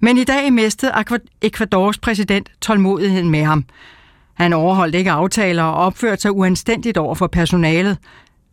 Men 0.00 0.18
i 0.18 0.24
dag 0.24 0.52
mistede 0.52 0.92
Ecuadors 1.42 1.98
præsident 1.98 2.50
tålmodigheden 2.60 3.30
med 3.30 3.44
ham. 3.44 3.64
Han 4.34 4.52
overholdt 4.52 4.94
ikke 4.94 5.10
aftaler 5.10 5.62
og 5.62 5.74
opførte 5.74 6.22
sig 6.22 6.32
uanstændigt 6.32 6.98
over 6.98 7.14
for 7.14 7.26
personalet, 7.26 7.98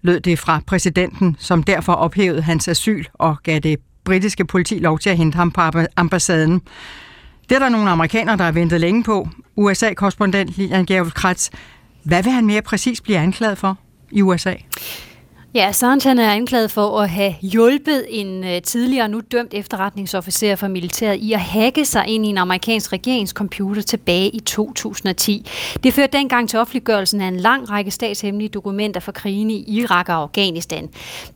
lød 0.01 0.19
det 0.19 0.39
fra 0.39 0.61
præsidenten, 0.67 1.35
som 1.39 1.63
derfor 1.63 1.93
ophævede 1.93 2.41
hans 2.41 2.67
asyl 2.67 3.03
og 3.13 3.37
gav 3.43 3.59
det 3.59 3.79
britiske 4.03 4.45
politi 4.45 4.79
lov 4.79 4.99
til 4.99 5.09
at 5.09 5.17
hente 5.17 5.35
ham 5.35 5.51
på 5.51 5.61
ambassaden. 5.95 6.61
Det 7.49 7.55
er 7.55 7.59
der 7.59 7.69
nogle 7.69 7.89
amerikanere, 7.89 8.37
der 8.37 8.43
har 8.43 8.51
ventet 8.51 8.81
længe 8.81 9.03
på. 9.03 9.27
USA-korrespondent 9.55 10.57
Lilian 10.57 10.85
Gjervel 10.85 11.11
Kratz. 11.11 11.49
Hvad 12.03 12.23
vil 12.23 12.31
han 12.31 12.45
mere 12.45 12.61
præcis 12.61 13.01
blive 13.01 13.17
anklaget 13.17 13.57
for 13.57 13.77
i 14.11 14.21
USA? 14.21 14.53
Ja, 15.55 15.67
Assange 15.67 16.07
han 16.07 16.19
er 16.19 16.33
anklaget 16.33 16.71
for 16.71 16.99
at 16.99 17.09
have 17.09 17.35
hjulpet 17.41 18.05
en 18.09 18.43
øh, 18.43 18.61
tidligere 18.61 19.07
nu 19.07 19.21
dømt 19.31 19.53
efterretningsofficer 19.53 20.55
for 20.55 20.67
militæret 20.67 21.15
i 21.15 21.33
at 21.33 21.39
hacke 21.39 21.85
sig 21.85 22.07
ind 22.07 22.25
i 22.25 22.29
en 22.29 22.37
amerikansk 22.37 22.93
regeringscomputer 22.93 23.81
tilbage 23.81 24.29
i 24.29 24.39
2010. 24.39 25.49
Det 25.83 25.93
førte 25.93 26.17
dengang 26.17 26.49
til 26.49 26.59
offentliggørelsen 26.59 27.21
af 27.21 27.27
en 27.27 27.37
lang 27.37 27.69
række 27.69 27.91
statshemmelige 27.91 28.49
dokumenter 28.49 28.99
for 28.99 29.11
krigen 29.11 29.51
i 29.51 29.63
Irak 29.67 30.09
og 30.09 30.15
Afghanistan. 30.15 30.89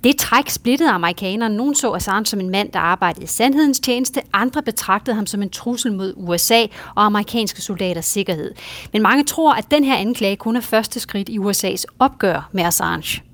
Det 0.04 0.18
træk 0.18 0.50
splittede 0.50 0.90
amerikanerne. 0.90 1.56
Nogle 1.56 1.76
så 1.76 1.94
Assange 1.94 2.26
som 2.26 2.40
en 2.40 2.50
mand, 2.50 2.72
der 2.72 2.80
arbejdede 2.80 3.24
i 3.24 3.28
sandhedens 3.28 3.80
tjeneste. 3.80 4.22
Andre 4.34 4.62
betragtede 4.62 5.16
ham 5.16 5.26
som 5.26 5.42
en 5.42 5.50
trussel 5.50 5.94
mod 5.94 6.14
USA 6.16 6.62
og 6.96 7.06
amerikanske 7.06 7.62
soldaters 7.62 8.06
sikkerhed. 8.06 8.52
Men 8.94 9.02
mange 9.02 9.24
tror, 9.24 9.54
at 9.54 9.72
den 9.72 9.84
her 9.84 9.96
anklage 9.96 10.36
kun 10.36 10.56
er 10.56 10.62
første 10.62 11.00
skridt 11.00 11.30
i 11.30 11.40
USA's 11.40 11.84
opgør 12.00 12.50
med 12.52 12.64
Assange. 12.64 13.27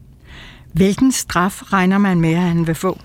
Hvilken 0.74 1.12
straf 1.12 1.74
regner 1.74 1.98
man 1.98 2.22
med, 2.22 2.34
at 2.34 2.42
han 2.42 2.68
vil 2.68 2.76
få? 2.76 3.00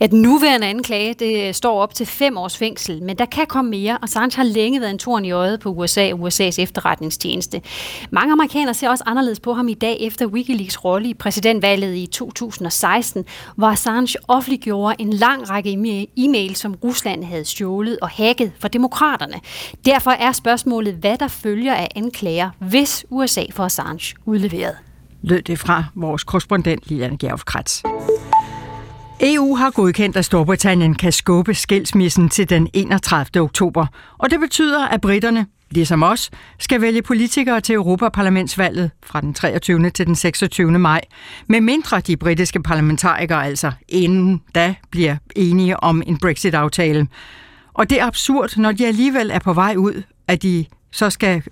Ja, 0.00 0.06
den 0.06 0.22
nuværende 0.22 0.66
anklage, 0.66 1.14
det 1.14 1.56
står 1.56 1.80
op 1.80 1.94
til 1.94 2.06
fem 2.06 2.36
års 2.36 2.56
fængsel, 2.56 3.02
men 3.02 3.18
der 3.18 3.24
kan 3.24 3.46
komme 3.46 3.70
mere, 3.70 3.92
og 3.92 4.04
Assange 4.04 4.36
har 4.36 4.44
længe 4.44 4.80
været 4.80 4.90
en 4.90 4.98
torn 4.98 5.24
i 5.24 5.30
øjet 5.30 5.60
på 5.60 5.68
USA 5.68 6.12
og 6.12 6.28
USA's 6.28 6.60
efterretningstjeneste. 6.60 7.62
Mange 8.10 8.32
amerikanere 8.32 8.74
ser 8.74 8.88
også 8.88 9.04
anderledes 9.06 9.40
på 9.40 9.52
ham 9.52 9.68
i 9.68 9.74
dag 9.74 9.96
efter 10.00 10.26
Wikileaks 10.26 10.84
rolle 10.84 11.08
i 11.08 11.14
præsidentvalget 11.14 11.96
i 11.96 12.06
2016, 12.06 13.24
hvor 13.56 13.66
Assange 13.66 14.18
offentliggjorde 14.28 14.96
en 14.98 15.12
lang 15.12 15.50
række 15.50 16.08
e-mails, 16.18 16.54
som 16.54 16.74
Rusland 16.74 17.24
havde 17.24 17.44
stjålet 17.44 17.98
og 18.02 18.08
hacket 18.08 18.52
for 18.60 18.68
demokraterne. 18.68 19.40
Derfor 19.84 20.10
er 20.10 20.32
spørgsmålet, 20.32 20.94
hvad 20.94 21.18
der 21.18 21.28
følger 21.28 21.74
af 21.74 21.88
anklager, 21.96 22.50
hvis 22.58 23.06
USA 23.10 23.42
får 23.50 23.64
Assange 23.64 24.14
udleveret. 24.24 24.89
Lød 25.22 25.42
det 25.42 25.58
fra 25.58 25.84
vores 25.94 26.24
korrespondent 26.24 26.82
Lilian 26.86 27.16
Gjerf 27.16 27.44
Kratz. 27.44 27.82
EU 29.20 29.56
har 29.56 29.70
godkendt, 29.70 30.16
at 30.16 30.24
Storbritannien 30.24 30.94
kan 30.94 31.12
skubbe 31.12 31.54
skilsmissen 31.54 32.28
til 32.28 32.50
den 32.50 32.68
31. 32.74 33.42
oktober, 33.42 33.86
og 34.18 34.30
det 34.30 34.40
betyder, 34.40 34.88
at 34.88 35.00
britterne, 35.00 35.46
ligesom 35.70 36.02
os, 36.02 36.30
skal 36.58 36.80
vælge 36.80 37.02
politikere 37.02 37.60
til 37.60 37.74
Europaparlamentsvalget 37.74 38.90
fra 39.02 39.20
den 39.20 39.34
23. 39.34 39.90
til 39.90 40.06
den 40.06 40.14
26. 40.14 40.78
maj, 40.78 41.00
med 41.46 41.60
mindre 41.60 42.00
de 42.00 42.16
britiske 42.16 42.62
parlamentarikere 42.62 43.46
altså 43.46 43.72
inden 43.88 44.42
da 44.54 44.74
bliver 44.90 45.16
enige 45.36 45.82
om 45.82 46.02
en 46.06 46.18
Brexit-aftale. 46.18 47.08
Og 47.74 47.90
det 47.90 48.00
er 48.00 48.06
absurd, 48.06 48.56
når 48.56 48.72
de 48.72 48.86
alligevel 48.86 49.30
er 49.30 49.38
på 49.38 49.52
vej 49.52 49.74
ud, 49.76 50.02
at 50.28 50.42
de 50.42 50.64
så 50.90 51.10
skal 51.10 51.42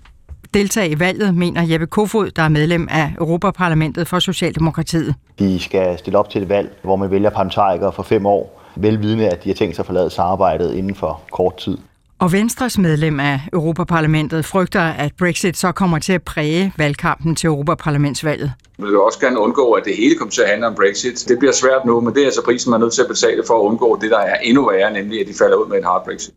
deltage 0.53 0.89
i 0.89 0.99
valget, 0.99 1.35
mener 1.35 1.61
Jeppe 1.61 1.87
Kofod, 1.87 2.31
der 2.31 2.43
er 2.43 2.49
medlem 2.49 2.87
af 2.91 3.13
Europaparlamentet 3.19 4.07
for 4.07 4.19
Socialdemokratiet. 4.19 5.15
De 5.39 5.59
skal 5.59 5.97
stille 5.97 6.19
op 6.19 6.29
til 6.29 6.41
et 6.41 6.49
valg, 6.49 6.77
hvor 6.83 6.95
man 6.95 7.11
vælger 7.11 7.29
parlamentarikere 7.29 7.93
for 7.93 8.03
fem 8.03 8.25
år, 8.25 8.61
velvidende 8.75 9.29
at 9.29 9.43
de 9.43 9.49
har 9.49 9.53
tænkt 9.55 9.75
sig 9.75 9.83
at 9.83 9.85
forlade 9.85 10.09
samarbejdet 10.09 10.73
inden 10.73 10.95
for 10.95 11.21
kort 11.31 11.57
tid. 11.57 11.77
Og 12.19 12.31
Venstres 12.31 12.77
medlem 12.77 13.19
af 13.19 13.39
Europaparlamentet 13.53 14.45
frygter, 14.45 14.81
at 14.81 15.11
Brexit 15.19 15.57
så 15.57 15.71
kommer 15.71 15.99
til 15.99 16.13
at 16.13 16.23
præge 16.23 16.73
valgkampen 16.77 17.35
til 17.35 17.47
Europaparlamentsvalget. 17.47 18.51
Vi 18.77 18.85
vil 18.85 18.97
også 18.97 19.19
gerne 19.19 19.39
undgå, 19.39 19.71
at 19.71 19.83
det 19.85 19.95
hele 19.97 20.15
kommer 20.15 20.31
til 20.31 20.41
at 20.41 20.49
handle 20.49 20.67
om 20.67 20.75
Brexit. 20.75 21.25
Det 21.27 21.39
bliver 21.39 21.51
svært 21.51 21.85
nu, 21.85 22.01
men 22.01 22.13
det 22.13 22.21
er 22.21 22.25
altså 22.25 22.45
prisen, 22.45 22.71
man 22.71 22.81
er 22.81 22.85
nødt 22.85 22.93
til 22.93 23.01
at 23.01 23.07
betale 23.07 23.43
for 23.47 23.53
at 23.53 23.61
undgå 23.61 23.99
det, 24.01 24.11
der 24.11 24.19
er 24.19 24.35
endnu 24.43 24.69
værre, 24.69 24.93
nemlig 24.93 25.21
at 25.21 25.27
de 25.27 25.33
falder 25.33 25.57
ud 25.57 25.69
med 25.69 25.77
en 25.77 25.83
hard 25.83 26.05
Brexit. 26.05 26.33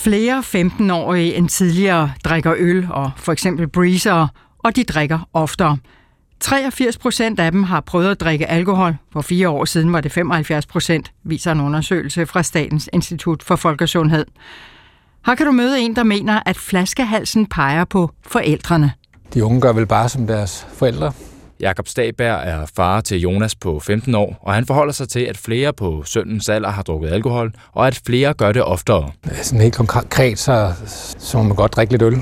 Flere 0.00 0.38
15-årige 0.38 1.34
end 1.34 1.48
tidligere 1.48 2.12
drikker 2.24 2.54
øl 2.56 2.86
og 2.90 3.10
for 3.16 3.32
eksempel 3.32 3.68
breezer, 3.68 4.26
og 4.58 4.76
de 4.76 4.84
drikker 4.84 5.28
oftere. 5.32 5.78
83 6.40 6.98
procent 6.98 7.40
af 7.40 7.52
dem 7.52 7.62
har 7.62 7.80
prøvet 7.80 8.10
at 8.10 8.20
drikke 8.20 8.46
alkohol. 8.46 8.96
For 9.12 9.20
fire 9.20 9.48
år 9.48 9.64
siden 9.64 9.92
var 9.92 10.00
det 10.00 10.12
75 10.12 10.66
procent, 10.66 11.12
viser 11.24 11.52
en 11.52 11.60
undersøgelse 11.60 12.26
fra 12.26 12.42
Statens 12.42 12.88
Institut 12.92 13.42
for 13.42 13.56
Folkesundhed. 13.56 14.26
Her 15.26 15.34
kan 15.34 15.46
du 15.46 15.52
møde 15.52 15.80
en, 15.80 15.96
der 15.96 16.02
mener, 16.02 16.40
at 16.46 16.56
flaskehalsen 16.56 17.46
peger 17.46 17.84
på 17.84 18.10
forældrene. 18.26 18.92
De 19.34 19.44
unge 19.44 19.60
gør 19.60 19.72
vel 19.72 19.86
bare 19.86 20.08
som 20.08 20.26
deres 20.26 20.66
forældre. 20.74 21.12
Jakob 21.60 21.88
Stabær 21.88 22.32
er 22.32 22.66
far 22.76 23.00
til 23.00 23.20
Jonas 23.20 23.54
på 23.54 23.80
15 23.80 24.14
år, 24.14 24.38
og 24.40 24.54
han 24.54 24.66
forholder 24.66 24.92
sig 24.92 25.08
til, 25.08 25.20
at 25.20 25.36
flere 25.36 25.72
på 25.72 26.02
søndens 26.06 26.48
alder 26.48 26.70
har 26.70 26.82
drukket 26.82 27.10
alkohol, 27.12 27.52
og 27.72 27.86
at 27.86 28.00
flere 28.06 28.34
gør 28.34 28.52
det 28.52 28.62
oftere. 28.62 29.10
Sådan 29.42 29.60
helt 29.60 29.74
konkret, 29.74 30.38
så, 30.38 30.72
så 31.18 31.36
må 31.38 31.42
man 31.42 31.56
godt 31.56 31.74
drikke 31.74 31.92
lidt 31.92 32.02
øl, 32.02 32.16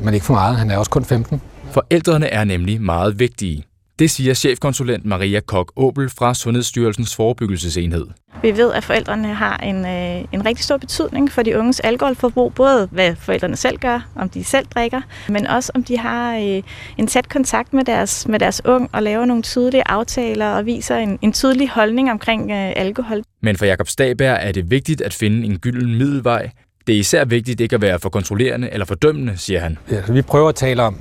men 0.00 0.14
ikke 0.14 0.26
for 0.26 0.34
meget. 0.34 0.56
Han 0.56 0.70
er 0.70 0.76
også 0.78 0.90
kun 0.90 1.04
15. 1.04 1.40
Forældrene 1.70 2.26
er 2.26 2.44
nemlig 2.44 2.80
meget 2.82 3.18
vigtige. 3.18 3.64
Det 3.98 4.10
siger 4.10 4.34
chefkonsulent 4.34 5.04
Maria 5.04 5.40
Kok 5.40 5.72
Åbel 5.76 6.10
fra 6.10 6.34
Sundhedsstyrelsens 6.34 7.16
forebyggelsesenhed. 7.16 8.06
Vi 8.42 8.56
ved, 8.56 8.72
at 8.72 8.84
forældrene 8.84 9.34
har 9.34 9.56
en, 9.56 9.86
øh, 9.86 10.24
en 10.32 10.46
rigtig 10.46 10.64
stor 10.64 10.76
betydning 10.76 11.32
for 11.32 11.42
de 11.42 11.58
unges 11.58 11.80
alkoholforbrug. 11.80 12.54
Både 12.54 12.88
hvad 12.92 13.16
forældrene 13.16 13.56
selv 13.56 13.78
gør, 13.78 14.08
om 14.16 14.28
de 14.28 14.44
selv 14.44 14.66
drikker, 14.66 15.00
men 15.28 15.46
også 15.46 15.72
om 15.74 15.84
de 15.84 15.98
har 15.98 16.36
øh, 16.36 16.62
en 16.98 17.06
tæt 17.06 17.28
kontakt 17.28 17.72
med 17.72 17.84
deres, 17.84 18.28
med 18.28 18.38
deres 18.38 18.62
ung 18.64 18.90
og 18.92 19.02
laver 19.02 19.24
nogle 19.24 19.42
tydelige 19.42 19.82
aftaler 19.88 20.46
og 20.46 20.66
viser 20.66 20.96
en, 20.96 21.18
en 21.22 21.32
tydelig 21.32 21.68
holdning 21.68 22.10
omkring 22.10 22.50
øh, 22.50 22.72
alkohol. 22.76 23.22
Men 23.42 23.56
for 23.56 23.64
Jakob 23.64 23.88
Stabær 23.88 24.32
er 24.32 24.52
det 24.52 24.70
vigtigt 24.70 25.00
at 25.00 25.14
finde 25.14 25.46
en 25.46 25.58
gylden 25.58 25.94
middelvej. 25.94 26.50
Det 26.86 26.94
er 26.94 26.98
især 26.98 27.24
vigtigt 27.24 27.60
ikke 27.60 27.74
at 27.74 27.82
være 27.82 27.98
for 27.98 28.08
kontrollerende 28.08 28.70
eller 28.72 28.86
fordømmende, 28.86 29.36
siger 29.36 29.60
han. 29.60 29.78
Ja, 29.90 30.02
vi 30.12 30.22
prøver 30.22 30.48
at 30.48 30.54
tale 30.54 30.82
om, 30.82 31.00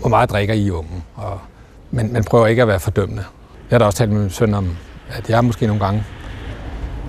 hvor 0.00 0.08
meget 0.08 0.30
drikker 0.30 0.54
I 0.54 0.70
unge, 0.70 1.02
og 1.14 1.40
men 1.90 2.12
man 2.12 2.24
prøver 2.24 2.46
ikke 2.46 2.62
at 2.62 2.68
være 2.68 2.80
fordømmende. 2.80 3.24
Jeg 3.70 3.74
har 3.74 3.78
da 3.78 3.84
også 3.84 3.98
talt 3.98 4.10
med 4.10 4.20
min 4.20 4.30
søn 4.30 4.54
om, 4.54 4.76
at 5.10 5.30
jeg 5.30 5.44
måske 5.44 5.66
nogle 5.66 5.84
gange 5.84 6.04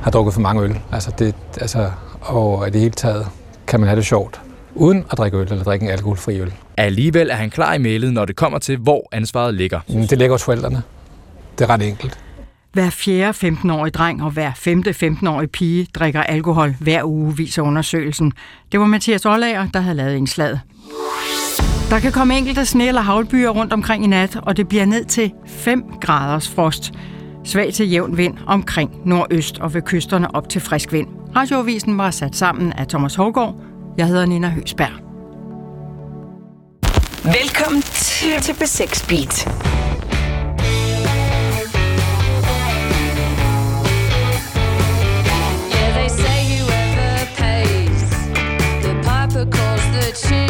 har 0.03 0.11
drukket 0.11 0.33
for 0.33 0.41
mange 0.41 0.61
øl. 0.61 0.79
Altså 0.91 1.11
det, 1.19 1.35
altså, 1.61 1.91
og 2.21 2.67
i 2.67 2.71
det 2.71 2.81
hele 2.81 2.93
taget 2.93 3.27
kan 3.67 3.79
man 3.79 3.89
have 3.89 3.97
det 3.97 4.05
sjovt, 4.05 4.41
uden 4.75 5.05
at 5.11 5.17
drikke 5.17 5.37
øl 5.37 5.47
eller 5.51 5.63
drikke 5.63 5.85
en 5.85 5.91
alkoholfri 5.91 6.39
øl. 6.39 6.53
Alligevel 6.77 7.29
er 7.29 7.35
han 7.35 7.49
klar 7.49 7.73
i 7.73 7.77
mailet, 7.77 8.13
når 8.13 8.25
det 8.25 8.35
kommer 8.35 8.59
til, 8.59 8.77
hvor 8.77 9.09
ansvaret 9.11 9.53
ligger. 9.53 9.79
Det 9.87 10.17
ligger 10.17 10.33
hos 10.33 10.43
forældrene. 10.43 10.81
Det 11.59 11.65
er 11.65 11.69
ret 11.69 11.81
enkelt. 11.81 12.19
Hver 12.73 12.89
fjerde 12.89 13.47
15-årige 13.47 13.91
dreng 13.91 14.23
og 14.23 14.31
hver 14.31 14.51
femte 14.55 14.89
15-årige 14.89 15.47
pige 15.47 15.87
drikker 15.93 16.23
alkohol 16.23 16.75
hver 16.79 17.03
uge, 17.03 17.37
viser 17.37 17.61
undersøgelsen. 17.61 18.33
Det 18.71 18.79
var 18.79 18.85
Mathias 18.85 19.25
Ollager, 19.25 19.67
der 19.73 19.79
havde 19.79 19.95
lavet 19.95 20.15
indslaget. 20.15 20.59
Der 21.89 21.99
kan 21.99 22.11
komme 22.11 22.37
enkelte 22.37 22.61
sne- 22.61 22.83
eller 22.83 23.01
havlbyer 23.01 23.49
rundt 23.49 23.73
omkring 23.73 24.03
i 24.03 24.07
nat, 24.07 24.39
og 24.43 24.57
det 24.57 24.67
bliver 24.67 24.85
ned 24.85 25.05
til 25.05 25.31
5 25.47 25.83
graders 26.01 26.49
frost. 26.49 26.91
Svag 27.43 27.73
til 27.73 27.89
jævn 27.91 28.17
vind 28.17 28.37
omkring 28.47 28.91
nordøst 29.05 29.59
og 29.59 29.73
ved 29.73 29.81
kysterne 29.81 30.35
op 30.35 30.49
til 30.49 30.61
frisk 30.61 30.91
vind. 30.93 31.07
Radioavisen 31.35 31.97
var 31.97 32.11
sat 32.11 32.35
sammen 32.35 32.73
af 32.73 32.87
Thomas 32.87 33.15
Hårgaard. 33.15 33.55
Jeg 33.97 34.07
hedder 34.07 34.25
Nina 34.25 34.49
Høsberg. 34.49 34.91
Velkommen 37.23 37.81
til, 37.81 38.41
til 38.41 38.53
B6 38.53 39.07
Beat. 39.09 39.47
Yeah, 45.73 45.93
they 45.93 46.07
say 46.07 46.39
whoever 46.51 47.25
pays, 47.37 48.09
the 48.83 48.93
piper 49.03 49.45
calls 49.51 49.83
the 49.95 50.11
tune. 50.27 50.48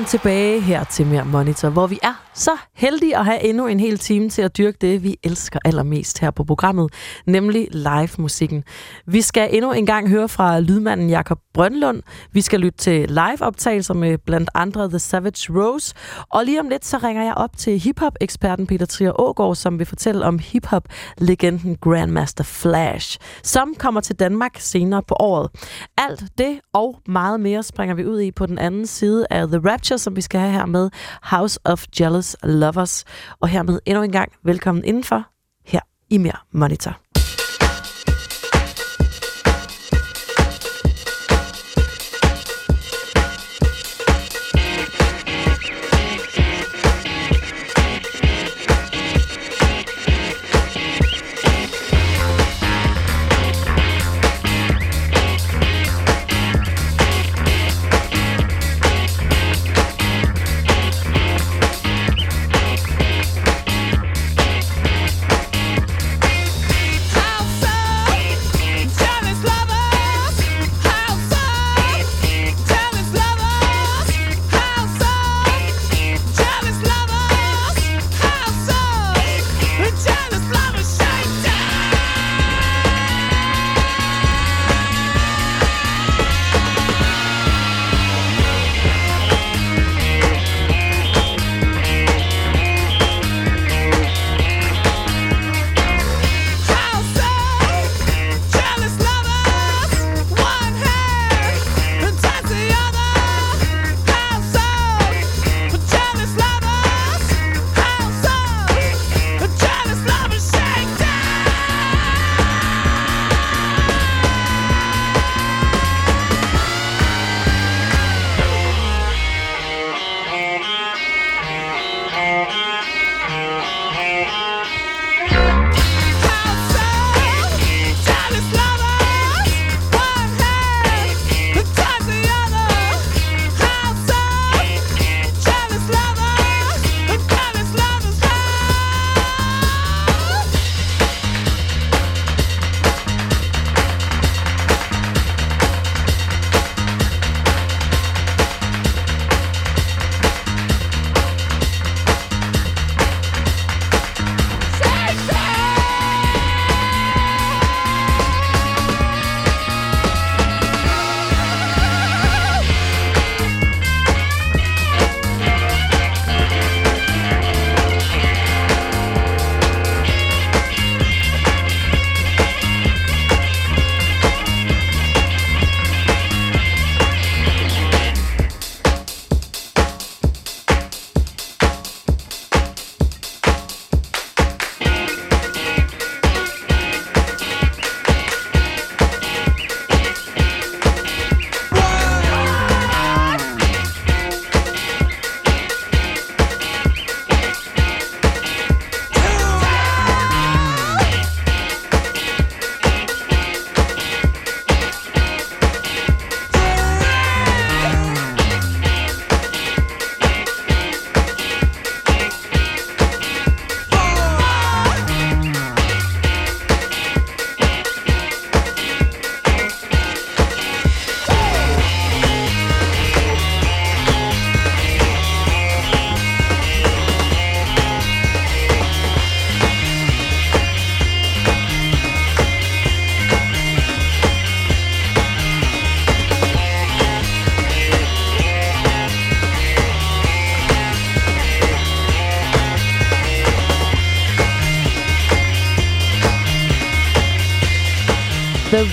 Velkommen 0.00 0.20
tilbage 0.20 0.60
her 0.60 0.84
til 0.84 1.06
Mere 1.06 1.24
Monitor, 1.24 1.68
hvor 1.68 1.86
vi 1.86 1.98
er 2.02 2.29
så 2.40 2.50
heldige 2.74 3.16
at 3.16 3.24
have 3.24 3.44
endnu 3.44 3.66
en 3.66 3.80
hel 3.80 3.98
time 3.98 4.30
til 4.30 4.42
at 4.42 4.58
dyrke 4.58 4.78
det, 4.80 5.02
vi 5.02 5.16
elsker 5.24 5.58
allermest 5.64 6.18
her 6.18 6.30
på 6.30 6.44
programmet, 6.44 6.92
nemlig 7.26 7.68
live-musikken. 7.72 8.64
Vi 9.06 9.20
skal 9.22 9.48
endnu 9.52 9.72
en 9.72 9.86
gang 9.86 10.08
høre 10.08 10.28
fra 10.28 10.60
lydmanden 10.60 11.10
Jakob 11.10 11.38
Brønlund. 11.54 12.02
Vi 12.32 12.40
skal 12.40 12.60
lytte 12.60 12.78
til 12.78 13.08
live-optagelser 13.08 13.94
med 13.94 14.18
blandt 14.18 14.50
andre 14.54 14.88
The 14.88 14.98
Savage 14.98 15.52
Rose. 15.52 15.94
Og 16.30 16.44
lige 16.44 16.60
om 16.60 16.68
lidt, 16.68 16.86
så 16.86 16.98
ringer 16.98 17.24
jeg 17.24 17.34
op 17.34 17.56
til 17.56 17.78
hiphop-eksperten 17.78 18.66
Peter 18.66 18.86
Trier 18.86 19.20
Ågaard, 19.20 19.56
som 19.56 19.78
vil 19.78 19.86
fortælle 19.86 20.24
om 20.24 20.38
hiphop-legenden 20.38 21.76
Grandmaster 21.76 22.44
Flash, 22.44 23.18
som 23.42 23.74
kommer 23.78 24.00
til 24.00 24.16
Danmark 24.16 24.56
senere 24.58 25.02
på 25.02 25.16
året. 25.20 25.50
Alt 25.98 26.24
det 26.38 26.60
og 26.72 27.00
meget 27.08 27.40
mere 27.40 27.62
springer 27.62 27.94
vi 27.94 28.06
ud 28.06 28.20
i 28.20 28.30
på 28.30 28.46
den 28.46 28.58
anden 28.58 28.86
side 28.86 29.26
af 29.30 29.48
The 29.48 29.60
Rapture, 29.72 29.98
som 29.98 30.16
vi 30.16 30.20
skal 30.20 30.40
have 30.40 30.52
her 30.52 30.66
med 30.66 30.90
House 31.22 31.60
of 31.64 31.84
Jealous 32.00 32.29
Lovers. 32.42 33.04
Og 33.40 33.48
hermed 33.48 33.80
endnu 33.86 34.02
en 34.02 34.12
gang 34.12 34.32
velkommen 34.42 34.84
indenfor 34.84 35.24
her 35.64 35.80
i 36.10 36.18
Mere 36.18 36.36
Monitor. 36.52 37.19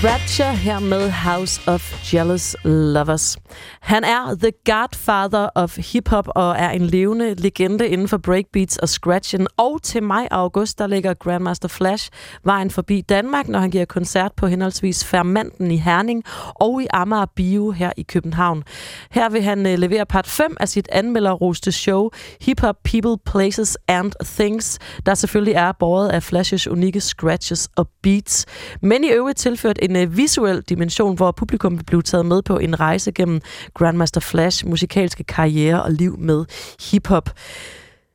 Rapture 0.04 0.56
her 0.56 0.80
med 0.80 1.10
House 1.10 1.60
of 1.66 2.12
Jealous 2.14 2.56
Lovers. 2.64 3.36
Han 3.80 4.04
er 4.04 4.34
the 4.34 4.52
godfather 4.64 5.48
of 5.54 5.76
hip-hop 5.92 6.28
og 6.28 6.56
er 6.58 6.70
en 6.70 6.86
levende 6.86 7.34
legende 7.34 7.88
inden 7.88 8.08
for 8.08 8.16
breakbeats 8.16 8.76
og 8.76 8.88
scratchen. 8.88 9.46
Og 9.56 9.67
til 9.82 10.02
maj 10.02 10.28
og 10.30 10.38
august, 10.38 10.78
der 10.78 10.86
ligger 10.86 11.14
Grandmaster 11.14 11.68
Flash 11.68 12.10
vejen 12.44 12.70
forbi 12.70 13.00
Danmark, 13.00 13.48
når 13.48 13.58
han 13.58 13.70
giver 13.70 13.84
koncert 13.84 14.32
på 14.36 14.46
henholdsvis 14.46 15.04
Fermanten 15.04 15.70
i 15.70 15.76
Herning 15.76 16.24
og 16.54 16.82
i 16.82 16.86
Amager 16.92 17.26
Bio 17.36 17.70
her 17.70 17.92
i 17.96 18.02
København. 18.02 18.62
Her 19.10 19.28
vil 19.28 19.42
han 19.42 19.66
øh, 19.66 19.78
levere 19.78 20.06
part 20.06 20.26
5 20.26 20.56
af 20.60 20.68
sit 20.68 20.88
anmelderroste 20.92 21.72
show 21.72 22.10
Hip 22.40 22.60
Hop 22.60 22.76
People, 22.84 23.18
Places 23.26 23.78
and 23.88 24.12
Things, 24.24 24.78
der 25.06 25.14
selvfølgelig 25.14 25.54
er 25.54 25.72
båret 25.72 26.08
af 26.08 26.22
Flashes 26.22 26.68
unikke 26.68 27.00
scratches 27.00 27.68
og 27.76 27.88
beats. 28.02 28.46
Men 28.82 29.04
i 29.04 29.08
øvrigt 29.08 29.38
tilført 29.38 29.78
en 29.82 29.96
øh, 29.96 30.16
visuel 30.16 30.62
dimension, 30.62 31.16
hvor 31.16 31.32
publikum 31.32 31.78
vil 31.78 31.84
blive 31.84 32.02
taget 32.02 32.26
med 32.26 32.42
på 32.42 32.58
en 32.58 32.80
rejse 32.80 33.12
gennem 33.12 33.40
Grandmaster 33.74 34.20
Flash 34.20 34.66
musikalske 34.66 35.24
karriere 35.24 35.82
og 35.82 35.92
liv 35.92 36.18
med 36.18 36.44
hiphop. 36.90 37.30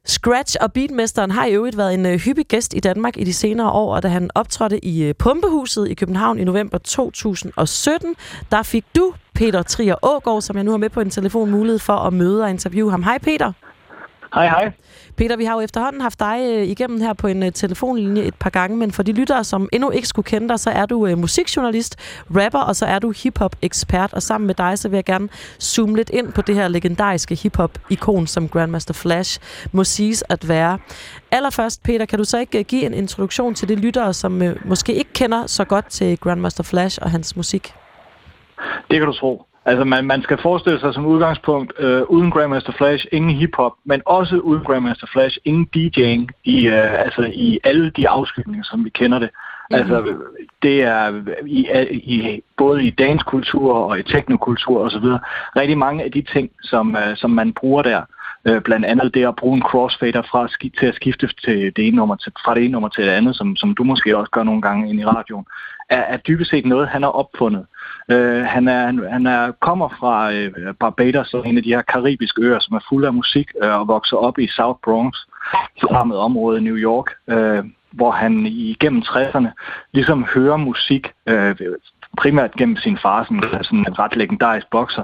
Scratch 0.08 0.56
og 0.62 0.74
Beatmesteren 0.74 1.32
har 1.32 1.46
i 1.46 1.54
øvrigt 1.54 1.78
været 1.78 1.94
en 1.94 2.06
øh, 2.06 2.20
hyppig 2.20 2.46
gæst 2.46 2.74
i 2.74 2.80
Danmark 2.80 3.18
i 3.18 3.24
de 3.24 3.34
senere 3.34 3.72
år, 3.72 3.96
og 3.96 4.04
da 4.04 4.08
han 4.08 4.30
optrådte 4.36 4.86
i 4.86 5.04
øh, 5.04 5.16
Pumpehuset 5.16 5.90
i 5.90 5.94
København 5.94 6.40
i 6.40 6.44
november 6.44 6.78
2017, 6.78 8.16
der 8.52 8.64
fik 8.64 8.86
du, 8.96 9.14
Peter 9.36 9.62
Trier 9.62 9.96
Ågaard, 10.02 10.42
som 10.42 10.56
jeg 10.56 10.64
nu 10.64 10.72
har 10.72 10.78
med 10.78 10.90
på 10.90 11.02
en 11.02 11.10
telefon, 11.10 11.52
mulighed 11.52 11.80
for 11.80 11.94
at 11.94 12.14
møde 12.14 12.44
og 12.44 12.50
interviewe 12.50 12.92
ham. 12.92 13.04
Hej 13.04 13.18
Peter. 13.18 13.52
Hej, 14.34 14.48
hej. 14.48 14.72
Peter, 15.18 15.36
vi 15.36 15.46
har 15.46 15.54
jo 15.54 15.60
efterhånden 15.60 16.02
haft 16.02 16.20
dig 16.20 16.40
øh, 16.42 16.68
igennem 16.68 17.02
her 17.02 17.14
på 17.14 17.28
en 17.28 17.44
øh, 17.44 17.52
telefonlinje 17.52 18.24
et 18.24 18.36
par 18.36 18.50
gange, 18.50 18.78
men 18.78 18.92
for 18.92 19.04
de 19.04 19.12
lyttere, 19.12 19.44
som 19.44 19.70
endnu 19.72 19.90
ikke 19.90 20.08
skulle 20.08 20.26
kende 20.26 20.50
dig, 20.50 20.60
så 20.60 20.70
er 20.70 20.86
du 20.86 21.08
øh, 21.08 21.18
musikjournalist, 21.18 21.96
rapper, 22.36 22.60
og 22.60 22.76
så 22.76 22.86
er 22.86 23.00
du 23.00 23.14
hiphop-ekspert, 23.24 24.14
og 24.14 24.22
sammen 24.22 24.48
med 24.48 24.56
dig, 24.56 24.80
så 24.80 24.90
vil 24.90 24.98
jeg 24.98 25.06
gerne 25.06 25.30
zoome 25.62 25.96
lidt 25.96 26.10
ind 26.10 26.34
på 26.34 26.42
det 26.42 26.56
her 26.56 26.68
legendariske 26.68 27.36
hiphop-ikon, 27.36 28.28
som 28.28 28.50
Grandmaster 28.50 28.94
Flash 28.94 29.40
må 29.72 29.84
siges 29.84 30.24
at 30.30 30.48
være. 30.48 30.80
Allerførst, 31.32 31.84
Peter, 31.84 32.06
kan 32.06 32.20
du 32.20 32.26
så 32.26 32.38
ikke 32.38 32.64
give 32.64 32.86
en 32.86 32.94
introduktion 32.94 33.56
til 33.56 33.70
de 33.70 33.76
lyttere, 33.76 34.14
som 34.14 34.42
måske 34.66 34.94
ikke 34.94 35.14
kender 35.14 35.48
så 35.48 35.66
godt 35.66 35.86
til 35.90 36.18
Grandmaster 36.18 36.64
Flash 36.64 37.00
og 37.02 37.12
hans 37.12 37.36
musik? 37.36 37.74
Det 38.92 39.00
kan 39.00 39.08
du 39.08 39.14
tro. 39.14 39.46
Altså, 39.66 39.84
man, 39.84 40.06
man 40.06 40.22
skal 40.22 40.38
forestille 40.42 40.80
sig 40.80 40.94
som 40.94 41.06
udgangspunkt, 41.06 41.74
øh, 41.80 42.02
uden 42.02 42.32
Grandmaster 42.32 42.72
Flash, 42.72 43.06
ingen 43.12 43.36
hiphop, 43.36 43.72
men 43.86 44.02
også 44.06 44.38
uden 44.38 44.64
Grandmaster 44.64 45.08
Flash, 45.14 45.38
ingen 45.46 45.68
DJ'ing 45.76 46.28
i, 46.44 46.68
øh, 46.68 47.00
altså, 47.06 47.32
i 47.34 47.60
alle 47.64 47.90
de 47.90 48.10
afskygninger, 48.10 48.64
som 48.64 48.86
vi 48.86 48.90
kender 48.90 49.20
det. 49.20 49.30
Mm. 49.70 49.76
Altså, 49.76 50.16
det 50.64 50.84
er 50.84 51.22
i, 51.46 51.68
i, 51.92 52.42
både 52.58 52.84
i 52.84 52.90
dansk-kultur 52.90 53.74
og 53.74 54.00
i 54.00 54.04
teknokultur 54.04 54.80
osv. 54.80 55.06
rigtig 55.56 55.78
mange 55.78 56.04
af 56.04 56.12
de 56.12 56.22
ting, 56.22 56.50
som, 56.62 56.96
øh, 56.96 57.18
som 57.18 57.32
man 57.32 57.54
bruger 57.54 57.82
der. 57.82 57.98
Øh, 58.00 58.23
Øh, 58.48 58.62
blandt 58.62 58.86
andet 58.86 59.14
det 59.14 59.28
at 59.28 59.36
bruge 59.36 59.58
en 59.58 59.64
crossfader 59.64 60.22
fra, 60.22 60.48
ski- 60.48 60.74
til 60.80 60.86
at 60.86 60.96
skifte 60.96 61.28
til 61.28 61.76
det 61.76 61.88
ene 61.88 61.96
nummer 61.96 62.16
til, 62.16 62.32
fra 62.46 62.56
det 62.56 62.64
ene 62.64 62.72
nummer 62.72 62.90
til 62.90 63.04
det 63.04 63.10
andet, 63.10 63.36
som, 63.36 63.56
som 63.56 63.76
du 63.76 63.84
måske 63.84 64.18
også 64.18 64.32
gør 64.32 64.44
nogle 64.44 64.62
gange 64.62 64.90
ind 64.90 65.00
i 65.00 65.06
radioen, 65.06 65.46
er, 65.90 66.02
er 66.02 66.18
dybest 66.18 66.50
set 66.50 66.66
noget, 66.66 66.88
han 66.88 67.04
har 67.04 67.10
opfundet. 67.10 67.66
Øh, 68.12 68.44
han 68.44 68.68
er, 68.68 68.86
han, 68.86 69.08
han 69.12 69.26
er, 69.26 69.52
kommer 69.52 69.90
fra 70.00 70.34
øh, 70.34 70.74
Barbados, 70.80 71.34
en 71.34 71.58
af 71.58 71.64
de 71.64 71.74
her 71.76 71.82
karibiske 71.82 72.42
øer, 72.42 72.60
som 72.60 72.76
er 72.76 72.86
fuld 72.90 73.06
af 73.06 73.14
musik, 73.14 73.48
øh, 73.64 73.80
og 73.80 73.88
vokser 73.88 74.18
op 74.18 74.40
i 74.40 74.48
South 74.48 74.80
Bronx, 74.84 75.18
forrammet 75.82 76.18
område 76.18 76.58
i 76.60 76.64
New 76.64 76.76
York, 76.76 77.10
øh, 77.30 77.64
hvor 77.92 78.12
han 78.12 78.46
igennem 78.46 79.02
60'erne 79.02 79.50
ligesom 79.94 80.26
hører 80.36 80.58
musik, 80.58 81.12
øh, 81.28 81.56
primært 82.18 82.52
gennem 82.54 82.78
sin 82.78 82.98
far, 83.02 83.24
sådan, 83.24 83.64
sådan 83.64 83.80
en 83.80 84.00
ret 84.00 84.16
legendarisk 84.16 84.68
bokser, 84.72 85.04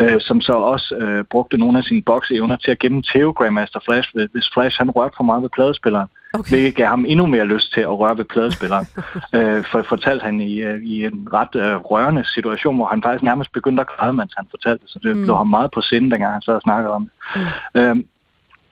øh, 0.00 0.20
som 0.20 0.40
så 0.40 0.52
også 0.52 0.94
øh, 0.94 1.24
brugte 1.24 1.56
nogle 1.58 1.78
af 1.78 1.84
sine 1.84 2.02
bokseevner 2.02 2.56
til 2.56 2.70
at 2.70 2.78
gemme 2.78 3.02
Theo 3.02 3.30
Grandmaster 3.30 3.80
Flash, 3.84 4.08
hvis 4.32 4.50
Flash 4.54 4.78
han 4.78 4.90
rørte 4.90 5.14
for 5.16 5.24
meget 5.24 5.42
ved 5.42 5.50
pladespilleren. 5.50 6.08
Okay. 6.34 6.50
Hvilket 6.50 6.74
gav 6.74 6.86
ham 6.86 7.04
endnu 7.08 7.26
mere 7.26 7.44
lyst 7.44 7.72
til 7.74 7.80
at 7.80 7.98
røre 7.98 8.16
ved 8.18 8.24
pladespilleren. 8.24 8.86
øh, 9.36 9.64
for 9.70 9.82
fortalte 9.88 10.24
han 10.24 10.40
i, 10.40 10.60
øh, 10.60 10.82
i 10.82 11.04
en 11.04 11.28
ret 11.32 11.54
øh, 11.54 11.76
rørende 11.76 12.24
situation, 12.24 12.76
hvor 12.76 12.86
han 12.86 13.02
faktisk 13.02 13.22
nærmest 13.22 13.52
begyndte 13.52 13.80
at 13.80 13.86
græde, 13.86 14.12
mens 14.12 14.32
han 14.36 14.46
fortalte 14.50 14.82
det. 14.82 14.90
Så 14.90 14.98
det 15.02 15.16
Mm. 15.16 15.24
lå 15.24 15.34
ham 15.36 15.46
meget 15.46 15.70
på 15.70 15.80
sinde, 15.80 16.10
dengang 16.10 16.32
han 16.32 16.42
sad 16.42 16.54
og 16.54 16.60
snakkede 16.62 16.92
om 16.92 17.10
det. 17.34 17.42
Mm. 17.74 17.80
Øhm, 17.80 18.04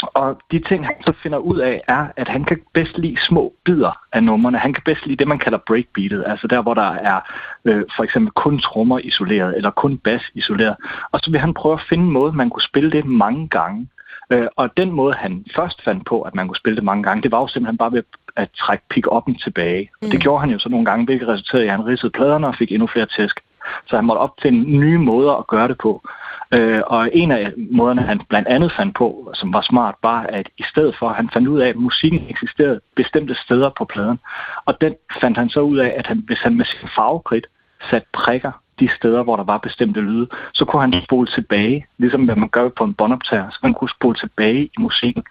og 0.03 0.41
de 0.53 0.59
ting, 0.59 0.87
han 0.87 0.95
så 1.07 1.12
finder 1.23 1.39
ud 1.39 1.59
af, 1.59 1.83
er, 1.89 2.07
at 2.16 2.29
han 2.29 2.45
kan 2.45 2.61
bedst 2.75 2.99
lide 2.99 3.16
små 3.29 3.55
bidder 3.65 4.01
af 4.12 4.23
numrene. 4.23 4.59
Han 4.59 4.73
kan 4.73 4.83
bedst 4.85 5.07
lide 5.07 5.16
det, 5.16 5.29
man 5.29 5.39
kalder 5.39 5.59
breakbeatet, 5.66 6.25
altså 6.27 6.47
der, 6.47 6.62
hvor 6.62 6.75
der 6.75 6.91
er 6.93 7.20
øh, 7.65 7.85
for 7.97 8.05
eksempel 8.05 8.33
kun 8.33 8.59
trommer 8.59 8.99
isoleret, 8.99 9.57
eller 9.57 9.70
kun 9.70 9.99
bas 9.99 10.23
isoleret. 10.35 10.77
Og 11.12 11.20
så 11.23 11.31
vil 11.31 11.41
han 11.41 11.55
prøve 11.55 11.75
at 11.75 11.87
finde 11.89 12.05
en 12.05 12.11
måde, 12.11 12.33
man 12.33 12.51
kunne 12.51 12.62
spille 12.62 12.91
det 12.91 13.05
mange 13.07 13.49
gange. 13.49 13.89
Øh, 14.33 14.47
og 14.57 14.77
den 14.77 14.93
måde, 14.93 15.15
han 15.15 15.45
først 15.57 15.85
fandt 15.85 16.07
på, 16.07 16.23
at 16.23 16.35
man 16.35 16.49
kunne 16.49 16.57
spille 16.57 16.77
det 16.77 16.85
mange 16.85 17.03
gange, 17.03 17.23
det 17.23 17.33
var 17.33 17.41
jo 17.41 17.49
simpelthen 17.49 17.79
bare 17.79 17.93
ved 17.93 18.03
at 18.37 18.49
trække 18.51 18.85
pick-up'en 18.95 19.45
tilbage. 19.45 19.91
Mm. 20.03 20.07
Og 20.07 20.12
det 20.12 20.20
gjorde 20.20 20.41
han 20.41 20.51
jo 20.51 20.59
så 20.59 20.69
nogle 20.69 20.87
gange, 20.87 21.05
hvilket 21.05 21.29
resulterede 21.29 21.65
i, 21.65 21.69
at 21.69 21.77
han 21.77 21.87
ridsede 21.87 22.11
pladerne 22.11 22.47
og 22.47 22.55
fik 22.55 22.73
endnu 22.73 22.87
flere 22.87 23.07
tæsk. 23.07 23.41
Så 23.86 23.97
han 23.97 24.05
måtte 24.05 24.20
opfinde 24.20 24.78
nye 24.78 24.99
måder 24.99 25.32
at 25.32 25.47
gøre 25.47 25.69
det 25.69 25.78
på. 25.78 26.09
Øh, 26.55 26.81
og 26.86 27.11
en 27.12 27.32
af 27.32 27.53
måderne, 27.57 28.03
han 28.03 28.20
blandt 28.28 28.49
andet 28.49 28.73
fandt 28.77 28.97
på, 28.97 29.31
som 29.35 29.53
var 29.53 29.61
smart, 29.61 29.95
var, 30.03 30.20
at 30.23 30.49
i 30.59 30.62
stedet 30.62 30.97
for, 30.99 31.09
at 31.09 31.16
han 31.16 31.31
fandt 31.32 31.49
ud 31.49 31.61
af, 31.61 31.69
at 31.69 31.77
musikken 31.77 32.27
eksisterede 32.28 32.81
bestemte 32.97 33.35
steder 33.35 33.70
på 33.78 33.85
pladen. 33.85 34.19
Og 34.65 34.81
den 34.81 34.95
fandt 35.20 35.39
han 35.39 35.49
så 35.49 35.61
ud 35.61 35.78
af, 35.78 35.95
at 35.97 36.07
han, 36.07 36.23
hvis 36.27 36.39
han 36.39 36.57
med 36.57 36.65
sin 36.65 36.89
farvekridt 36.97 37.47
satte 37.90 38.09
prikker 38.12 38.53
de 38.81 38.89
steder, 38.97 39.23
hvor 39.23 39.36
der 39.36 39.45
var 39.45 39.59
bestemte 39.59 40.01
lyde, 40.01 40.28
så 40.55 40.65
kunne 40.65 40.82
han 40.82 41.03
spole 41.03 41.27
tilbage, 41.27 41.86
ligesom 41.99 42.24
hvad 42.24 42.36
man 42.36 42.49
gør 42.49 42.69
på 42.69 42.85
en 42.85 42.95
båndoptager, 42.95 43.51
så 43.51 43.59
man 43.62 43.74
kunne 43.74 43.90
spole 43.90 44.15
tilbage 44.15 44.65
i 44.65 44.78
musikken, 44.78 45.23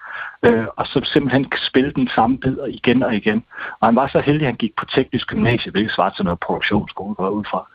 øh, 0.43 0.65
og 0.75 0.87
så 0.87 1.01
simpelthen 1.13 1.51
spille 1.67 1.91
den 1.91 2.09
samme 2.15 2.37
bid 2.37 2.57
igen 2.69 3.03
og 3.03 3.15
igen. 3.15 3.43
Og 3.79 3.87
han 3.87 3.95
var 3.95 4.07
så 4.07 4.19
heldig, 4.19 4.41
at 4.41 4.47
han 4.47 4.55
gik 4.55 4.75
på 4.75 4.85
teknisk 4.85 5.27
gymnasie, 5.27 5.71
hvilket 5.71 5.93
svarer 5.93 6.09
til 6.09 6.25
noget 6.25 6.39
produktionsskole, 6.39 7.15
går 7.15 7.29
ud 7.29 7.43
fra, 7.43 7.67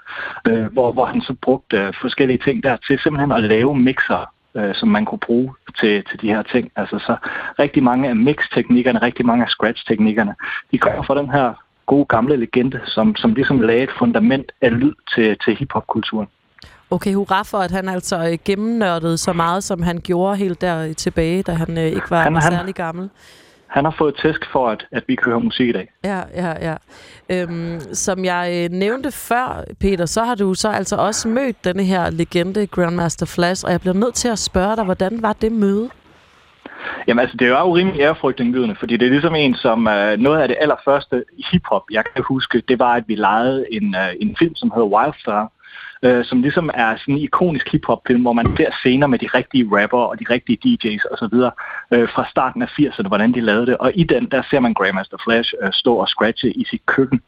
øh, 0.48 0.72
hvor, 0.72 0.93
hvor 0.93 1.05
han 1.05 1.20
så 1.20 1.34
brugte 1.43 1.76
øh, 1.76 1.93
forskellige 2.01 2.39
ting 2.39 2.62
der 2.62 2.76
til 2.76 2.98
simpelthen 2.98 3.32
at 3.32 3.43
lave 3.43 3.74
mixer, 3.78 4.30
øh, 4.56 4.74
som 4.74 4.89
man 4.89 5.05
kunne 5.05 5.18
bruge 5.18 5.55
til, 5.80 6.05
til 6.05 6.20
de 6.20 6.28
her 6.28 6.43
ting. 6.43 6.70
Altså 6.76 6.98
så 6.98 7.16
rigtig 7.59 7.82
mange 7.82 8.09
af 8.09 8.16
mix-teknikkerne, 8.16 9.02
rigtig 9.02 9.26
mange 9.26 9.44
af 9.44 9.51
scratch-teknikkerne, 9.51 10.34
de 10.72 10.78
kommer 10.78 11.02
fra 11.02 11.18
den 11.18 11.30
her 11.30 11.55
gode 11.86 12.05
gamle 12.05 12.36
legende, 12.36 12.80
som, 12.86 13.16
som 13.16 13.34
ligesom 13.34 13.60
lagde 13.60 13.82
et 13.82 13.90
fundament 13.98 14.52
af 14.60 14.80
lyd 14.80 14.94
til, 15.14 15.39
til 15.44 15.56
hiphop-kulturen. 15.56 16.28
Okay, 16.93 17.14
hurra 17.14 17.43
for, 17.43 17.59
at 17.59 17.70
han 17.70 17.89
altså 17.89 18.28
øh, 18.32 18.39
gennemnørdede 18.44 19.19
så 19.19 19.32
meget, 19.32 19.64
som 19.64 19.82
han 19.82 20.01
gjorde 20.05 20.36
helt 20.36 20.60
der 20.60 20.93
tilbage, 20.93 21.43
da 21.43 21.52
han 21.52 21.78
øh, 21.78 21.85
ikke 21.85 22.10
var, 22.10 22.23
Han- 22.23 22.35
var 22.35 22.40
han- 22.40 22.52
særlig 22.52 22.74
gammel. 22.74 23.10
Han 23.66 23.85
har 23.85 23.94
fået 23.98 24.14
tæsk 24.23 24.40
for, 24.52 24.69
at, 24.69 24.86
at 24.93 25.05
vi 25.09 25.14
kører 25.16 25.39
musik 25.39 25.69
i 25.69 25.73
dag. 25.73 25.89
Ja, 26.05 26.20
ja, 26.35 26.70
ja. 26.70 26.74
Øhm, 27.31 27.81
som 27.93 28.24
jeg 28.24 28.52
øh, 28.73 28.78
nævnte 28.78 29.10
før, 29.12 29.64
Peter, 29.81 30.06
så 30.06 30.24
har 30.24 30.35
du 30.35 30.55
så 30.55 30.69
altså 30.69 30.97
også 30.97 31.28
mødt 31.28 31.64
denne 31.64 31.85
her 31.85 32.10
legende, 32.10 32.66
Grandmaster 32.66 33.27
Flash, 33.27 33.64
og 33.66 33.73
jeg 33.73 33.81
bliver 33.81 33.94
nødt 33.94 34.14
til 34.14 34.28
at 34.28 34.39
spørge 34.39 34.77
dig, 34.77 34.85
hvordan 34.85 35.23
var 35.23 35.32
det 35.32 35.52
møde? 35.52 35.89
Jamen 37.06 37.20
altså, 37.20 37.36
det 37.36 37.47
er 37.47 37.51
jo 37.60 37.77
rimelig 37.77 38.01
ærefrygtindgydende, 38.01 38.77
fordi 38.78 38.97
det 38.97 39.06
er 39.06 39.10
ligesom 39.10 39.35
en, 39.35 39.55
som 39.55 39.89
øh, 39.89 40.19
noget 40.19 40.40
af 40.43 40.48
det 40.48 40.56
allerførste 40.60 41.24
hiphop, 41.52 41.82
jeg 41.90 42.05
kan 42.14 42.24
huske, 42.28 42.62
det 42.69 42.78
var, 42.78 42.93
at 42.94 43.05
vi 43.06 43.14
lejede 43.14 43.64
en, 43.70 43.94
øh, 43.94 44.09
en 44.20 44.36
film, 44.39 44.55
som 44.55 44.70
hedder 44.74 44.89
Wildstar, 44.89 45.52
øh, 46.02 46.24
som 46.24 46.42
ligesom 46.42 46.70
er 46.74 46.96
sådan 46.96 47.14
en 47.14 47.20
ikonisk 47.20 47.72
hiphop-film, 47.72 48.22
hvor 48.22 48.32
man 48.32 48.56
ser 48.56 48.70
scener 48.70 49.06
med 49.06 49.18
de 49.18 49.26
rigtige 49.34 49.68
rapper 49.72 49.98
og 49.98 50.18
de 50.20 50.24
rigtige 50.30 50.58
DJ's 50.64 51.04
osv. 51.12 51.36
Øh, 51.92 52.08
fra 52.08 52.26
starten 52.30 52.62
af 52.62 52.66
80'erne, 52.66 53.08
hvordan 53.08 53.34
de 53.34 53.40
lavede 53.40 53.66
det. 53.66 53.76
Og 53.76 53.92
i 53.94 54.04
den, 54.04 54.30
der 54.30 54.42
ser 54.50 54.60
man 54.60 54.74
Grandmaster 54.74 55.16
Flash 55.24 55.54
øh, 55.62 55.72
stå 55.72 55.94
og 55.94 56.08
scratche 56.08 56.50
i 56.52 56.64
sit 56.64 56.86
køkken, 56.86 57.20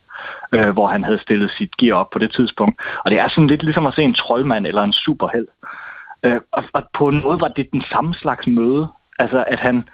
øh, 0.52 0.70
hvor 0.70 0.86
han 0.86 1.04
havde 1.04 1.18
stillet 1.18 1.50
sit 1.50 1.76
gear 1.76 1.96
op 1.96 2.10
på 2.10 2.18
det 2.18 2.32
tidspunkt. 2.32 2.80
Og 3.04 3.10
det 3.10 3.18
er 3.18 3.28
sådan 3.28 3.46
lidt 3.46 3.62
ligesom 3.62 3.86
at 3.86 3.94
se 3.94 4.02
en 4.02 4.14
troldmand 4.14 4.66
eller 4.66 4.82
en 4.82 4.92
superheld. 4.92 5.48
Øh, 6.22 6.40
og, 6.52 6.64
og 6.72 6.82
på 6.94 7.08
en 7.08 7.22
måde 7.22 7.40
var 7.40 7.48
det 7.48 7.72
den 7.72 7.82
samme 7.92 8.14
slags 8.14 8.46
møde. 8.46 8.88
Altså 9.18 9.44
at 9.46 9.60
han, 9.60 9.88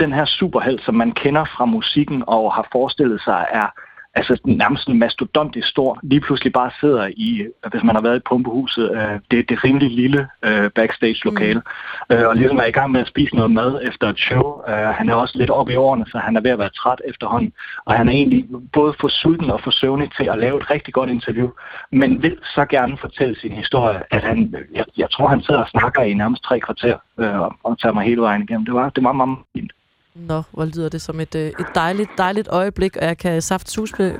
den 0.00 0.12
her 0.12 0.24
superheld, 0.24 0.78
som 0.78 0.94
man 0.94 1.12
kender 1.12 1.44
fra 1.44 1.64
musikken 1.64 2.24
og 2.26 2.54
har 2.54 2.68
forestillet 2.72 3.20
sig, 3.20 3.46
er 3.52 3.66
altså 4.16 4.38
nærmest 4.44 4.82
sådan 4.84 4.98
mastodontisk 4.98 5.68
stor, 5.68 5.98
lige 6.02 6.20
pludselig 6.20 6.52
bare 6.52 6.70
sidder 6.80 7.06
i, 7.06 7.46
hvis 7.70 7.82
man 7.82 7.94
har 7.94 8.02
været 8.02 8.16
i 8.16 8.26
pumpehuset, 8.28 8.90
øh, 8.96 9.20
det, 9.30 9.48
det 9.48 9.64
rimelig 9.64 9.90
lille 9.90 10.28
øh, 10.44 10.70
backstage-lokale, 10.70 11.62
mm. 12.10 12.16
øh, 12.16 12.28
og 12.28 12.36
ligesom 12.36 12.56
er 12.58 12.64
i 12.64 12.70
gang 12.70 12.90
med 12.92 13.00
at 13.00 13.08
spise 13.08 13.34
noget 13.36 13.50
mad 13.50 13.80
efter 13.82 14.08
et 14.08 14.18
show. 14.18 14.62
Øh, 14.68 14.74
han 14.74 15.08
er 15.08 15.14
også 15.14 15.38
lidt 15.38 15.50
oppe 15.50 15.72
i 15.72 15.76
årene, 15.76 16.06
så 16.06 16.18
han 16.18 16.36
er 16.36 16.40
ved 16.40 16.50
at 16.50 16.58
være 16.58 16.68
træt 16.68 17.00
efterhånden, 17.04 17.52
og 17.84 17.94
han 17.94 18.08
er 18.08 18.12
egentlig 18.12 18.44
både 18.72 18.94
for 19.00 19.08
sulten 19.08 19.50
og 19.50 19.60
for 19.64 19.70
søvnig 19.70 20.10
til 20.16 20.28
at 20.28 20.38
lave 20.38 20.56
et 20.60 20.70
rigtig 20.70 20.94
godt 20.94 21.10
interview, 21.10 21.48
men 21.92 22.22
vil 22.22 22.38
så 22.54 22.64
gerne 22.64 22.98
fortælle 22.98 23.40
sin 23.40 23.52
historie, 23.52 24.02
at 24.10 24.22
han, 24.22 24.54
jeg, 24.74 24.84
jeg 24.96 25.10
tror, 25.10 25.28
han 25.28 25.42
sidder 25.42 25.60
og 25.60 25.68
snakker 25.68 26.02
i 26.02 26.14
nærmest 26.14 26.42
tre 26.42 26.60
kvarter, 26.60 26.96
øh, 27.18 27.40
og- 27.40 27.76
tager 27.82 27.92
mig 27.92 28.04
hele 28.04 28.20
vejen 28.20 28.42
igennem. 28.42 28.64
Det 28.64 28.74
var, 28.74 28.90
det 28.90 29.04
var 29.04 29.12
meget 29.12 29.38
fint. 29.56 29.72
Nå, 30.18 30.42
hvor 30.50 30.64
lyder 30.64 30.88
det 30.88 31.02
som 31.02 31.20
et, 31.20 31.34
øh, 31.34 31.46
et 31.46 31.66
dejligt, 31.74 32.10
dejligt 32.18 32.48
øjeblik, 32.48 32.96
og 32.96 33.04
jeg 33.04 33.18
kan 33.18 33.42
saft 33.42 33.68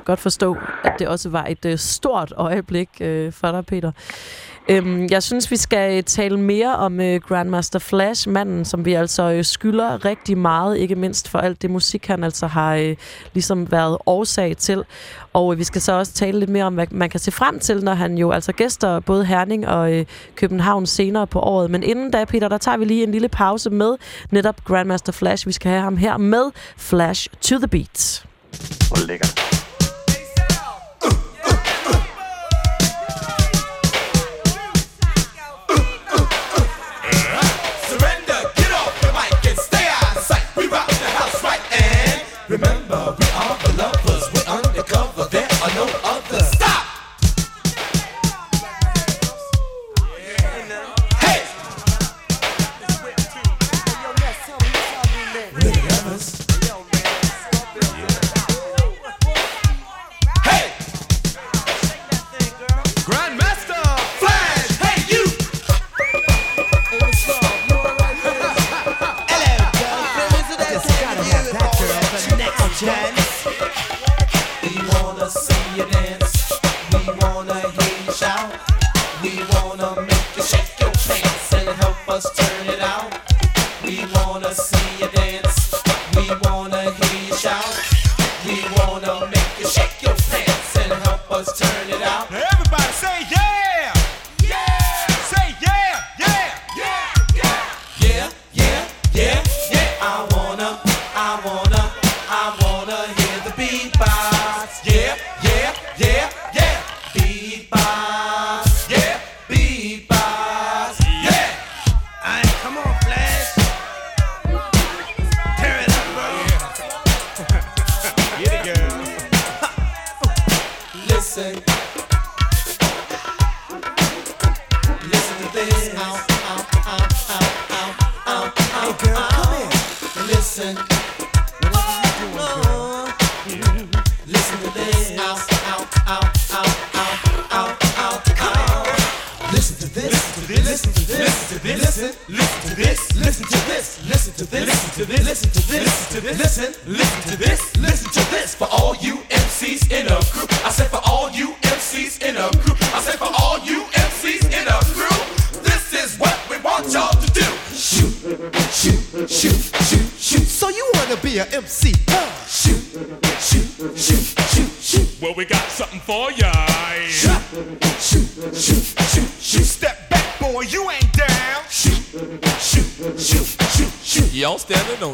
godt 0.05 0.19
forstå, 0.19 0.57
at 0.83 0.93
det 0.99 1.07
også 1.07 1.29
var 1.29 1.45
et 1.45 1.65
øh, 1.65 1.77
stort 1.77 2.33
øjeblik 2.37 2.89
øh, 3.01 3.31
for 3.33 3.51
dig, 3.51 3.65
Peter. 3.65 3.91
Øhm, 4.69 5.07
jeg 5.11 5.23
synes, 5.23 5.51
vi 5.51 5.55
skal 5.55 5.97
øh, 5.97 6.03
tale 6.03 6.39
mere 6.39 6.75
om 6.75 7.01
øh, 7.01 7.21
Grandmaster 7.21 7.79
Flash, 7.79 8.29
manden, 8.29 8.65
som 8.65 8.85
vi 8.85 8.93
altså 8.93 9.31
øh, 9.31 9.45
skylder 9.45 10.05
rigtig 10.05 10.37
meget, 10.37 10.77
ikke 10.77 10.95
mindst 10.95 11.27
for 11.27 11.39
alt 11.39 11.61
det 11.61 11.69
musik, 11.69 12.07
han 12.07 12.23
altså 12.23 12.47
har 12.47 12.75
øh, 12.75 12.95
ligesom 13.33 13.71
været 13.71 13.97
årsag 14.05 14.57
til. 14.57 14.83
Og 15.33 15.53
øh, 15.53 15.59
vi 15.59 15.63
skal 15.63 15.81
så 15.81 15.91
også 15.91 16.13
tale 16.13 16.39
lidt 16.39 16.49
mere 16.49 16.65
om, 16.65 16.73
hvad 16.73 16.87
man 16.91 17.09
kan 17.09 17.19
se 17.19 17.31
frem 17.31 17.59
til, 17.59 17.83
når 17.83 17.93
han 17.93 18.17
jo 18.17 18.31
altså 18.31 18.51
gæster 18.51 18.99
både 18.99 19.25
Herning 19.25 19.67
og 19.67 19.93
øh, 19.93 20.05
København 20.35 20.85
senere 20.85 21.27
på 21.27 21.39
året. 21.39 21.71
Men 21.71 21.83
inden 21.83 22.11
da, 22.11 22.25
Peter, 22.25 22.47
der 22.47 22.57
tager 22.57 22.77
vi 22.77 22.85
lige 22.85 23.03
en 23.03 23.11
lille 23.11 23.29
pause 23.29 23.69
med 23.69 23.95
netop 24.31 24.65
Grandmaster 24.65 25.11
Flash. 25.11 25.47
Vi 25.47 25.51
skal 25.51 25.71
have 25.71 25.81
ham 25.81 25.97
her 25.97 26.17
med 26.17 26.43
Flash 26.77 27.29
to 27.41 27.57
the 27.57 27.67
Beat. 27.67 28.25
Hvor 28.89 29.07
lækkert. 29.07 29.46
Remember. 42.49 43.26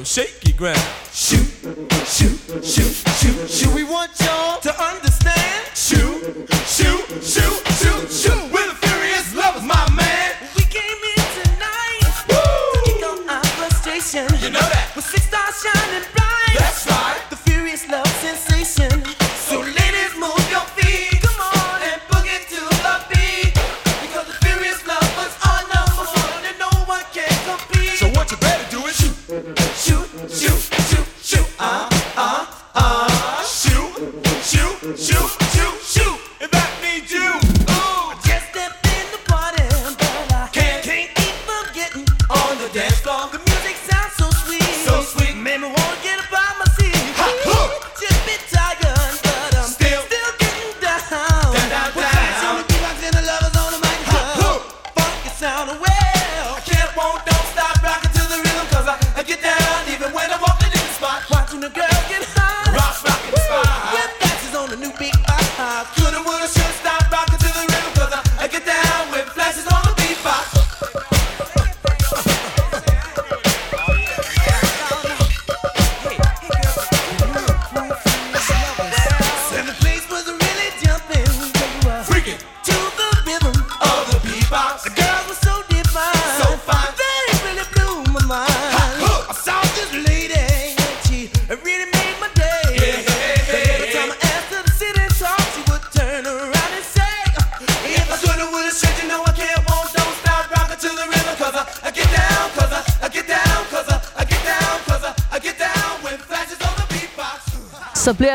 shake. 0.04 0.43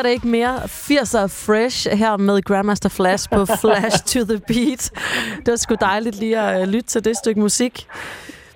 Det 0.08 0.14
ikke 0.14 0.28
mere 0.28 0.56
80'er 0.56 1.26
fresh 1.26 1.90
her 1.90 2.16
med 2.16 2.42
Grandmaster 2.42 2.88
Flash 2.88 3.30
på 3.30 3.44
Flash 3.60 4.04
to 4.04 4.24
the 4.24 4.40
Beat. 4.48 4.90
Det 5.38 5.50
var 5.50 5.56
sgu 5.56 5.74
dejligt 5.80 6.16
lige 6.16 6.38
at 6.38 6.62
øh, 6.62 6.68
lytte 6.68 6.88
til 6.88 7.04
det 7.04 7.16
stykke 7.16 7.40
musik. 7.40 7.86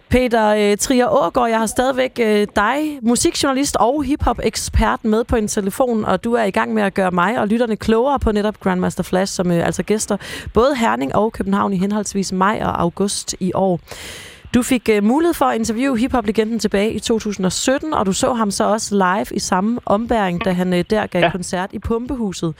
Peter 0.09 0.49
øh, 0.49 0.77
Trier 0.77 1.09
Ågaard, 1.09 1.49
jeg 1.49 1.59
har 1.59 1.67
stadigvæk 1.67 2.21
øh, 2.23 2.47
dig, 2.57 2.99
musikjournalist 3.03 3.77
og 3.77 4.03
hiphop-ekspert 4.03 5.05
med 5.05 5.25
på 5.25 5.37
en 5.37 5.49
telefon, 5.49 6.05
og 6.05 6.25
du 6.25 6.35
er 6.35 6.45
i 6.45 6.51
gang 6.51 6.75
med 6.75 6.83
at 6.83 6.95
gøre 6.95 7.11
mig 7.11 7.39
og 7.39 7.49
lytterne 7.49 7.77
klogere 7.77 8.19
på 8.19 8.33
netop 8.33 8.61
Grandmaster 8.61 9.03
Flash, 9.03 9.35
som 9.35 9.51
altså 9.51 9.83
gæster 9.83 10.17
både 10.55 10.77
Herning 10.77 11.15
og 11.15 11.33
København 11.33 11.73
i 11.73 11.77
henholdsvis 11.77 12.33
maj 12.33 12.61
og 12.63 12.81
august 12.81 13.35
i 13.41 13.53
år. 13.55 13.81
Du 14.55 14.63
fik 14.63 14.89
øh, 14.89 15.05
mulighed 15.05 15.35
for 15.35 15.45
at 15.45 15.59
interviewe 15.59 15.99
hiphop-legenden 15.99 16.59
tilbage 16.59 16.93
i 16.93 16.99
2017, 16.99 17.95
og 17.95 18.07
du 18.07 18.13
så 18.13 18.33
ham 18.33 18.51
så 18.51 18.65
også 18.65 18.95
live 18.95 19.37
i 19.37 19.39
samme 19.39 19.81
ombæring, 19.87 20.45
da 20.45 20.53
han 20.53 20.73
øh, 20.73 20.85
der 20.91 21.07
gav 21.07 21.23
ja. 21.23 21.31
koncert 21.31 21.71
i 21.73 21.79
Pumpehuset. 21.79 22.55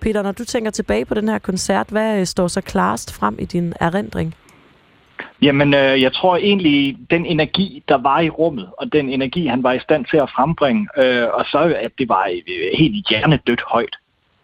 Peter, 0.00 0.22
når 0.22 0.32
du 0.32 0.44
tænker 0.44 0.70
tilbage 0.70 1.04
på 1.04 1.14
den 1.14 1.28
her 1.28 1.38
koncert, 1.38 1.86
hvad 1.88 2.20
øh, 2.20 2.26
står 2.26 2.48
så 2.48 2.60
klarest 2.60 3.14
frem 3.14 3.36
i 3.38 3.44
din 3.44 3.72
erindring? 3.80 4.34
Jamen, 5.42 5.74
øh, 5.74 6.02
jeg 6.02 6.12
tror 6.12 6.36
egentlig, 6.36 6.96
den 7.10 7.26
energi, 7.26 7.82
der 7.88 7.98
var 7.98 8.20
i 8.20 8.30
rummet, 8.30 8.68
og 8.78 8.92
den 8.92 9.08
energi, 9.08 9.46
han 9.46 9.62
var 9.62 9.72
i 9.72 9.78
stand 9.78 10.04
til 10.10 10.16
at 10.16 10.30
frembringe, 10.36 10.88
øh, 10.98 11.28
og 11.32 11.44
så 11.44 11.58
at 11.58 11.90
det 11.98 12.08
var 12.08 12.30
øh, 12.48 12.78
helt 12.78 13.08
hjernedødt 13.08 13.62
højt. 13.66 13.96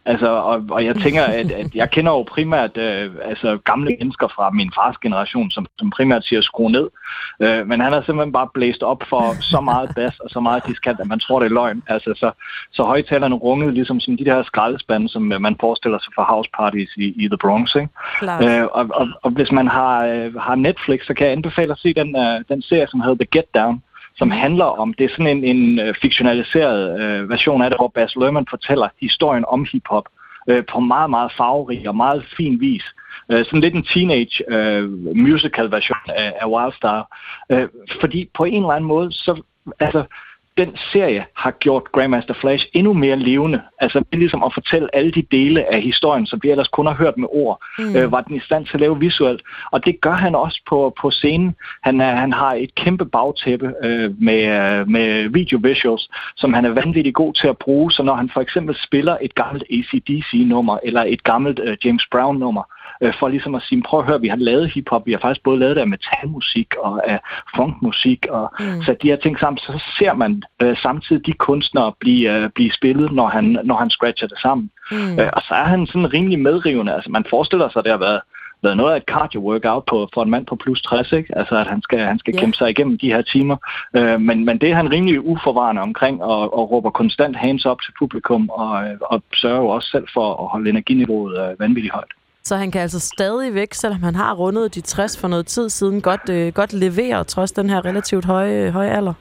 Altså, 0.06 0.26
og, 0.26 0.66
og 0.70 0.84
jeg 0.84 0.96
tænker, 0.96 1.22
at, 1.22 1.50
at 1.50 1.74
jeg 1.74 1.90
kender 1.90 2.12
jo 2.12 2.22
primært 2.22 2.76
øh, 2.76 3.10
altså, 3.24 3.58
gamle 3.64 3.96
mennesker 3.98 4.28
fra 4.28 4.50
min 4.50 4.70
fars 4.74 4.96
generation, 4.98 5.50
som, 5.50 5.66
som 5.78 5.90
primært 5.90 6.24
siger 6.24 6.42
skru 6.42 6.68
ned. 6.68 6.88
Øh, 7.42 7.66
men 7.66 7.80
han 7.80 7.92
har 7.92 8.02
simpelthen 8.02 8.32
bare 8.32 8.48
blæst 8.54 8.82
op 8.82 9.02
for 9.08 9.42
så 9.42 9.60
meget 9.60 9.90
bas 9.96 10.20
og 10.20 10.30
så 10.30 10.40
meget 10.40 10.66
diskant, 10.66 11.00
at 11.00 11.06
man 11.06 11.20
tror, 11.20 11.38
det 11.38 11.46
er 11.46 11.54
løgn. 11.54 11.82
Altså, 11.86 12.12
så, 12.16 12.30
så 12.72 12.82
højtalerne 12.82 13.34
rungede 13.34 13.72
ligesom 13.72 14.00
som 14.00 14.16
de 14.16 14.24
der 14.24 14.42
skraldespande, 14.42 15.08
som 15.08 15.32
øh, 15.32 15.40
man 15.40 15.56
forestiller 15.60 15.98
sig 15.98 16.12
fra 16.14 16.24
house 16.34 16.50
parties 16.58 16.90
i, 16.96 17.24
i 17.24 17.28
The 17.28 17.38
Bronx. 17.38 17.74
Ikke? 17.74 17.88
Klart. 18.18 18.44
Øh, 18.44 18.64
og, 18.72 18.88
og, 18.94 19.08
og 19.22 19.30
hvis 19.30 19.52
man 19.52 19.68
har, 19.68 20.06
øh, 20.06 20.34
har 20.34 20.54
Netflix, 20.54 21.06
så 21.06 21.14
kan 21.14 21.26
jeg 21.26 21.32
anbefale 21.32 21.72
at 21.72 21.78
se 21.78 21.94
den, 21.94 22.16
øh, 22.16 22.44
den 22.48 22.62
serie, 22.62 22.86
som 22.88 23.00
hedder 23.00 23.24
The 23.24 23.38
Get 23.38 23.54
Down 23.54 23.82
som 24.16 24.30
handler 24.30 24.64
om, 24.64 24.94
det 24.94 25.04
er 25.04 25.08
sådan 25.08 25.26
en, 25.36 25.44
en 25.44 25.78
øh, 25.78 25.94
fiktionaliseret 26.02 27.00
øh, 27.00 27.28
version 27.28 27.62
af 27.62 27.70
det, 27.70 27.78
hvor 27.78 27.88
Baz 27.88 28.14
Luhrmann 28.16 28.46
fortæller 28.50 28.88
historien 29.00 29.44
om 29.48 29.66
hiphop 29.72 30.04
øh, 30.48 30.64
på 30.72 30.80
meget, 30.80 31.10
meget 31.10 31.32
farverig 31.36 31.88
og 31.88 31.96
meget 31.96 32.24
fin 32.36 32.60
vis. 32.60 32.84
Øh, 33.30 33.44
sådan 33.44 33.60
lidt 33.60 33.74
en 33.74 33.84
teenage 33.94 34.52
øh, 34.54 34.90
musical 35.16 35.70
version 35.70 35.98
af, 36.08 36.32
af 36.40 36.46
Wildstar. 36.46 37.16
Øh, 37.52 37.68
fordi 38.00 38.30
på 38.34 38.44
en 38.44 38.62
eller 38.62 38.76
anden 38.76 38.88
måde, 38.88 39.12
så 39.12 39.42
altså, 39.80 40.04
den 40.56 40.76
serie 40.92 41.24
har 41.36 41.50
gjort 41.50 41.92
Grandmaster 41.92 42.34
Flash 42.34 42.66
endnu 42.72 42.92
mere 42.92 43.16
levende. 43.16 43.60
Altså 43.80 44.04
ligesom 44.12 44.42
at 44.42 44.54
fortælle 44.54 44.94
alle 44.96 45.10
de 45.10 45.22
dele 45.30 45.72
af 45.74 45.82
historien, 45.82 46.26
som 46.26 46.40
vi 46.42 46.50
ellers 46.50 46.68
kun 46.68 46.86
har 46.86 46.94
hørt 46.94 47.16
med 47.18 47.28
ord, 47.30 47.62
Mm. 47.78 47.84
mm. 47.84 47.96
øh, 47.96 48.12
var 48.12 48.20
den 48.20 48.36
i 48.36 48.40
stand 48.40 48.66
til 48.66 48.74
at 48.74 48.80
lave 48.80 48.98
visuelt. 48.98 49.42
Og 49.70 49.86
det 49.86 50.00
gør 50.00 50.12
han 50.12 50.34
også 50.34 50.60
på, 50.68 50.94
på 51.00 51.10
scenen. 51.10 51.54
Han, 51.82 52.00
er, 52.00 52.14
han 52.16 52.32
har 52.32 52.54
et 52.54 52.74
kæmpe 52.74 53.04
bagtæppe 53.04 53.74
øh, 53.84 54.22
med, 54.22 54.42
øh, 54.80 54.88
med 54.88 55.28
video 55.28 55.58
visuals, 55.62 56.08
som 56.36 56.52
han 56.54 56.64
er 56.64 56.70
vanvittigt 56.70 57.14
god 57.14 57.34
til 57.34 57.48
at 57.48 57.58
bruge. 57.58 57.92
Så 57.92 58.02
når 58.02 58.14
han 58.14 58.30
for 58.34 58.40
eksempel 58.40 58.76
spiller 58.86 59.16
et 59.22 59.34
gammelt 59.34 59.64
ACDC-nummer, 59.70 60.78
eller 60.82 61.04
et 61.06 61.24
gammelt 61.24 61.60
øh, 61.64 61.76
James 61.84 62.06
Brown-nummer, 62.12 62.62
øh, 62.62 62.83
for 63.12 63.28
ligesom 63.28 63.54
at 63.54 63.62
sige, 63.62 63.82
prøv 63.82 64.00
at 64.00 64.06
høre, 64.06 64.20
vi 64.20 64.28
har 64.28 64.36
lavet 64.36 64.70
hiphop, 64.70 65.06
vi 65.06 65.12
har 65.12 65.18
faktisk 65.18 65.42
både 65.44 65.58
lavet 65.58 65.76
det 65.76 65.82
af 65.82 65.88
metalmusik 65.88 66.74
og 66.78 67.08
af 67.10 67.18
funkmusik, 67.56 68.26
og 68.30 68.52
Mm. 68.60 68.82
så 68.82 68.96
de 69.02 69.08
her 69.08 69.16
ting 69.16 69.38
sammen, 69.38 69.58
så 69.58 69.82
ser 69.98 70.12
man 70.14 70.42
øh, 70.62 70.76
samtidig 70.76 71.26
de 71.26 71.32
kunstnere 71.32 71.92
blive, 72.00 72.36
øh, 72.44 72.50
blive 72.50 72.72
spillet, 72.72 73.12
når 73.12 73.26
han, 73.28 73.58
når 73.64 73.74
han 73.76 73.90
scratcher 73.90 74.28
det 74.28 74.38
sammen. 74.38 74.70
Mm. 74.90 75.18
Øh, 75.20 75.30
og 75.32 75.42
så 75.42 75.54
er 75.54 75.64
han 75.64 75.86
sådan 75.86 76.12
rimelig 76.12 76.38
medrivende, 76.38 76.94
altså 76.94 77.10
man 77.10 77.24
forestiller 77.30 77.68
sig, 77.68 77.78
at 77.78 77.84
det 77.84 77.92
har 77.92 77.98
været 77.98 78.20
været 78.62 78.76
noget 78.76 78.92
af 78.92 78.96
et 78.96 79.02
cardio-workout 79.14 79.84
på, 79.90 80.08
for 80.14 80.22
en 80.22 80.30
mand 80.30 80.46
på 80.46 80.56
plus 80.56 80.82
60, 80.82 81.12
ikke? 81.12 81.38
Altså, 81.38 81.56
at 81.56 81.66
han 81.66 81.82
skal, 81.82 81.98
han 81.98 82.18
skal 82.18 82.34
Ja. 82.34 82.40
kæmpe 82.40 82.56
sig 82.56 82.70
igennem 82.70 82.98
de 82.98 83.12
her 83.12 83.22
timer. 83.22 83.56
Øh, 83.96 84.20
men, 84.20 84.44
men 84.44 84.58
det 84.58 84.70
er 84.70 84.74
han 84.74 84.90
rimelig 84.92 85.20
uforvarende 85.26 85.82
omkring, 85.82 86.22
og, 86.22 86.58
og 86.58 86.70
råber 86.70 86.90
konstant 86.90 87.36
hands 87.36 87.66
up 87.66 87.82
til 87.82 87.92
publikum, 87.98 88.48
og, 88.48 88.84
øh, 88.84 88.96
og 89.00 89.22
sørger 89.34 89.56
jo 89.60 89.68
også 89.68 89.88
selv 89.88 90.06
for 90.14 90.42
at 90.42 90.48
holde 90.48 90.70
energiniveauet 90.70 91.38
øh, 91.40 91.60
vanvittigt 91.60 91.94
højt. 91.94 92.12
Så 92.46 92.56
han 92.56 92.70
kan 92.70 92.80
altså 92.80 93.00
stadigvæk, 93.00 93.74
selvom 93.74 94.02
han 94.02 94.14
har 94.14 94.34
rundet 94.34 94.74
de 94.74 94.80
60 94.80 95.20
for 95.20 95.28
noget 95.28 95.46
tid 95.46 95.68
siden, 95.68 96.00
godt, 96.00 96.28
øh, 96.30 96.52
godt 96.52 96.72
levere 96.72 97.24
trods 97.24 97.52
den 97.52 97.70
her 97.70 97.84
relativt 97.84 98.24
høje, 98.24 98.70
høje 98.70 98.90
alder. 98.90 99.14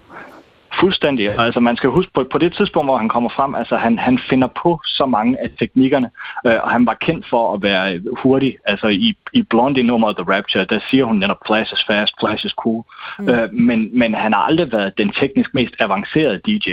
Fuldstændig. 0.80 1.40
Altså 1.40 1.60
man 1.60 1.76
skal 1.78 1.90
huske 1.90 2.12
på, 2.14 2.26
på 2.32 2.38
det 2.38 2.54
tidspunkt, 2.54 2.88
hvor 2.88 2.98
han 2.98 3.10
kommer 3.10 3.30
frem, 3.30 3.56
altså 3.56 3.76
han, 3.78 4.00
han 4.00 4.20
finder 4.30 4.48
på 4.64 4.80
så 4.86 5.06
mange 5.06 5.42
af 5.44 5.50
teknikkerne, 5.60 6.10
øh, 6.48 6.58
og 6.64 6.72
han 6.72 6.86
var 6.86 6.94
kendt 6.94 7.26
for 7.30 7.54
at 7.54 7.62
være 7.62 8.02
hurtig. 8.24 8.58
Altså 8.66 8.88
i, 8.88 9.18
i 9.34 9.42
Blondie-nummeret 9.42 10.18
The 10.18 10.36
Rapture, 10.36 10.66
der 10.66 10.80
siger 10.90 11.06
hun 11.06 11.18
netop, 11.18 11.38
flash 11.48 11.74
is 11.74 11.84
fast, 11.88 12.14
flash 12.20 12.46
is 12.46 12.52
cool. 12.52 12.84
Mm. 13.20 13.30
Øh, 13.30 13.54
men, 13.54 14.00
men 14.00 14.14
han 14.14 14.34
har 14.34 14.42
aldrig 14.42 14.72
været 14.72 14.98
den 14.98 15.12
teknisk 15.12 15.54
mest 15.54 15.76
avancerede 15.80 16.42
DJ. 16.48 16.70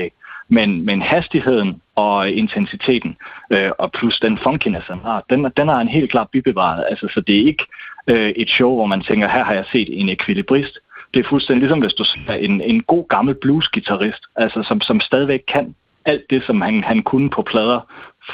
Men, 0.51 0.85
men 0.85 1.03
hastigheden 1.03 1.83
og 1.95 2.31
intensiteten, 2.31 3.17
øh, 3.53 3.71
og 3.79 3.93
plus 3.93 4.19
den 4.21 4.39
funkiness, 4.39 4.87
han 4.87 4.99
har, 4.99 5.25
den, 5.31 5.53
den 5.57 5.69
har 5.69 5.77
han 5.77 5.89
helt 5.89 6.11
klart 6.11 6.29
bibevaret. 6.33 6.85
Altså, 6.91 7.09
så 7.15 7.21
det 7.21 7.35
er 7.41 7.47
ikke 7.47 7.67
øh, 8.11 8.29
et 8.29 8.49
show, 8.49 8.75
hvor 8.75 8.87
man 8.87 9.03
tænker, 9.03 9.29
her 9.29 9.45
har 9.45 9.55
jeg 9.55 9.65
set 9.73 10.01
en 10.01 10.09
ekvilibrist. 10.09 10.79
Det 11.15 11.21
er 11.21 11.29
fuldstændig 11.29 11.61
ligesom, 11.61 11.81
hvis 11.81 11.95
du 11.95 12.05
ser 12.05 12.35
en, 12.35 12.61
en 12.61 12.83
god 12.83 13.09
gammel 13.09 13.35
bluesgitarrist, 13.35 14.23
altså, 14.37 14.63
som, 14.63 14.81
som 14.81 15.01
stadigvæk 15.01 15.41
kan 15.49 15.75
alt 16.05 16.31
det, 16.31 16.43
som 16.45 16.61
han, 16.61 16.85
han 16.85 17.03
kunne 17.03 17.31
på 17.31 17.43
plader 17.43 17.81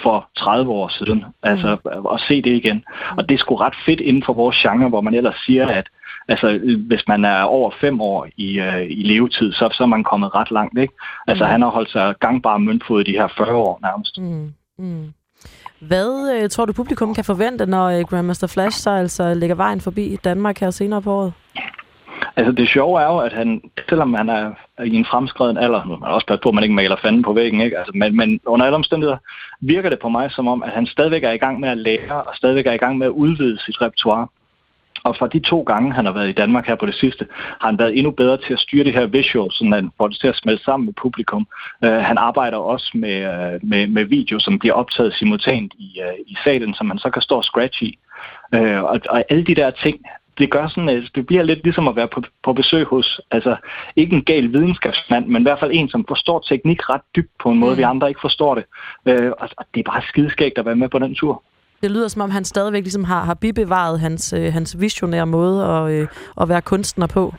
for 0.02 0.28
30 0.36 0.70
år 0.72 0.88
siden. 0.88 1.24
Altså, 1.42 1.76
mm. 1.84 2.06
at 2.14 2.20
se 2.28 2.42
det 2.42 2.50
igen. 2.50 2.84
Og 3.16 3.28
det 3.28 3.34
er 3.34 3.38
sgu 3.38 3.54
ret 3.56 3.74
fedt 3.86 4.00
inden 4.00 4.22
for 4.22 4.32
vores 4.32 4.56
genre, 4.56 4.88
hvor 4.88 5.00
man 5.00 5.14
ellers 5.14 5.36
siger, 5.46 5.66
at 5.66 5.88
altså, 6.28 6.60
hvis 6.86 7.02
man 7.08 7.24
er 7.24 7.42
over 7.42 7.70
fem 7.80 8.00
år 8.00 8.26
i, 8.36 8.58
øh, 8.60 8.82
i 8.90 9.02
levetid, 9.02 9.52
så, 9.52 9.68
så 9.72 9.82
er 9.82 9.86
man 9.86 10.04
kommet 10.04 10.34
ret 10.34 10.50
langt. 10.50 10.78
Ikke? 10.78 10.94
Altså, 11.26 11.44
Mm. 11.44 11.50
han 11.50 11.62
har 11.62 11.68
holdt 11.68 11.90
sig 11.90 12.14
gangbar 12.20 12.58
møntfod 12.58 13.04
de 13.04 13.12
her 13.12 13.28
40 13.36 13.54
år 13.54 13.78
nærmest. 13.82 14.18
Mm. 14.18 14.52
Mm. 14.78 15.12
Hvad 15.80 16.34
øh, 16.34 16.50
tror 16.50 16.64
du, 16.64 16.72
publikum 16.72 17.14
kan 17.14 17.24
forvente, 17.24 17.66
når 17.66 17.86
øh, 17.86 18.00
Grandmaster 18.00 18.46
Flash 18.46 18.78
så 18.78 18.90
altså 18.90 19.34
lægger 19.34 19.56
vejen 19.56 19.80
forbi 19.80 20.16
Danmark 20.24 20.58
her 20.60 20.70
senere 20.70 21.02
på 21.02 21.12
året? 21.12 21.32
Altså 22.36 22.52
det 22.52 22.68
sjove 22.68 23.00
er 23.00 23.06
jo, 23.06 23.18
at 23.18 23.32
han, 23.32 23.62
selvom 23.88 24.14
han 24.14 24.28
er 24.28 24.52
i 24.84 24.94
en 24.96 25.04
fremskreden 25.04 25.56
alder, 25.58 25.84
nu 25.84 25.96
man 25.96 26.10
også 26.10 26.26
passe 26.26 26.42
på, 26.42 26.48
at 26.48 26.54
man 26.54 26.64
ikke 26.64 26.74
maler 26.74 26.96
fanden 27.02 27.22
på 27.22 27.32
væggen, 27.32 27.60
ikke? 27.60 27.78
Altså, 27.78 27.92
men, 27.94 28.16
men 28.16 28.40
under 28.46 28.66
alle 28.66 28.76
omstændigheder 28.76 29.16
virker 29.60 29.90
det 29.90 29.98
på 29.98 30.08
mig 30.08 30.30
som 30.30 30.48
om, 30.48 30.62
at 30.62 30.70
han 30.70 30.86
stadigvæk 30.86 31.24
er 31.24 31.30
i 31.30 31.36
gang 31.36 31.60
med 31.60 31.68
at 31.68 31.78
lære, 31.78 32.22
og 32.22 32.34
stadigvæk 32.36 32.66
er 32.66 32.72
i 32.72 32.76
gang 32.76 32.98
med 32.98 33.06
at 33.06 33.10
udvide 33.10 33.58
sit 33.58 33.82
repertoire. 33.82 34.26
Og 35.06 35.16
fra 35.16 35.26
de 35.26 35.40
to 35.40 35.60
gange, 35.62 35.92
han 35.92 36.04
har 36.06 36.12
været 36.12 36.28
i 36.28 36.38
Danmark 36.42 36.66
her 36.66 36.74
på 36.74 36.86
det 36.86 36.94
sidste, 36.94 37.26
har 37.60 37.68
han 37.68 37.78
været 37.78 37.98
endnu 37.98 38.10
bedre 38.10 38.36
til 38.36 38.52
at 38.52 38.58
styre 38.58 38.84
det 38.84 38.92
her 38.92 39.06
visual, 39.06 39.50
så 39.52 39.64
han 39.74 39.90
får 39.96 40.08
det 40.08 40.20
til 40.20 40.28
at 40.28 40.36
smelte 40.36 40.64
sammen 40.64 40.86
med 40.86 40.94
publikum. 41.02 41.46
Uh, 41.84 41.88
han 42.10 42.18
arbejder 42.18 42.58
også 42.58 42.90
med, 42.94 43.18
uh, 43.32 43.68
med, 43.70 43.86
med 43.86 44.04
video, 44.04 44.38
som 44.38 44.58
bliver 44.58 44.74
optaget 44.74 45.14
simultant 45.14 45.74
i, 45.78 45.88
uh, 46.04 46.18
i 46.26 46.36
salen, 46.44 46.74
som 46.74 46.86
man 46.86 46.98
så 46.98 47.10
kan 47.10 47.22
stå 47.22 47.36
og 47.36 47.44
scratch 47.44 47.82
i. 47.82 47.98
Uh, 48.56 48.82
og, 48.90 49.00
og 49.10 49.24
alle 49.30 49.44
de 49.44 49.54
der 49.54 49.70
ting, 49.70 49.96
det 50.38 50.50
gør 50.50 50.68
sådan, 50.68 50.88
at 50.88 51.02
det 51.14 51.26
bliver 51.26 51.42
lidt 51.42 51.62
ligesom 51.64 51.88
at 51.88 51.96
være 51.96 52.08
på, 52.08 52.22
på 52.44 52.52
besøg 52.52 52.84
hos, 52.84 53.20
altså 53.30 53.56
ikke 53.96 54.16
en 54.16 54.24
gal 54.24 54.52
videnskabsmand, 54.52 55.26
men 55.26 55.42
i 55.42 55.44
hvert 55.44 55.60
fald 55.60 55.70
en, 55.74 55.88
som 55.88 56.04
forstår 56.08 56.38
teknik 56.48 56.90
ret 56.90 57.00
dybt 57.16 57.32
på 57.42 57.50
en 57.50 57.58
måde, 57.58 57.72
mm. 57.72 57.78
vi 57.78 57.82
andre 57.82 58.08
ikke 58.08 58.20
forstår 58.20 58.54
det. 58.54 58.64
Øh, 59.06 59.30
og, 59.38 59.48
og 59.56 59.64
det 59.74 59.80
er 59.80 59.90
bare 59.92 60.02
skideskægt 60.08 60.58
at 60.58 60.66
være 60.66 60.76
med 60.76 60.88
på 60.88 60.98
den 60.98 61.14
tur. 61.14 61.42
Det 61.82 61.90
lyder 61.90 62.08
som 62.08 62.22
om, 62.22 62.30
han 62.30 62.44
stadigvæk 62.44 62.82
ligesom 62.82 63.04
har, 63.04 63.24
har 63.24 63.34
bibevaret 63.34 64.00
hans, 64.00 64.32
øh, 64.32 64.52
hans 64.52 64.76
visionære 64.80 65.26
måde 65.26 65.64
at, 65.64 65.92
øh, 65.92 66.08
at 66.40 66.48
være 66.48 66.62
kunstner 66.62 67.06
på. 67.06 67.34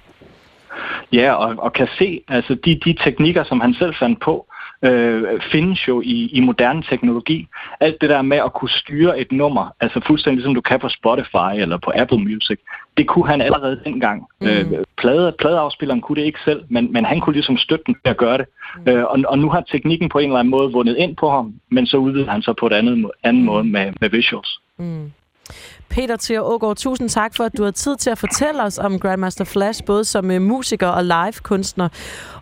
Ja, 1.14 1.34
og, 1.34 1.55
og 1.57 1.73
kan 1.73 1.88
se, 1.97 2.22
altså 2.27 2.55
de, 2.65 2.80
de 2.85 2.97
teknikker, 3.03 3.43
som 3.43 3.59
han 3.59 3.73
selv 3.73 3.93
fandt 3.99 4.22
på, 4.22 4.45
øh, 4.82 5.41
findes 5.52 5.88
jo 5.88 6.02
i, 6.02 6.30
i 6.34 6.40
moderne 6.40 6.84
teknologi. 6.90 7.48
Alt 7.80 8.02
det 8.02 8.10
der 8.10 8.22
med 8.22 8.38
at 8.38 8.54
kunne 8.54 8.70
styre 8.70 9.20
et 9.20 9.32
nummer, 9.32 9.74
altså 9.80 10.02
fuldstændig 10.08 10.44
som 10.44 10.56
du 10.56 10.62
kan 10.62 10.80
på 10.80 10.90
Spotify 10.90 11.54
eller 11.56 11.78
på 11.78 11.91
Apple 11.95 12.20
Music, 12.20 12.60
det 12.98 13.08
kunne 13.08 13.28
han 13.28 13.41
allerede 13.41 13.82
dengang. 13.84 14.28
Mm. 14.41 14.48
Øh, 14.48 14.66
plade, 14.98 15.36
pladeafspilleren 15.40 16.02
kunne 16.02 16.16
det 16.16 16.26
ikke 16.26 16.40
selv, 16.45 16.64
men, 16.70 16.94
men 16.94 17.06
han 17.06 17.20
kunne 17.20 17.34
ligesom 17.34 17.58
støtte 17.58 17.84
den 17.88 17.94
til 17.94 18.10
at 18.10 18.18
gøre 18.18 18.38
det. 18.38 18.45
Mm. 18.86 18.91
Øh, 18.91 19.04
og, 19.04 19.20
og 19.28 19.40
nu 19.40 19.49
har 19.49 19.62
teknikken 19.62 20.10
på 20.10 20.18
en 20.20 20.30
eller 20.30 20.40
anden 20.40 20.52
måde 20.52 20.72
vundet 20.72 20.98
ind 20.98 21.16
på 21.16 21.30
ham, 21.30 21.54
men 21.72 21.88
så 21.88 21.98
udvider 21.98 22.32
han 22.32 22.41
så 22.41 22.54
på 22.54 22.68
et 22.68 22.74
andet, 22.74 22.98
må- 22.98 23.12
anden 23.24 23.44
måde 23.44 23.64
med, 23.64 23.94
med 24.02 24.10
visuals. 24.10 24.60
Mm. 24.78 25.12
Peter 25.89 26.18
Thier 26.22 26.41
Ågaard, 26.41 26.76
tusind 26.76 27.09
tak 27.09 27.35
for, 27.35 27.43
at 27.43 27.57
du 27.57 27.64
har 27.64 27.72
tid 27.72 27.97
til 27.97 28.09
at 28.09 28.18
fortælle 28.18 28.64
os 28.64 28.77
om 28.77 28.99
Grandmaster 28.99 29.43
Flash, 29.45 29.84
både 29.85 30.05
som 30.05 30.31
øh, 30.31 30.41
musiker 30.41 30.88
og 30.88 31.03
live-kunstner. 31.03 31.89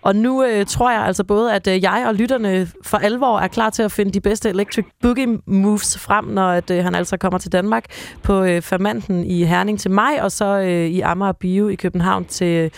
Og 0.02 0.16
nu 0.16 0.44
øh, 0.44 0.66
tror 0.66 0.92
jeg 0.92 1.02
altså 1.02 1.24
både, 1.24 1.54
at 1.54 1.68
øh, 1.68 1.84
jeg 1.84 2.06
og 2.08 2.16
lytterne 2.16 2.68
for 2.84 2.98
alvor 2.98 3.40
er 3.40 3.48
klar 3.48 3.70
til 3.70 3.84
at 3.84 3.92
finde 3.92 4.12
de 4.12 4.22
bedste 4.22 4.50
Electric 4.50 4.86
Boogie 5.02 5.40
Moves 5.46 5.98
frem, 5.98 6.26
når 6.26 6.50
at, 6.50 6.72
øh, 6.72 6.84
han 6.84 6.96
altså 6.96 7.18
kommer 7.18 7.40
til 7.40 7.52
Danmark 7.52 7.86
på 8.24 8.44
øh, 8.44 8.62
Fermanten 8.62 9.24
i 9.24 9.44
Herning 9.44 9.80
til 9.80 9.92
maj, 9.92 10.20
og 10.22 10.32
så 10.32 10.46
øh, 10.46 10.86
i 10.88 11.02
Amager 11.02 11.32
Bio 11.32 11.68
i 11.68 11.76
København 11.76 12.26
til 12.26 12.48
øh, 12.48 12.70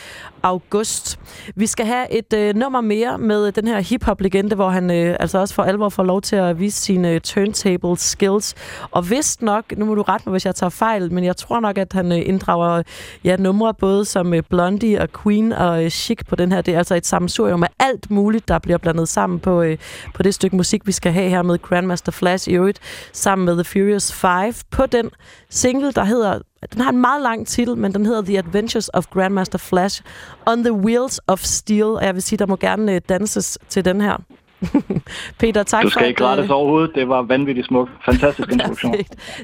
august. 0.43 1.19
Vi 1.55 1.67
skal 1.67 1.85
have 1.85 2.11
et 2.11 2.33
øh, 2.33 2.55
nummer 2.55 2.81
mere 2.81 3.17
med 3.17 3.51
den 3.51 3.67
her 3.67 3.79
hip-hop-legende, 3.79 4.55
hvor 4.55 4.69
han 4.69 4.91
øh, 4.91 5.15
altså 5.19 5.37
også 5.39 5.53
for 5.53 5.63
alvor 5.63 5.89
får 5.89 6.03
lov 6.03 6.21
til 6.21 6.35
at 6.35 6.59
vise 6.59 6.81
sine 6.81 7.11
øh, 7.11 7.21
turntable 7.21 7.97
skills. 7.97 8.55
Og 8.91 9.09
vist 9.09 9.41
nok, 9.41 9.77
nu 9.77 9.85
må 9.85 9.95
du 9.95 10.01
rette 10.01 10.29
mig, 10.29 10.31
hvis 10.31 10.45
jeg 10.45 10.55
tager 10.57 10.69
fejl, 10.69 11.13
men 11.13 11.23
jeg 11.23 11.37
tror 11.37 11.59
nok, 11.59 11.77
at 11.77 11.93
han 11.93 12.11
øh, 12.11 12.21
inddrager 12.25 12.83
ja, 13.23 13.35
numre 13.35 13.73
både 13.73 14.05
som 14.05 14.33
øh, 14.33 14.43
Blondie 14.49 15.01
og 15.01 15.09
Queen 15.23 15.53
og 15.53 15.83
øh, 15.83 15.89
Chic 15.89 16.19
på 16.27 16.35
den 16.35 16.51
her. 16.51 16.61
Det 16.61 16.73
er 16.73 16.77
altså 16.77 16.95
et 16.95 17.05
sammensurium 17.05 17.63
af 17.63 17.69
alt 17.79 18.11
muligt, 18.11 18.47
der 18.47 18.59
bliver 18.59 18.77
blandet 18.77 19.09
sammen 19.09 19.39
på, 19.39 19.65
på 20.13 20.23
det 20.23 20.33
stykke 20.33 20.55
musik, 20.55 20.87
vi 20.87 20.91
skal 20.91 21.11
have 21.11 21.29
her 21.29 21.41
med 21.41 21.59
Grandmaster 21.61 22.11
Flash 22.11 22.49
i 22.49 22.53
øvrigt, 22.53 22.79
sammen 23.13 23.45
med 23.45 23.53
The 23.53 23.63
Furious 23.63 24.13
Five 24.13 24.53
på 24.71 24.85
den 24.85 25.09
single, 25.49 25.91
der 25.91 26.03
hedder 26.03 26.39
den 26.73 26.81
har 26.81 26.89
en 26.89 27.01
meget 27.01 27.21
lang 27.21 27.47
titel, 27.47 27.77
men 27.77 27.93
den 27.93 28.05
hedder 28.05 28.21
The 28.21 28.37
Adventures 28.37 28.89
of 28.93 29.05
Grandmaster 29.05 29.57
Flash 29.57 30.01
on 30.45 30.63
the 30.63 30.73
Wheels 30.73 31.19
of 31.27 31.39
Steel. 31.43 31.83
Og 31.83 32.05
jeg 32.05 32.13
vil 32.13 32.21
sige, 32.21 32.39
der 32.39 32.45
må 32.45 32.55
gerne 32.55 32.99
danses 32.99 33.57
til 33.69 33.85
den 33.85 34.01
her. 34.01 34.17
Peter, 35.39 35.63
tak 35.63 35.83
du 35.83 35.89
for 35.89 35.99
skal 35.99 36.07
ikke 36.07 36.23
at, 36.23 36.29
rettes 36.29 36.49
overhovedet. 36.49 36.91
Det 36.95 37.07
var 37.09 37.21
vanvittigt 37.21 37.67
smukt. 37.67 37.91
Fantastisk 38.05 38.51
introduktion. 38.53 38.95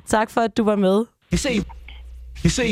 Tak 0.07 0.29
for, 0.29 0.41
at 0.41 0.57
du 0.57 0.63
var 0.63 0.75
med. 0.75 1.05
You 1.31 1.37
say, 1.37 1.55
you 2.43 2.49
say, 2.49 2.69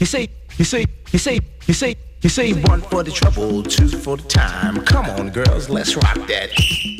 you 0.00 0.06
say, 0.06 0.26
you 0.58 0.64
say, 0.64 0.84
you 1.12 1.18
say, 1.18 1.38
you 1.68 1.74
say, 1.74 1.94
you 2.24 2.30
say 2.30 2.52
one 2.52 2.82
for 2.90 3.02
the 3.02 3.10
trouble, 3.10 3.62
two 3.62 3.88
for 4.04 4.16
the 4.16 4.28
time. 4.28 4.84
Come 4.84 5.06
on, 5.18 5.30
girls, 5.30 5.68
let's 5.68 5.96
rock 5.96 6.18
that. 6.28 6.48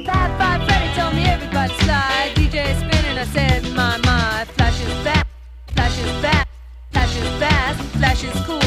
Five, 0.07 0.31
five, 0.41 0.61
Freddy 0.67 0.91
told 0.99 1.15
me 1.15 1.25
everybody 1.37 1.75
slide. 1.85 2.33
DJ 2.37 2.57
spinning, 2.81 3.19
I 3.19 3.27
said, 3.37 3.63
my, 3.75 3.97
my. 3.99 4.45
Flash 4.57 4.81
is 4.87 5.05
back, 5.05 5.27
flash 5.75 5.99
is 5.99 6.23
back, 6.23 6.49
flash 6.93 7.17
is 7.17 7.29
fast, 7.41 7.81
flash 7.99 8.25
is 8.25 8.47
cool. 8.47 8.64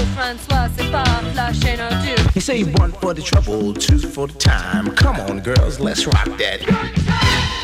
You 2.34 2.42
say 2.42 2.64
one 2.64 2.92
for 2.92 3.14
the 3.14 3.22
trouble, 3.22 3.74
two 3.76 4.00
for 4.00 4.28
the 4.28 4.34
time. 4.40 4.96
Come 4.96 5.18
on, 5.18 5.42
girls, 5.42 5.80
let's 5.80 6.08
rock 6.08 6.26
that. 6.40 7.57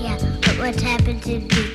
Yeah, 0.00 0.18
but 0.40 0.58
what 0.58 0.80
happened 0.80 1.22
to 1.24 1.38
we 1.38 1.71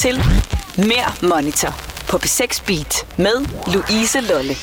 til 0.00 0.22
Mere 0.78 1.12
Monitor 1.22 1.74
på 2.08 2.16
B6 2.16 2.64
Beat 2.66 3.06
med 3.18 3.46
Louise 3.72 4.20
Lolle. 4.20 4.54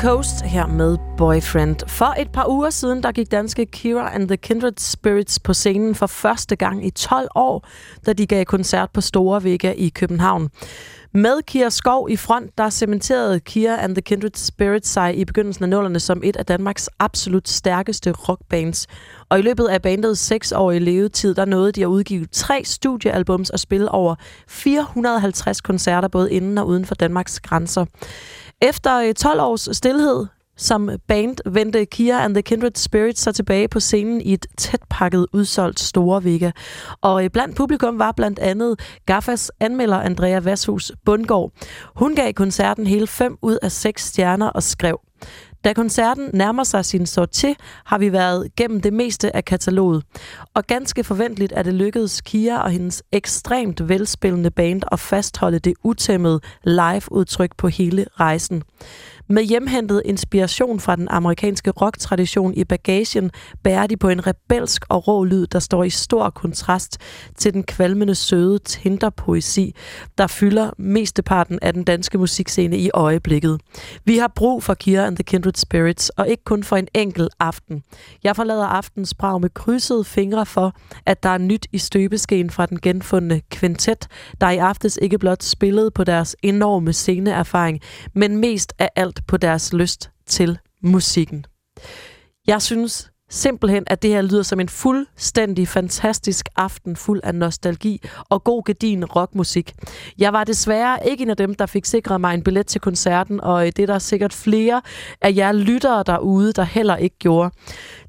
Coast 0.00 0.42
her 0.42 0.66
med 0.66 0.98
Boyfriend. 1.16 1.76
For 1.88 2.14
et 2.18 2.28
par 2.32 2.48
uger 2.48 2.70
siden, 2.70 3.02
der 3.02 3.12
gik 3.12 3.30
danske 3.30 3.66
Kira 3.66 4.14
and 4.14 4.28
the 4.28 4.36
Kindred 4.36 4.72
Spirits 4.78 5.38
på 5.38 5.54
scenen 5.54 5.94
for 5.94 6.06
første 6.06 6.56
gang 6.56 6.86
i 6.86 6.90
12 6.90 7.28
år, 7.34 7.68
da 8.06 8.12
de 8.12 8.26
gav 8.26 8.44
koncert 8.44 8.90
på 8.90 9.00
Store 9.00 9.44
Vega 9.44 9.72
i 9.76 9.88
København. 9.88 10.50
Med 11.14 11.42
Kira 11.46 11.70
Skov 11.70 12.10
i 12.10 12.16
front, 12.16 12.58
der 12.58 12.70
cementerede 12.70 13.40
Kira 13.40 13.82
and 13.82 13.94
the 13.94 14.02
Kindred 14.02 14.30
Spirits 14.34 14.88
sig 14.88 15.18
i 15.18 15.24
begyndelsen 15.24 15.64
af 15.64 15.68
nullerne 15.68 16.00
som 16.00 16.20
et 16.24 16.36
af 16.36 16.46
Danmarks 16.46 16.90
absolut 16.98 17.48
stærkeste 17.48 18.12
rockbands. 18.12 18.86
Og 19.28 19.38
i 19.38 19.42
løbet 19.42 19.66
af 19.66 19.82
bandets 19.82 20.20
seksårige 20.20 20.80
levetid, 20.80 21.34
der 21.34 21.44
nåede 21.44 21.72
de 21.72 21.82
at 21.82 21.86
udgive 21.86 22.26
tre 22.32 22.64
studiealbums 22.64 23.50
og 23.50 23.60
spille 23.60 23.90
over 23.90 24.14
450 24.48 25.60
koncerter, 25.60 26.08
både 26.08 26.32
inden 26.32 26.58
og 26.58 26.66
uden 26.66 26.84
for 26.84 26.94
Danmarks 26.94 27.40
grænser. 27.40 27.84
Efter 28.62 28.98
øh, 28.98 29.14
12 29.14 29.40
års 29.40 29.68
stillhed 29.76 30.26
som 30.56 30.90
band 31.06 31.36
vendte 31.52 31.84
Kia 31.84 32.24
and 32.24 32.34
the 32.34 32.42
Kindred 32.42 32.70
Spirits 32.74 33.20
så 33.20 33.32
tilbage 33.32 33.68
på 33.68 33.80
scenen 33.80 34.20
i 34.20 34.32
et 34.32 34.46
tæt 34.58 34.80
pakket 34.90 35.26
udsolgt 35.32 35.80
store 35.80 36.24
Vega. 36.24 36.50
Og 37.00 37.24
øh, 37.24 37.30
blandt 37.30 37.56
publikum 37.56 37.98
var 37.98 38.12
blandt 38.12 38.38
andet 38.38 38.80
Gaffas 39.06 39.52
anmelder 39.60 39.96
Andrea 39.96 40.38
Vashus 40.38 40.92
Bundgaard. 41.04 41.52
Hun 41.96 42.14
gav 42.14 42.32
koncerten 42.32 42.86
hele 42.86 43.06
5 43.06 43.36
ud 43.42 43.58
af 43.62 43.72
6 43.72 44.04
stjerner 44.04 44.48
og 44.48 44.62
skrev, 44.62 45.00
da 45.66 45.72
koncerten 45.72 46.30
nærmer 46.32 46.64
sig 46.64 46.84
sin 46.84 47.06
sorti, 47.06 47.54
har 47.84 47.98
vi 47.98 48.12
været 48.12 48.56
gennem 48.56 48.80
det 48.80 48.92
meste 48.92 49.36
af 49.36 49.44
kataloget. 49.44 50.02
Og 50.54 50.64
ganske 50.66 51.04
forventeligt 51.04 51.52
er 51.56 51.62
det 51.62 51.74
lykkedes 51.74 52.20
Kia 52.20 52.58
og 52.58 52.70
hendes 52.70 53.02
ekstremt 53.12 53.88
velspillende 53.88 54.50
band 54.50 54.82
at 54.92 55.00
fastholde 55.00 55.58
det 55.58 55.74
utæmmede 55.84 56.40
live-udtryk 56.64 57.50
på 57.56 57.68
hele 57.68 58.06
rejsen. 58.20 58.62
Med 59.28 59.42
hjemhentet 59.42 60.02
inspiration 60.04 60.80
fra 60.80 60.96
den 60.96 61.08
amerikanske 61.10 61.70
rocktradition 61.70 62.54
i 62.54 62.64
bagagen, 62.64 63.30
bærer 63.62 63.86
de 63.86 63.96
på 63.96 64.08
en 64.08 64.26
rebelsk 64.26 64.84
og 64.88 65.08
rå 65.08 65.24
lyd, 65.24 65.46
der 65.46 65.58
står 65.58 65.84
i 65.84 65.90
stor 65.90 66.30
kontrast 66.30 66.98
til 67.38 67.54
den 67.54 67.62
kvalmende 67.62 68.14
søde 68.14 68.58
tinderpoesi, 68.58 69.74
der 70.18 70.26
fylder 70.26 70.70
mesteparten 70.78 71.58
af 71.62 71.72
den 71.72 71.84
danske 71.84 72.18
musikscene 72.18 72.78
i 72.78 72.90
øjeblikket. 72.94 73.60
Vi 74.04 74.16
har 74.16 74.32
brug 74.36 74.62
for 74.62 74.74
Kira 74.74 75.06
and 75.06 75.16
the 75.16 75.24
Kindred 75.24 75.54
Spirits, 75.56 76.08
og 76.08 76.28
ikke 76.28 76.44
kun 76.44 76.64
for 76.64 76.76
en 76.76 76.88
enkelt 76.94 77.30
aften. 77.40 77.82
Jeg 78.24 78.36
forlader 78.36 78.66
aftens 78.66 79.14
brag 79.14 79.40
med 79.40 79.50
krydsede 79.54 80.04
fingre 80.04 80.46
for, 80.46 80.72
at 81.06 81.22
der 81.22 81.28
er 81.28 81.38
nyt 81.38 81.66
i 81.72 81.78
støbeskeen 81.78 82.50
fra 82.50 82.66
den 82.66 82.80
genfundne 82.80 83.40
kvintet, 83.50 84.06
der 84.40 84.50
i 84.50 84.56
aftes 84.56 84.98
ikke 85.02 85.18
blot 85.18 85.42
spillede 85.42 85.90
på 85.90 86.04
deres 86.04 86.36
enorme 86.42 86.92
sceneerfaring, 86.92 87.80
men 88.14 88.36
mest 88.36 88.72
af 88.78 88.90
alt 88.96 89.15
på 89.26 89.36
deres 89.36 89.72
lyst 89.72 90.10
til 90.26 90.58
musikken. 90.82 91.46
Jeg 92.46 92.62
synes 92.62 93.10
simpelthen, 93.30 93.84
at 93.86 94.02
det 94.02 94.10
her 94.10 94.22
lyder 94.22 94.42
som 94.42 94.60
en 94.60 94.68
fuldstændig 94.68 95.68
fantastisk 95.68 96.48
aften 96.56 96.96
fuld 96.96 97.20
af 97.24 97.34
nostalgi 97.34 98.00
og 98.28 98.44
god 98.44 98.62
gedin 98.64 99.04
rockmusik. 99.04 99.74
Jeg 100.18 100.32
var 100.32 100.44
desværre 100.44 100.98
ikke 101.08 101.22
en 101.22 101.30
af 101.30 101.36
dem, 101.36 101.54
der 101.54 101.66
fik 101.66 101.84
sikret 101.84 102.20
mig 102.20 102.34
en 102.34 102.42
billet 102.42 102.66
til 102.66 102.80
koncerten, 102.80 103.40
og 103.40 103.66
øh, 103.66 103.72
det 103.76 103.82
er 103.82 103.86
der 103.86 103.98
sikkert 103.98 104.32
flere 104.32 104.82
af 105.22 105.32
jer 105.36 105.52
lyttere 105.52 106.04
derude, 106.06 106.52
der 106.52 106.64
heller 106.64 106.96
ikke 106.96 107.18
gjorde. 107.18 107.50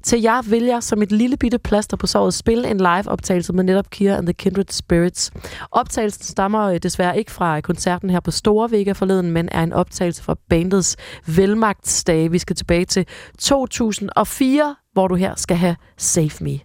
Til 0.02 0.22
jer 0.22 0.42
vil 0.42 0.64
jeg 0.64 0.82
som 0.82 1.02
et 1.02 1.12
lille 1.12 1.36
bitte 1.36 1.58
plaster 1.58 1.96
på 1.96 2.06
såret 2.06 2.34
spille 2.34 2.70
en 2.70 2.78
live-optagelse 2.78 3.52
med 3.52 3.64
netop 3.64 3.90
Kira 3.90 4.16
and 4.16 4.26
the 4.26 4.32
Kindred 4.32 4.64
Spirits. 4.70 5.32
Optagelsen 5.70 6.24
stammer 6.24 6.64
øh, 6.64 6.78
desværre 6.82 7.18
ikke 7.18 7.30
fra 7.30 7.56
øh, 7.56 7.62
koncerten 7.62 8.10
her 8.10 8.20
på 8.20 8.30
Store 8.30 8.70
Vega 8.70 8.92
forleden, 8.92 9.30
men 9.30 9.48
er 9.52 9.62
en 9.62 9.72
optagelse 9.72 10.22
fra 10.22 10.36
bandets 10.48 10.96
velmagtsdage. 11.26 12.30
Vi 12.30 12.38
skal 12.38 12.56
tilbage 12.56 12.84
til 12.84 13.06
2004, 13.38 14.74
hvor 14.98 15.08
du 15.08 15.14
her 15.14 15.34
skal 15.36 15.56
have 15.56 15.76
Save 15.96 16.30
Me. 16.40 16.58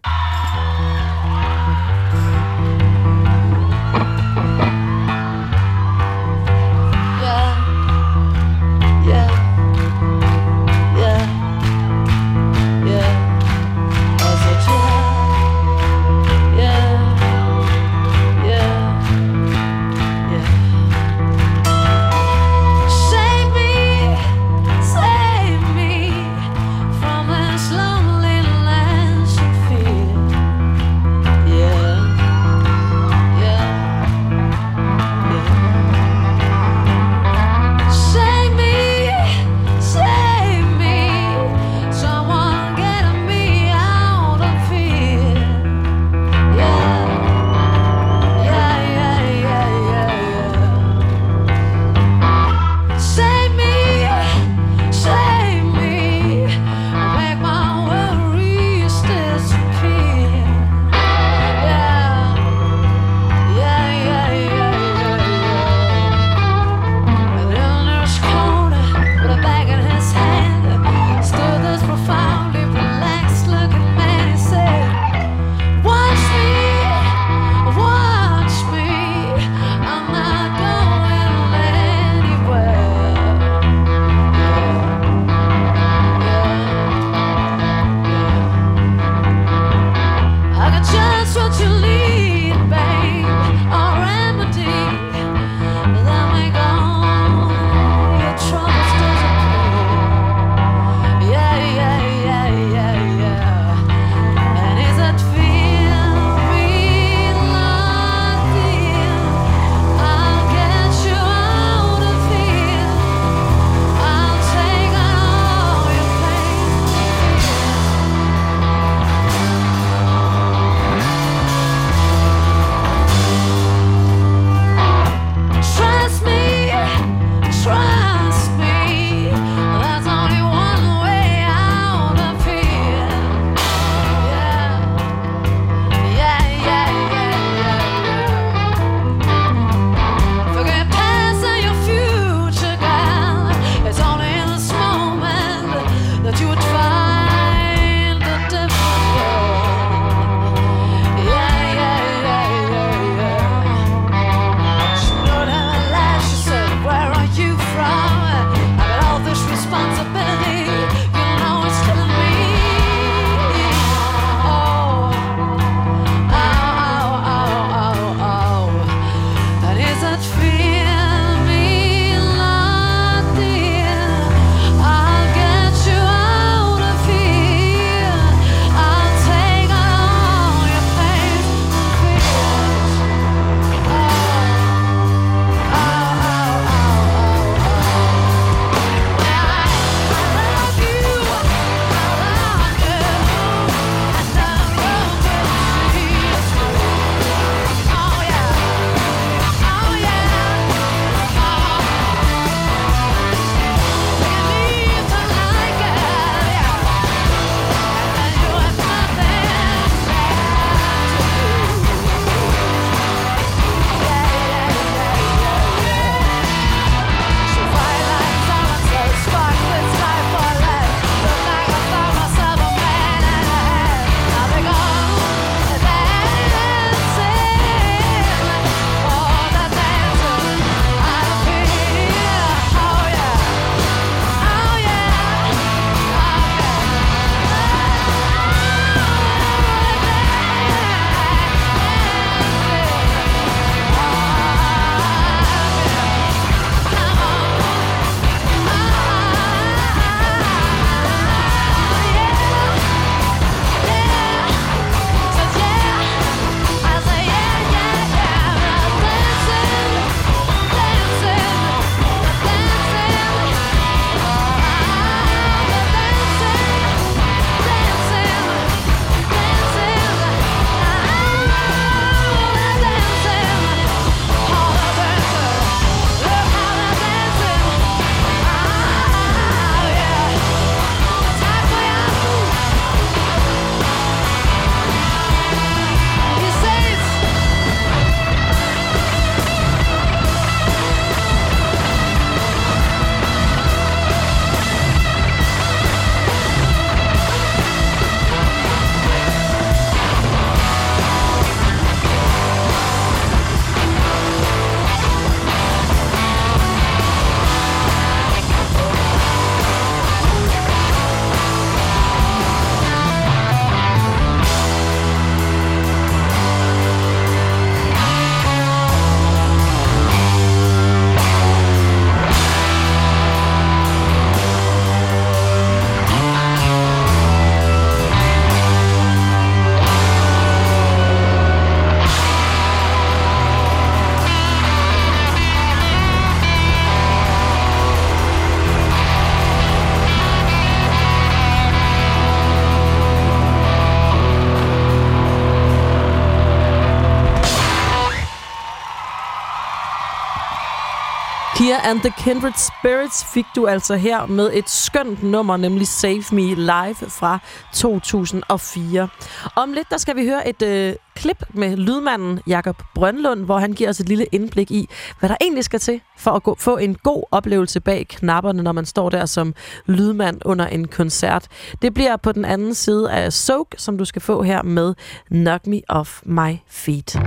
And 351.83 351.99
the 351.99 352.13
Kindred 352.17 352.53
Spirits 352.53 353.25
fik 353.33 353.45
du 353.55 353.67
altså 353.67 353.95
her 353.95 354.25
med 354.25 354.49
et 354.53 354.69
skønt 354.69 355.23
nummer, 355.23 355.57
nemlig 355.57 355.87
Save 355.87 356.23
Me 356.31 356.55
Live 356.55 356.95
fra 357.09 357.39
2004. 357.73 359.07
Om 359.55 359.73
lidt, 359.73 359.89
der 359.89 359.97
skal 359.97 360.15
vi 360.15 360.25
høre 360.25 360.49
et 360.49 360.61
øh, 360.61 360.95
klip 361.15 361.43
med 361.53 361.77
lydmanden 361.77 362.39
Jakob 362.47 362.83
Brønlund, 362.95 363.45
hvor 363.45 363.57
han 363.57 363.73
giver 363.73 363.89
os 363.89 363.99
et 363.99 364.09
lille 364.09 364.25
indblik 364.31 364.71
i, 364.71 364.89
hvad 365.19 365.29
der 365.29 365.35
egentlig 365.41 365.63
skal 365.63 365.79
til 365.79 366.01
for 366.17 366.31
at 366.31 366.43
gå, 366.43 366.55
få 366.59 366.77
en 366.77 366.95
god 366.95 367.23
oplevelse 367.31 367.79
bag 367.79 368.05
knapperne, 368.09 368.63
når 368.63 368.71
man 368.71 368.85
står 368.85 369.09
der 369.09 369.25
som 369.25 369.53
lydmand 369.85 370.41
under 370.45 370.67
en 370.67 370.87
koncert. 370.87 371.47
Det 371.81 371.93
bliver 371.93 372.17
på 372.17 372.31
den 372.31 372.45
anden 372.45 372.73
side 372.73 373.11
af 373.11 373.33
Soak, 373.33 373.67
som 373.77 373.97
du 373.97 374.05
skal 374.05 374.21
få 374.21 374.43
her 374.43 374.63
med 374.63 374.93
Knock 375.27 375.67
Me 375.67 375.81
Off 375.89 376.21
My 376.25 376.57
Feet. 376.67 377.17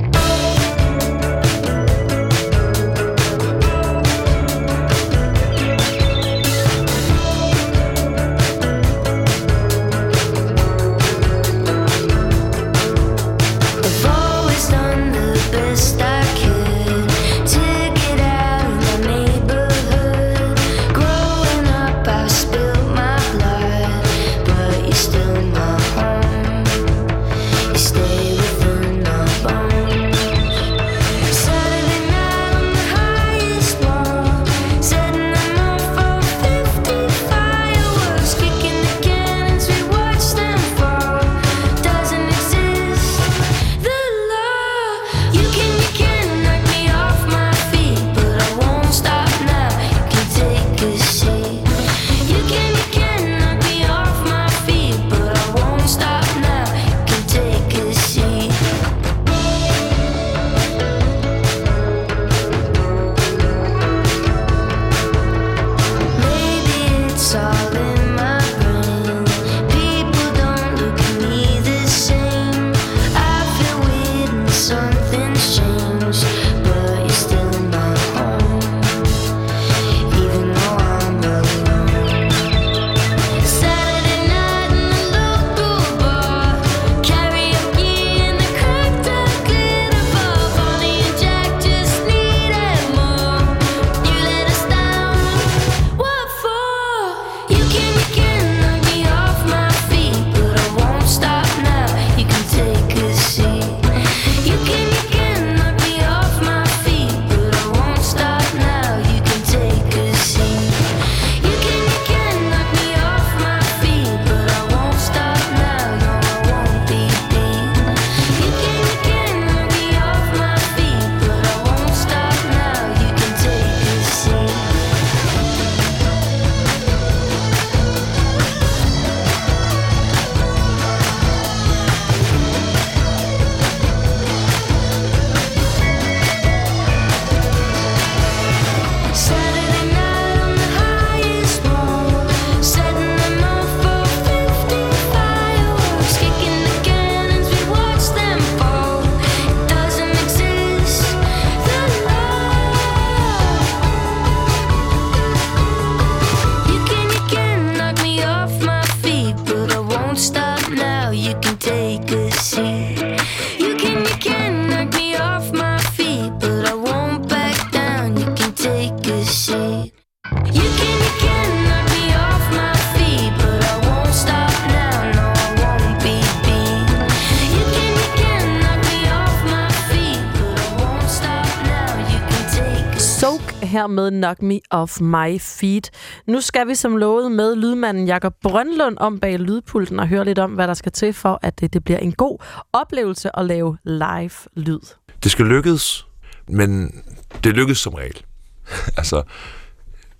Her 183.86 183.94
med 183.94 184.10
Knock 184.10 184.42
Me 184.42 184.60
Off 184.70 185.00
My 185.00 185.40
Feet. 185.40 185.90
Nu 186.26 186.40
skal 186.40 186.68
vi 186.68 186.74
som 186.74 186.96
lovet 186.96 187.32
med 187.32 187.56
lydmanden 187.56 188.06
Jakob 188.06 188.34
Brønlund 188.42 188.96
om 189.00 189.18
bag 189.18 189.38
lydpulten 189.38 190.00
og 190.00 190.08
høre 190.08 190.24
lidt 190.24 190.38
om, 190.38 190.50
hvad 190.50 190.68
der 190.68 190.74
skal 190.74 190.92
til 190.92 191.12
for, 191.12 191.38
at 191.42 191.60
det, 191.60 191.72
det 191.72 191.84
bliver 191.84 191.98
en 191.98 192.12
god 192.12 192.38
oplevelse 192.72 193.38
at 193.38 193.46
lave 193.46 193.76
live 193.84 194.30
lyd. 194.56 194.80
Det 195.22 195.30
skal 195.30 195.46
lykkes, 195.46 196.06
men 196.48 197.02
det 197.44 197.54
lykkes 197.54 197.78
som 197.78 197.94
regel. 197.94 198.22
altså, 199.00 199.22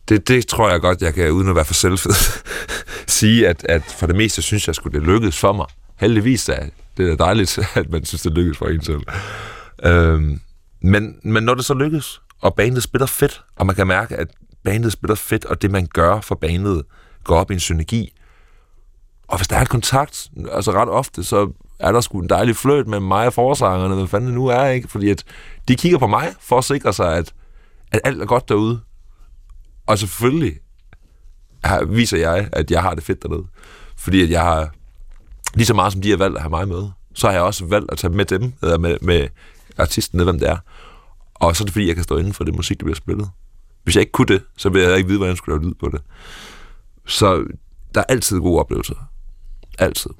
det, 0.08 0.28
det 0.28 0.46
tror 0.46 0.70
jeg 0.70 0.80
godt, 0.80 1.02
jeg 1.02 1.14
kan, 1.14 1.30
uden 1.30 1.48
at 1.48 1.56
være 1.56 1.64
for 1.64 1.74
selvfed, 1.74 2.42
sige, 3.20 3.48
at, 3.48 3.66
at 3.68 3.82
for 3.82 4.06
det 4.06 4.16
meste 4.16 4.42
synes 4.42 4.66
jeg, 4.66 4.74
skulle 4.74 5.00
det 5.00 5.06
lykkes 5.06 5.38
for 5.38 5.52
mig. 5.52 5.66
Heldigvis 5.96 6.48
er 6.48 6.66
det 6.96 7.10
er 7.10 7.16
dejligt, 7.16 7.58
at 7.74 7.90
man 7.90 8.04
synes, 8.04 8.22
det 8.22 8.32
lykkes 8.32 8.58
for 8.58 8.66
en 8.66 8.82
selv. 8.82 9.02
Øhm, 9.84 10.40
men, 10.80 11.16
men 11.22 11.42
når 11.42 11.54
det 11.54 11.64
så 11.64 11.74
lykkes, 11.74 12.20
og 12.42 12.54
bandet 12.54 12.82
spiller 12.82 13.06
fedt, 13.06 13.44
og 13.56 13.66
man 13.66 13.76
kan 13.76 13.86
mærke, 13.86 14.16
at 14.16 14.28
bandet 14.64 14.92
spiller 14.92 15.14
fedt, 15.14 15.44
og 15.44 15.62
det, 15.62 15.70
man 15.70 15.86
gør 15.86 16.20
for 16.20 16.34
bandet, 16.34 16.82
går 17.24 17.36
op 17.36 17.50
i 17.50 17.54
en 17.54 17.60
synergi. 17.60 18.12
Og 19.28 19.36
hvis 19.36 19.48
der 19.48 19.56
er 19.56 19.60
en 19.60 19.66
kontakt, 19.66 20.30
altså 20.52 20.72
ret 20.72 20.88
ofte, 20.88 21.24
så 21.24 21.52
er 21.78 21.92
der 21.92 22.00
sgu 22.00 22.20
en 22.20 22.28
dejlig 22.28 22.56
fløjt 22.56 22.86
med 22.86 23.00
mig 23.00 23.26
og 23.26 23.32
forsangerne, 23.32 23.94
hvad 23.94 24.06
fanden 24.06 24.26
det 24.26 24.34
nu 24.34 24.46
er, 24.46 24.66
ikke? 24.66 24.88
Fordi 24.88 25.10
at 25.10 25.24
de 25.68 25.76
kigger 25.76 25.98
på 25.98 26.06
mig 26.06 26.34
for 26.40 26.58
at 26.58 26.64
sikre 26.64 26.92
sig, 26.92 27.16
at, 27.16 27.34
at 27.92 28.00
alt 28.04 28.22
er 28.22 28.26
godt 28.26 28.48
derude. 28.48 28.80
Og 29.86 29.98
selvfølgelig 29.98 30.58
her 31.64 31.84
viser 31.84 32.18
jeg, 32.18 32.48
at 32.52 32.70
jeg 32.70 32.82
har 32.82 32.94
det 32.94 33.04
fedt 33.04 33.22
dernede. 33.22 33.44
Fordi 33.96 34.22
at 34.22 34.30
jeg 34.30 34.42
har, 34.42 34.70
lige 35.54 35.66
så 35.66 35.74
meget 35.74 35.92
som 35.92 36.02
de 36.02 36.10
har 36.10 36.16
valgt 36.16 36.36
at 36.36 36.42
have 36.42 36.50
mig 36.50 36.68
med, 36.68 36.88
så 37.14 37.26
har 37.26 37.34
jeg 37.34 37.42
også 37.42 37.64
valgt 37.64 37.92
at 37.92 37.98
tage 37.98 38.12
med 38.12 38.24
dem, 38.24 38.52
eller 38.62 38.78
med, 38.78 38.96
med 39.02 39.28
artisten, 39.78 40.24
hvem 40.24 40.38
det 40.38 40.48
er. 40.48 40.56
Og 41.40 41.56
så 41.56 41.62
er 41.62 41.64
det 41.64 41.72
fordi, 41.72 41.86
jeg 41.86 41.94
kan 41.94 42.04
stå 42.04 42.16
inden 42.16 42.32
for 42.32 42.44
det 42.44 42.54
musik, 42.54 42.80
der 42.80 42.84
bliver 42.84 42.96
spillet. 42.96 43.30
Hvis 43.84 43.96
jeg 43.96 44.00
ikke 44.00 44.12
kunne 44.12 44.26
det, 44.26 44.42
så 44.56 44.68
ville 44.68 44.88
jeg 44.88 44.96
ikke 44.96 45.06
vide, 45.06 45.18
hvordan 45.18 45.30
jeg 45.30 45.38
skulle 45.38 45.58
lave 45.58 45.68
lyd 45.68 45.74
på 45.74 45.88
det. 45.88 46.00
Så 47.06 47.46
der 47.94 48.00
er 48.00 48.04
altid 48.08 48.40
gode 48.40 48.60
oplevelser. 48.60 48.94
Altid. 49.78 50.10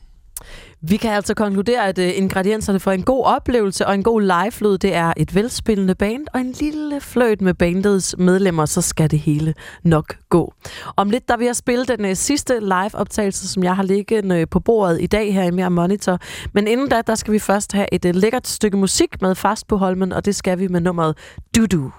Vi 0.83 0.97
kan 0.97 1.13
altså 1.13 1.35
konkludere, 1.35 1.89
at 1.89 1.99
øh, 1.99 2.11
ingredienserne 2.15 2.81
for 2.81 2.93
en 2.93 3.03
god 3.03 3.25
oplevelse 3.25 3.87
og 3.87 3.95
en 3.95 4.03
god 4.03 4.21
live-lyd, 4.21 4.79
det 4.79 4.95
er 4.95 5.13
et 5.17 5.35
velspillende 5.35 5.95
band 5.95 6.27
og 6.35 6.41
en 6.41 6.53
lille 6.53 7.01
fløjt 7.01 7.41
med 7.41 7.55
bandets 7.55 8.15
medlemmer, 8.19 8.67
så 8.67 8.81
skal 8.81 9.11
det 9.11 9.19
hele 9.19 9.55
nok 9.85 10.17
gå. 10.29 10.53
Om 10.97 11.11
lidt, 11.11 11.29
der 11.29 11.37
vil 11.37 11.45
jeg 11.45 11.57
spille 11.57 11.85
den 11.85 12.05
øh, 12.05 12.17
sidste 12.17 12.61
live-optagelse, 12.61 13.49
som 13.49 13.63
jeg 13.65 13.77
har 13.77 13.83
liggende 13.83 14.41
øh, 14.41 14.47
på 14.51 14.61
bordet 14.61 15.03
i 15.03 15.07
dag 15.07 15.35
her 15.35 15.43
i 15.43 15.51
Mere 15.51 15.71
Monitor. 15.71 16.19
Men 16.53 16.67
inden 16.67 16.89
da, 16.89 17.03
der 17.07 17.15
skal 17.15 17.33
vi 17.33 17.39
først 17.39 17.73
have 17.73 17.87
et 17.93 18.17
lækkert 18.17 18.47
stykke 18.47 18.77
musik 18.77 19.23
med 19.23 19.35
fast 19.35 19.69
på 19.69 19.77
Holmen, 19.77 20.13
og 20.13 20.25
det 20.25 20.35
skal 20.35 20.59
vi 20.59 20.69
med 20.69 20.81
nummeret 20.81 21.19
Dudu. 21.57 21.91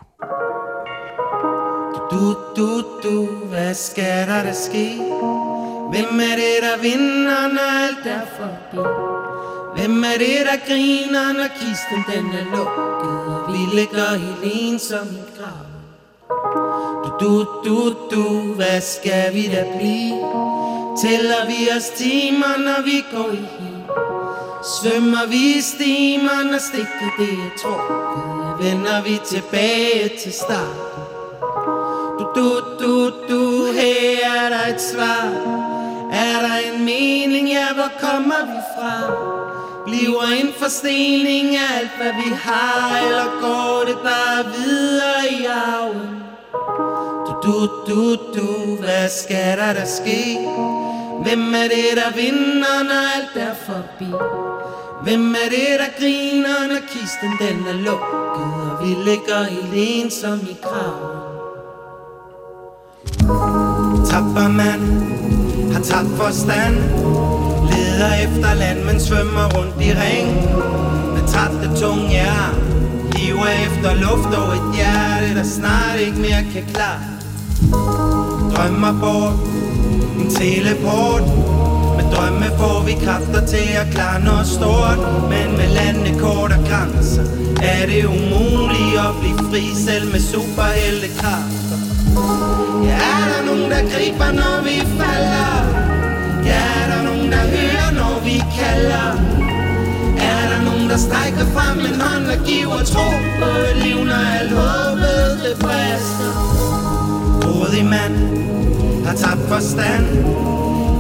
Du, 2.11 2.35
du, 2.57 2.83
du, 3.03 3.25
hvad 3.49 3.73
skal 3.73 4.27
der 4.27 4.43
der 4.43 4.53
ske? 4.53 5.46
Hvem 5.91 6.19
er 6.19 6.35
det, 6.35 6.57
der 6.61 6.77
vinder, 6.81 7.47
når 7.47 7.69
alt 7.85 8.05
er 8.05 8.25
forbi? 8.37 8.81
Hvem 9.75 10.03
er 10.03 10.17
det, 10.17 10.39
der 10.49 10.67
griner, 10.67 11.33
når 11.33 11.47
kisten 11.59 12.03
den 12.13 12.25
er 12.39 12.45
lukket? 12.55 13.17
Og 13.33 13.53
vi 13.53 13.77
ligger 13.79 14.17
helt 14.17 14.53
ensom 14.53 15.07
i 15.07 15.39
grav. 15.39 15.67
Du, 17.19 17.19
du, 17.19 17.55
du, 17.65 17.95
du, 18.11 18.53
hvad 18.53 18.81
skal 18.81 19.33
vi 19.33 19.47
da 19.47 19.65
blive? 19.77 20.17
Tæller 21.01 21.45
vi 21.47 21.69
os 21.77 21.89
timer, 21.89 22.57
når 22.57 22.83
vi 22.83 23.05
går 23.11 23.31
i 23.31 23.35
hi? 23.35 23.77
Svømmer 24.63 25.27
vi 25.27 25.57
i 25.57 25.61
stimer, 25.61 26.43
når 26.51 26.57
stikket 26.57 27.11
det 27.19 27.29
er 27.29 27.51
trukket? 27.61 28.65
Vender 28.65 29.03
vi 29.03 29.19
tilbage 29.25 30.09
til 30.23 30.33
starten? 30.33 31.03
Du, 32.19 32.25
du, 32.35 32.61
du, 32.79 33.11
du, 33.29 33.65
her 33.73 34.29
er 34.35 34.49
der 34.49 34.73
et 34.73 34.81
svar? 34.81 35.76
Er 36.11 36.39
der 36.41 36.73
en 36.73 36.85
mening, 36.85 37.49
ja, 37.49 37.67
hvor 37.73 37.91
kommer 37.99 38.41
vi 38.45 38.59
fra? 38.75 38.95
Bliver 39.85 40.23
en 40.41 40.53
forstening 40.59 41.55
af 41.55 41.79
alt, 41.79 41.91
hvad 41.97 42.13
vi 42.13 42.29
har? 42.35 42.99
Eller 43.07 43.27
går 43.41 43.83
det 43.87 43.97
bare 44.03 44.45
videre 44.57 45.41
i 45.41 45.45
arven? 45.45 46.23
Du, 47.25 47.31
du, 47.43 47.67
du, 47.87 48.15
du, 48.35 48.75
hvad 48.79 49.09
skal 49.09 49.57
der 49.57 49.73
der 49.73 49.85
ske? 49.85 50.37
Hvem 51.23 51.53
er 51.53 51.67
det, 51.67 51.91
der 51.95 52.11
vinder, 52.15 52.83
når 52.83 53.01
alt 53.15 53.47
er 53.47 53.55
forbi? 53.65 54.11
Hvem 55.03 55.31
er 55.31 55.49
det, 55.49 55.79
der 55.79 55.99
griner, 55.99 56.67
når 56.67 56.81
kisten 56.87 57.31
den 57.39 57.67
er 57.67 57.73
lukket? 57.73 58.27
Og 58.71 58.87
vi 58.87 59.09
ligger 59.09 59.43
helt 59.43 59.73
ensom 59.75 60.39
i 60.39 60.57
graven 60.61 61.17
Tapper 64.09 64.47
man 64.47 64.81
har 65.73 65.81
tabt 65.81 66.11
forstand. 66.21 66.75
Leder 67.71 68.13
efter 68.25 68.53
land, 68.53 68.79
men 68.83 68.99
svømmer 68.99 69.45
rundt 69.55 69.81
i 69.81 69.91
ring. 70.03 70.27
Med 71.13 71.27
trætte 71.27 71.79
tunge 71.81 72.13
jer 72.13 72.67
Hiver 73.15 73.47
efter 73.67 73.93
luft 73.93 74.31
og 74.39 74.47
et 74.57 74.75
hjerte, 74.75 75.35
der 75.35 75.43
snart 75.43 75.99
ikke 75.99 76.17
mere 76.17 76.43
kan 76.53 76.63
klare. 76.73 77.07
Drømmer 78.53 78.93
bort, 79.01 79.37
en 80.19 80.29
teleport. 80.35 81.25
Med 81.97 82.05
drømme 82.13 82.45
får 82.59 82.83
vi 82.85 82.93
kræfter 83.05 83.45
til 83.45 83.67
at 83.81 83.87
klare 83.91 84.19
noget 84.23 84.47
stort. 84.47 84.99
Men 85.29 85.47
med 85.57 85.69
lande 85.77 86.19
kort 86.19 86.51
og 86.51 86.63
grænser 86.69 87.23
Er 87.61 87.85
det 87.85 88.05
umuligt 88.05 88.97
at 89.07 89.13
blive 89.21 89.37
fri 89.49 89.63
selv 89.85 90.11
med 90.11 90.19
superheltekræfter 90.19 91.66
Ja, 92.87 92.97
er 93.13 93.25
der 93.33 93.41
nogen, 93.49 93.71
der 93.71 93.81
griber, 93.91 94.29
når 94.41 94.55
vi 94.67 94.77
falder? 94.99 95.51
Ja, 96.49 96.61
er 96.81 96.87
der 96.93 97.01
nogen, 97.09 97.31
der 97.31 97.43
hører, 97.55 97.89
når 98.01 98.15
vi 98.23 98.43
kalder? 98.59 99.07
Er 100.31 100.43
der 100.51 100.59
nogen, 100.69 100.89
der 100.89 100.97
strækker 100.97 101.45
frem 101.55 101.79
en 101.79 102.01
hånd 102.01 102.25
og 102.25 102.45
giver 102.45 102.83
tro 102.93 103.09
på 103.39 103.49
et 103.69 103.77
liv, 103.85 103.99
når 104.11 104.23
alt 104.39 104.51
håbet 104.51 105.39
det 105.43 105.55
brister? 105.63 106.31
Modig 107.45 107.85
mand 107.85 108.15
har 109.05 109.15
tabt 109.15 109.47
forstand 109.49 110.05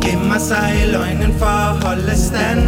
Gemmer 0.01 0.39
sig 0.39 0.81
i 0.83 0.91
løgnen 0.91 1.33
for 1.39 1.45
at 1.45 1.83
holde 1.85 2.15
stand 2.27 2.61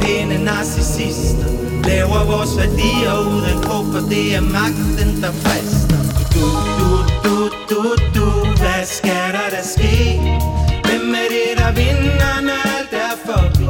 Pæne 0.00 0.44
narcissister 0.44 1.46
Laver 1.84 2.24
vores 2.32 2.56
værdier 2.58 3.14
uden 3.30 3.62
tro 3.62 3.78
For 3.92 4.08
det 4.08 4.34
er 4.34 4.40
magten, 4.40 5.22
der 5.22 5.32
frister 5.32 5.98
Du, 6.34 6.46
du, 6.78 6.88
du, 7.24 7.35
du, 7.70 7.96
du 8.14 8.26
Hvad 8.60 8.84
skal 8.84 9.32
der 9.36 9.48
da 9.50 9.62
ske? 9.74 10.20
Hvem 10.86 11.14
er 11.22 11.28
det, 11.34 11.50
der 11.58 11.72
vinder, 11.80 12.34
når 12.48 12.60
alt 12.76 12.92
er 13.06 13.14
forbi? 13.26 13.64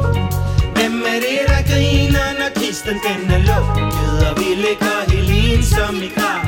Hvem 0.75 0.95
er 1.13 1.19
det, 1.25 1.41
der 1.51 1.61
griner, 1.71 2.29
når 2.39 2.49
kisten 2.55 2.97
den 3.07 3.31
er 3.31 3.41
lukket 3.49 4.27
Og 4.27 4.33
vi 4.39 4.49
ligger 4.65 4.97
helt 5.11 5.31
ensom 5.53 5.95
i 5.95 6.09
grav 6.17 6.43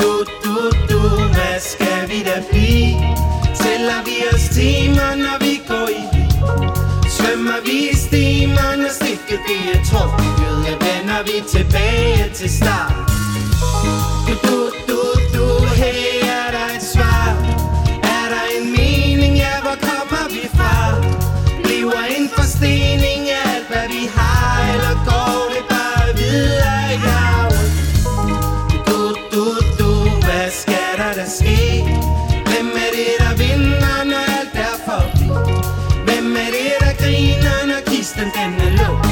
Du, 0.00 0.12
du, 0.44 0.56
du, 0.90 1.00
hvad 1.34 1.58
skal 1.60 2.00
vi 2.10 2.18
da 2.28 2.36
blive? 2.50 2.96
Sælger 3.62 4.00
vi 4.08 4.16
os 4.32 4.48
timer, 4.56 5.10
når 5.24 5.36
vi 5.44 5.54
går 5.68 5.88
i 6.00 6.02
bil? 6.12 6.32
Svømmer 7.16 7.60
vi 7.64 7.76
i 7.92 7.94
stimer, 7.94 8.76
når 8.76 8.92
stikket 8.98 9.40
det 9.48 9.60
er 9.74 9.84
trukket 9.90 10.28
Ja, 10.66 10.74
vender 10.86 11.22
vi 11.28 11.36
tilbage 11.54 12.30
til 12.34 12.50
start 12.50 13.08
du, 14.28 14.34
du, 14.48 14.70
du, 14.87 14.87
når 38.18 38.24
kisten 38.24 38.58
den 38.58 38.78
er 38.80 39.07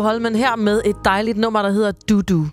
Holmen 0.00 0.36
her 0.36 0.56
med 0.56 0.82
et 0.84 0.96
dejligt 1.04 1.38
nummer, 1.38 1.62
der 1.62 1.70
hedder 1.70 1.92
Du 2.08 2.20
Du. 2.20 2.46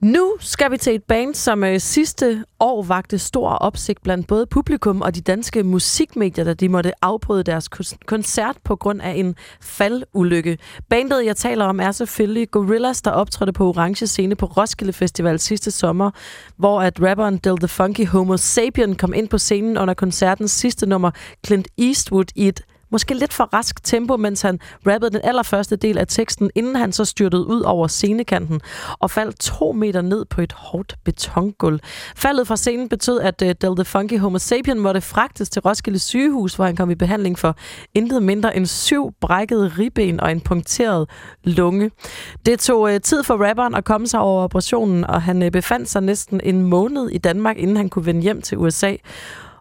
Nu 0.00 0.36
skal 0.40 0.70
vi 0.70 0.76
til 0.76 0.94
et 0.94 1.02
band, 1.02 1.34
som 1.34 1.64
øh, 1.64 1.80
sidste 1.80 2.44
år 2.60 2.82
vagte 2.82 3.18
stor 3.18 3.50
opsigt 3.50 4.02
blandt 4.02 4.26
både 4.26 4.46
publikum 4.46 5.02
og 5.02 5.14
de 5.14 5.20
danske 5.20 5.62
musikmedier, 5.62 6.44
da 6.44 6.54
de 6.54 6.68
måtte 6.68 7.04
afbryde 7.04 7.42
deres 7.42 7.68
koncert 8.06 8.56
på 8.64 8.76
grund 8.76 9.00
af 9.02 9.10
en 9.10 9.34
faldulykke. 9.60 10.58
Bandet, 10.90 11.24
jeg 11.24 11.36
taler 11.36 11.64
om, 11.64 11.80
er 11.80 11.92
selvfølgelig 11.92 12.50
Gorillaz, 12.50 13.00
der 13.02 13.10
optrådte 13.10 13.52
på 13.52 13.68
Orange 13.68 14.06
Scene 14.06 14.34
på 14.34 14.46
Roskilde 14.46 14.92
Festival 14.92 15.38
sidste 15.38 15.70
sommer, 15.70 16.10
hvor 16.56 16.80
at 16.82 17.02
rapperen 17.02 17.36
Del 17.36 17.58
The 17.58 17.68
Funky 17.68 18.06
Homo 18.06 18.36
Sapien 18.36 18.96
kom 18.96 19.14
ind 19.14 19.28
på 19.28 19.38
scenen 19.38 19.78
under 19.78 19.94
koncertens 19.94 20.50
sidste 20.50 20.86
nummer, 20.86 21.10
Clint 21.46 21.68
Eastwood, 21.78 22.26
i 22.34 22.48
et 22.48 22.60
måske 22.90 23.14
lidt 23.14 23.32
for 23.32 23.44
rask 23.44 23.84
tempo, 23.84 24.16
mens 24.16 24.42
han 24.42 24.60
rappede 24.86 25.10
den 25.10 25.20
allerførste 25.24 25.76
del 25.76 25.98
af 25.98 26.06
teksten, 26.06 26.50
inden 26.54 26.76
han 26.76 26.92
så 26.92 27.04
styrtede 27.04 27.46
ud 27.46 27.60
over 27.60 27.86
scenekanten 27.86 28.60
og 28.98 29.10
faldt 29.10 29.40
to 29.40 29.72
meter 29.72 30.02
ned 30.02 30.24
på 30.24 30.40
et 30.40 30.52
hårdt 30.52 30.96
betongulv. 31.04 31.80
Faldet 32.16 32.46
fra 32.46 32.56
scenen 32.56 32.88
betød, 32.88 33.20
at 33.20 33.42
uh, 33.42 33.48
Del 33.48 33.76
The 33.76 33.84
Funky 33.84 34.18
Homo 34.18 34.38
Sapien 34.38 34.78
måtte 34.78 35.00
fragtes 35.00 35.50
til 35.50 35.62
Roskilde 35.62 35.98
sygehus, 35.98 36.54
hvor 36.54 36.64
han 36.64 36.76
kom 36.76 36.90
i 36.90 36.94
behandling 36.94 37.38
for 37.38 37.56
intet 37.94 38.22
mindre 38.22 38.56
end 38.56 38.66
syv 38.66 39.12
brækkede 39.20 39.68
ribben 39.78 40.20
og 40.20 40.32
en 40.32 40.40
punkteret 40.40 41.10
lunge. 41.44 41.90
Det 42.46 42.60
tog 42.60 42.80
uh, 42.80 42.98
tid 43.02 43.22
for 43.22 43.48
rapperen 43.48 43.74
at 43.74 43.84
komme 43.84 44.06
sig 44.06 44.20
over 44.20 44.42
operationen, 44.42 45.04
og 45.04 45.22
han 45.22 45.42
uh, 45.42 45.48
befandt 45.48 45.88
sig 45.88 46.02
næsten 46.02 46.40
en 46.44 46.62
måned 46.62 47.08
i 47.08 47.18
Danmark, 47.18 47.58
inden 47.58 47.76
han 47.76 47.88
kunne 47.88 48.06
vende 48.06 48.22
hjem 48.22 48.42
til 48.42 48.58
USA. 48.58 48.94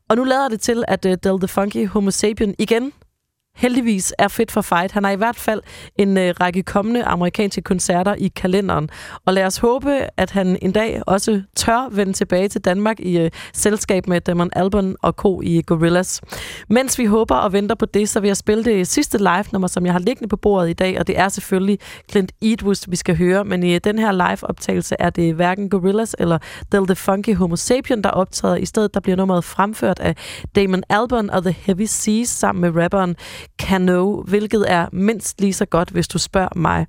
Og 0.10 0.16
nu 0.16 0.24
lader 0.24 0.50
det 0.50 0.62
til, 0.62 0.84
at 0.88 1.06
uh, 1.06 1.12
Del 1.12 1.40
The 1.40 1.48
Funky 1.48 1.88
Homo 1.88 2.12
Sapien 2.12 2.56
igen 2.60 2.92
heldigvis 3.58 4.14
er 4.18 4.28
fedt 4.28 4.52
for 4.52 4.62
fight. 4.62 4.92
Han 4.92 5.04
har 5.04 5.12
i 5.12 5.16
hvert 5.16 5.36
fald 5.36 5.62
en 5.96 6.18
øh, 6.18 6.34
række 6.42 6.64
kommende 6.64 7.04
amerikanske 7.04 7.62
koncerter 7.62 8.16
i 8.16 8.28
kalenderen. 8.28 8.90
Og 9.26 9.34
lad 9.34 9.46
os 9.46 9.58
håbe, 9.58 10.00
at 10.18 10.32
han 10.32 10.58
en 10.62 10.72
dag 10.72 11.02
også 11.08 11.42
tør 11.56 11.90
vende 11.92 12.14
tilbage 12.14 12.48
til 12.48 12.62
Danmark 12.62 13.00
i 13.00 13.18
øh, 13.20 13.32
selskab 13.54 14.08
med 14.08 14.22
Damon 14.22 14.50
Albarn 14.54 14.96
og 15.02 15.14
Co. 15.14 15.42
i 15.42 15.62
Gorillas. 15.66 16.22
Mens 16.70 17.00
vi 17.00 17.06
håber 17.06 17.36
og 17.36 17.54
venter 17.54 17.76
på 17.76 17.86
det, 17.86 18.10
så 18.10 18.20
vil 18.20 18.28
jeg 18.28 18.38
spille 18.38 18.64
det 18.64 18.88
sidste 18.88 19.18
live-nummer, 19.18 19.68
som 19.68 19.86
jeg 19.86 19.94
har 19.94 20.00
liggende 20.00 20.30
på 20.30 20.38
bordet 20.38 20.70
i 20.70 20.74
dag, 20.74 21.00
og 21.00 21.08
det 21.08 21.20
er 21.20 21.30
selvfølgelig 21.30 21.80
Clint 22.12 22.32
Eastwood, 22.42 22.90
vi 22.90 22.96
skal 22.96 23.18
høre. 23.18 23.46
Men 23.46 23.64
i 23.64 23.76
øh, 23.76 23.82
den 23.84 24.00
her 24.00 24.12
live-optagelse 24.12 24.96
er 25.00 25.10
det 25.10 25.36
hverken 25.36 25.70
Gorillas 25.70 26.16
eller 26.20 26.38
Del 26.72 26.88
The 26.88 26.96
Funky 26.96 27.36
Homo 27.36 27.56
Sapien, 27.56 28.04
der 28.04 28.10
optræder. 28.10 28.56
I 28.56 28.66
stedet 28.66 28.94
der 28.94 29.00
bliver 29.00 29.16
nummeret 29.16 29.44
fremført 29.44 30.00
af 30.00 30.16
Damon 30.56 30.84
Albarn 30.90 31.30
og 31.30 31.42
The 31.42 31.52
Heavy 31.52 31.86
Seas 31.86 32.30
sammen 32.30 32.62
med 32.62 32.84
rapperen 32.84 33.16
Cano, 33.62 34.22
hvilket 34.22 34.72
er 34.72 34.88
mindst 34.92 35.42
lige 35.42 35.54
så 35.54 35.66
godt, 35.66 35.90
hvis 35.90 36.08
du 36.08 36.18
spørger 36.18 36.56
mig. 36.56 36.88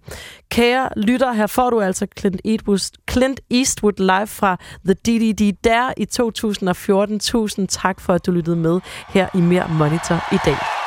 Kære 0.51 0.89
lytter, 0.97 1.33
her 1.33 1.47
får 1.47 1.71
du 1.71 1.81
altså 1.81 2.07
Clint 2.19 2.41
Eastwood, 2.45 2.99
Clint 3.11 3.41
Eastwood 3.51 3.99
live 3.99 4.27
fra 4.27 4.57
The 4.85 4.95
DDD 4.95 5.57
der 5.65 5.93
i 5.97 6.05
2014. 6.05 7.21
Tusind 7.21 7.69
tak 7.69 8.01
for, 8.01 8.15
at 8.15 8.27
du 8.27 8.31
lyttede 8.31 8.57
med 8.57 8.81
her 9.09 9.29
i 9.35 9.41
Mere 9.41 9.69
Monitor 9.69 10.35
i 10.35 10.39
dag. 10.45 10.78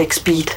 six-beat 0.00 0.49